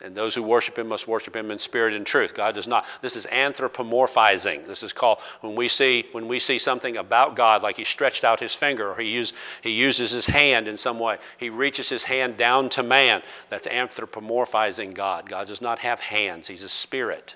And 0.00 0.14
those 0.14 0.32
who 0.32 0.44
worship 0.44 0.78
him 0.78 0.88
must 0.88 1.08
worship 1.08 1.34
him 1.34 1.50
in 1.50 1.58
spirit 1.58 1.92
and 1.92 2.06
truth. 2.06 2.32
God 2.32 2.54
does 2.54 2.68
not. 2.68 2.86
This 3.02 3.16
is 3.16 3.26
anthropomorphizing. 3.26 4.64
This 4.64 4.84
is 4.84 4.92
called 4.92 5.18
when 5.40 5.56
we 5.56 5.66
see 5.66 6.06
when 6.12 6.28
we 6.28 6.38
see 6.38 6.58
something 6.58 6.96
about 6.96 7.34
God, 7.34 7.64
like 7.64 7.76
he 7.76 7.84
stretched 7.84 8.22
out 8.22 8.38
his 8.38 8.54
finger, 8.54 8.92
or 8.92 8.94
he 8.94 9.08
use, 9.08 9.32
he 9.60 9.70
uses 9.70 10.12
his 10.12 10.24
hand 10.24 10.68
in 10.68 10.76
some 10.76 11.00
way. 11.00 11.18
He 11.38 11.50
reaches 11.50 11.88
his 11.88 12.04
hand 12.04 12.36
down 12.36 12.68
to 12.70 12.84
man. 12.84 13.22
That's 13.50 13.66
anthropomorphizing 13.66 14.94
God. 14.94 15.28
God 15.28 15.48
does 15.48 15.60
not 15.60 15.80
have 15.80 15.98
hands. 15.98 16.46
He's 16.46 16.62
a 16.62 16.68
spirit. 16.68 17.34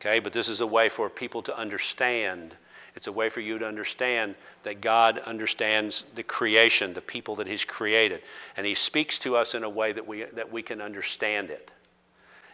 Okay, 0.00 0.18
but 0.18 0.32
this 0.32 0.48
is 0.48 0.60
a 0.60 0.66
way 0.66 0.88
for 0.88 1.08
people 1.08 1.42
to 1.42 1.56
understand 1.56 2.56
it's 2.96 3.06
a 3.06 3.12
way 3.12 3.28
for 3.28 3.40
you 3.40 3.58
to 3.58 3.66
understand 3.66 4.34
that 4.64 4.80
God 4.80 5.18
understands 5.18 6.04
the 6.14 6.22
creation, 6.22 6.92
the 6.92 7.00
people 7.00 7.36
that 7.36 7.46
He's 7.46 7.64
created. 7.64 8.22
And 8.56 8.66
He 8.66 8.74
speaks 8.74 9.18
to 9.20 9.36
us 9.36 9.54
in 9.54 9.64
a 9.64 9.68
way 9.68 9.92
that 9.92 10.06
we, 10.06 10.24
that 10.24 10.52
we 10.52 10.62
can 10.62 10.80
understand 10.80 11.50
it. 11.50 11.70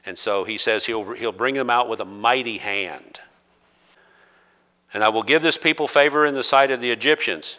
And 0.04 0.18
so 0.18 0.44
He 0.44 0.58
says 0.58 0.84
he'll, 0.84 1.12
he'll 1.12 1.32
bring 1.32 1.54
them 1.54 1.70
out 1.70 1.88
with 1.88 2.00
a 2.00 2.04
mighty 2.04 2.58
hand. 2.58 3.18
And 4.94 5.02
I 5.02 5.08
will 5.08 5.22
give 5.22 5.42
this 5.42 5.58
people 5.58 5.88
favor 5.88 6.26
in 6.26 6.34
the 6.34 6.44
sight 6.44 6.70
of 6.70 6.80
the 6.80 6.90
Egyptians. 6.90 7.58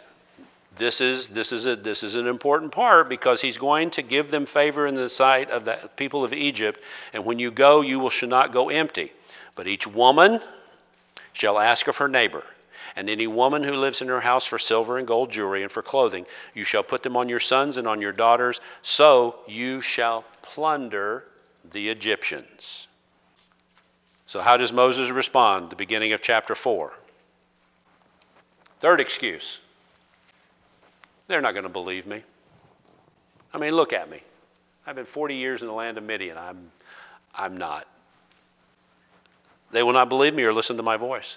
This 0.76 1.00
is, 1.00 1.28
this, 1.28 1.52
is 1.52 1.66
a, 1.66 1.76
this 1.76 2.02
is 2.02 2.14
an 2.14 2.26
important 2.26 2.72
part 2.72 3.08
because 3.08 3.40
he's 3.40 3.58
going 3.58 3.90
to 3.90 4.02
give 4.02 4.30
them 4.30 4.46
favor 4.46 4.86
in 4.86 4.94
the 4.94 5.08
sight 5.08 5.50
of 5.50 5.64
the 5.64 5.90
people 5.96 6.24
of 6.24 6.32
Egypt. 6.32 6.80
And 7.12 7.24
when 7.24 7.38
you 7.38 7.50
go, 7.50 7.80
you 7.80 7.98
will, 7.98 8.10
should 8.10 8.28
not 8.28 8.52
go 8.52 8.68
empty. 8.68 9.12
But 9.56 9.66
each 9.66 9.86
woman 9.88 10.40
shall 11.32 11.58
ask 11.58 11.88
of 11.88 11.96
her 11.96 12.08
neighbor, 12.08 12.44
and 12.96 13.08
any 13.08 13.26
woman 13.26 13.62
who 13.62 13.74
lives 13.74 14.02
in 14.02 14.08
her 14.08 14.20
house 14.20 14.44
for 14.44 14.58
silver 14.58 14.98
and 14.98 15.06
gold 15.06 15.30
jewelry 15.30 15.62
and 15.62 15.72
for 15.72 15.82
clothing, 15.82 16.26
you 16.54 16.64
shall 16.64 16.82
put 16.82 17.02
them 17.02 17.16
on 17.16 17.28
your 17.28 17.40
sons 17.40 17.76
and 17.76 17.86
on 17.86 18.00
your 18.00 18.12
daughters, 18.12 18.60
so 18.82 19.36
you 19.46 19.80
shall 19.80 20.24
plunder 20.42 21.24
the 21.70 21.88
Egyptians. 21.88 22.86
So, 24.26 24.40
how 24.40 24.56
does 24.56 24.72
Moses 24.72 25.10
respond? 25.10 25.70
The 25.70 25.76
beginning 25.76 26.12
of 26.12 26.20
chapter 26.20 26.54
4. 26.54 26.92
Third 28.80 29.00
excuse 29.00 29.60
they're 31.28 31.42
not 31.42 31.52
going 31.52 31.64
to 31.64 31.68
believe 31.68 32.06
me. 32.06 32.22
I 33.52 33.58
mean, 33.58 33.74
look 33.74 33.92
at 33.92 34.10
me. 34.10 34.22
I've 34.86 34.96
been 34.96 35.04
40 35.04 35.36
years 35.36 35.60
in 35.60 35.68
the 35.68 35.74
land 35.74 35.98
of 35.98 36.04
Midian. 36.04 36.38
I'm, 36.38 36.70
I'm 37.34 37.58
not. 37.58 37.86
They 39.70 39.82
will 39.82 39.92
not 39.92 40.08
believe 40.08 40.34
me 40.34 40.44
or 40.44 40.54
listen 40.54 40.78
to 40.78 40.82
my 40.82 40.96
voice 40.96 41.36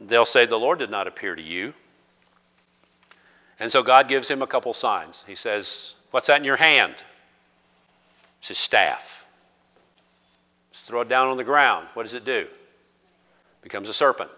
they'll 0.00 0.24
say, 0.24 0.46
The 0.46 0.58
Lord 0.58 0.78
did 0.78 0.90
not 0.90 1.06
appear 1.06 1.34
to 1.34 1.42
you. 1.42 1.74
And 3.58 3.72
so 3.72 3.82
God 3.82 4.08
gives 4.08 4.28
him 4.28 4.42
a 4.42 4.46
couple 4.46 4.72
signs. 4.72 5.24
He 5.26 5.34
says, 5.34 5.94
What's 6.10 6.26
that 6.26 6.38
in 6.38 6.44
your 6.44 6.56
hand? 6.56 6.94
It's 8.40 8.48
his 8.48 8.58
staff. 8.58 9.26
Just 10.72 10.86
throw 10.86 11.00
it 11.00 11.08
down 11.08 11.28
on 11.28 11.36
the 11.36 11.44
ground. 11.44 11.88
What 11.94 12.02
does 12.02 12.14
it 12.14 12.24
do? 12.24 12.40
It 12.40 12.50
becomes 13.62 13.88
a 13.88 13.94
serpent. 13.94 14.30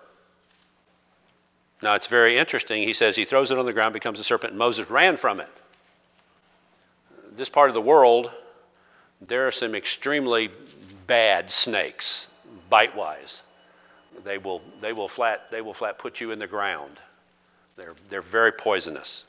Now 1.83 1.95
it's 1.95 2.09
very 2.09 2.37
interesting. 2.37 2.83
He 2.83 2.93
says 2.93 3.15
he 3.15 3.25
throws 3.25 3.51
it 3.51 3.59
on 3.59 3.67
the 3.67 3.73
ground, 3.73 3.93
becomes 3.93 4.19
a 4.19 4.25
serpent, 4.25 4.53
and 4.53 4.59
Moses 4.59 4.91
ran 4.91 5.17
from 5.17 5.41
it. 5.41 5.49
This 7.33 7.49
part 7.49 7.71
of 7.71 7.75
the 7.75 7.81
world, 7.81 8.31
there 9.21 9.47
are 9.47 9.53
some 9.53 9.75
extremely 9.75 10.51
bad 11.07 11.51
snakes, 11.51 12.29
bite 12.69 12.97
wise 12.97 13.43
they 14.25 14.39
will, 14.39 14.63
they 14.81 14.93
will, 14.93 15.09
flat, 15.09 15.51
they 15.51 15.61
will 15.61 15.75
flat 15.75 15.99
put 15.99 16.21
you 16.21 16.31
in 16.31 16.39
the 16.39 16.47
ground. 16.47 16.93
They're, 17.77 17.95
they're 18.09 18.23
very 18.23 18.53
poisonous. 18.53 19.25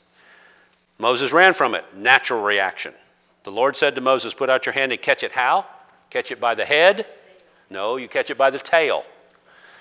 Moses 0.98 1.32
ran 1.32 1.54
from 1.54 1.74
it. 1.74 1.84
Natural 1.96 2.42
reaction. 2.42 2.92
The 3.44 3.52
Lord 3.52 3.76
said 3.76 3.94
to 3.94 4.00
Moses, 4.00 4.34
Put 4.34 4.50
out 4.50 4.66
your 4.66 4.72
hand 4.72 4.92
and 4.92 5.00
catch 5.00 5.22
it 5.22 5.32
how? 5.32 5.66
Catch 6.10 6.30
it 6.30 6.40
by 6.40 6.54
the 6.54 6.64
head? 6.64 7.06
No, 7.70 7.96
you 7.96 8.08
catch 8.08 8.30
it 8.30 8.36
by 8.36 8.50
the 8.50 8.58
tail. 8.58 9.04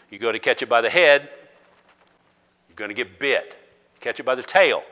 You 0.10 0.20
go 0.20 0.32
to 0.32 0.40
catch 0.40 0.62
it 0.62 0.70
by 0.70 0.82
the 0.82 0.90
head, 0.90 1.30
you're 2.68 2.76
going 2.76 2.90
to 2.90 2.96
get 2.96 3.20
bit. 3.20 3.56
Catch 4.00 4.20
it 4.20 4.24
by 4.24 4.36
the 4.36 4.44
tail. 4.44 4.84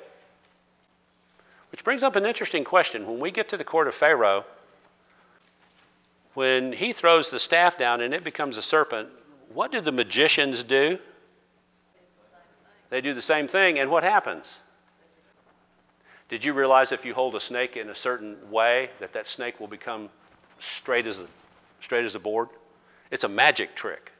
Which 1.71 1.83
brings 1.83 2.03
up 2.03 2.15
an 2.15 2.25
interesting 2.25 2.63
question. 2.63 3.07
When 3.07 3.19
we 3.19 3.31
get 3.31 3.49
to 3.49 3.57
the 3.57 3.63
court 3.63 3.87
of 3.87 3.95
Pharaoh, 3.95 4.45
when 6.33 6.71
he 6.71 6.93
throws 6.93 7.29
the 7.29 7.39
staff 7.39 7.77
down 7.77 8.01
and 8.01 8.13
it 8.13 8.23
becomes 8.23 8.57
a 8.57 8.61
serpent, 8.61 9.09
what 9.53 9.71
do 9.71 9.81
the 9.81 9.91
magicians 9.91 10.63
do? 10.63 10.99
They 12.89 13.01
do 13.01 13.13
the 13.13 13.21
same 13.21 13.47
thing, 13.47 13.79
and 13.79 13.89
what 13.89 14.03
happens? 14.03 14.59
Did 16.29 16.43
you 16.43 16.53
realize 16.53 16.91
if 16.91 17.05
you 17.05 17.13
hold 17.13 17.35
a 17.35 17.39
snake 17.39 17.77
in 17.77 17.89
a 17.89 17.95
certain 17.95 18.51
way 18.51 18.89
that 18.99 19.13
that 19.13 19.27
snake 19.27 19.59
will 19.59 19.67
become 19.67 20.09
straight 20.59 21.07
as 21.07 21.19
a, 21.19 21.27
straight 21.79 22.05
as 22.05 22.15
a 22.15 22.19
board? 22.19 22.49
It's 23.11 23.23
a 23.23 23.29
magic 23.29 23.75
trick. 23.75 24.11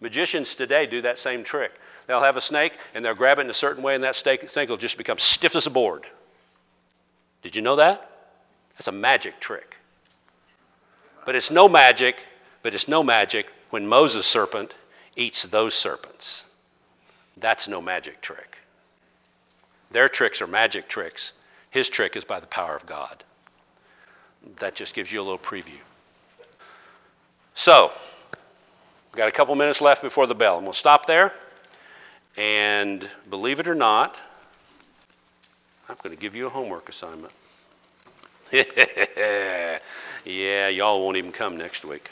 Magicians 0.00 0.54
today 0.54 0.86
do 0.86 1.02
that 1.02 1.18
same 1.18 1.44
trick. 1.44 1.72
They'll 2.06 2.22
have 2.22 2.36
a 2.36 2.40
snake 2.40 2.76
and 2.94 3.04
they'll 3.04 3.14
grab 3.14 3.38
it 3.38 3.42
in 3.42 3.50
a 3.50 3.54
certain 3.54 3.82
way, 3.82 3.94
and 3.94 4.04
that 4.04 4.16
snake, 4.16 4.48
snake 4.50 4.68
will 4.68 4.76
just 4.76 4.98
become 4.98 5.18
stiff 5.18 5.56
as 5.56 5.66
a 5.66 5.70
board. 5.70 6.06
Did 7.42 7.56
you 7.56 7.62
know 7.62 7.76
that? 7.76 8.08
That's 8.74 8.88
a 8.88 8.92
magic 8.92 9.40
trick. 9.40 9.76
But 11.24 11.36
it's 11.36 11.50
no 11.50 11.68
magic, 11.68 12.20
but 12.62 12.74
it's 12.74 12.88
no 12.88 13.02
magic 13.02 13.52
when 13.72 13.86
Moses' 13.86 14.26
serpent 14.26 14.74
eats 15.16 15.44
those 15.44 15.72
serpents. 15.72 16.44
That's 17.38 17.68
no 17.68 17.80
magic 17.80 18.20
trick. 18.20 18.58
Their 19.92 20.10
tricks 20.10 20.42
are 20.42 20.46
magic 20.46 20.88
tricks. 20.88 21.32
His 21.70 21.88
trick 21.88 22.14
is 22.14 22.26
by 22.26 22.38
the 22.40 22.46
power 22.46 22.76
of 22.76 22.84
God. 22.84 23.24
That 24.58 24.74
just 24.74 24.94
gives 24.94 25.10
you 25.10 25.22
a 25.22 25.24
little 25.24 25.38
preview. 25.38 25.80
So, 27.54 27.90
we've 29.06 29.16
got 29.16 29.28
a 29.28 29.32
couple 29.32 29.54
minutes 29.54 29.80
left 29.80 30.02
before 30.02 30.26
the 30.26 30.34
bell, 30.34 30.58
and 30.58 30.66
we'll 30.66 30.74
stop 30.74 31.06
there. 31.06 31.32
And 32.36 33.08
believe 33.30 33.58
it 33.58 33.68
or 33.68 33.74
not, 33.74 34.20
I'm 35.88 35.96
going 36.02 36.14
to 36.14 36.20
give 36.20 36.36
you 36.36 36.46
a 36.46 36.50
homework 36.50 36.90
assignment. 36.90 37.32
yeah, 38.52 39.78
y'all 40.68 41.02
won't 41.02 41.16
even 41.16 41.32
come 41.32 41.56
next 41.56 41.86
week. 41.86 42.10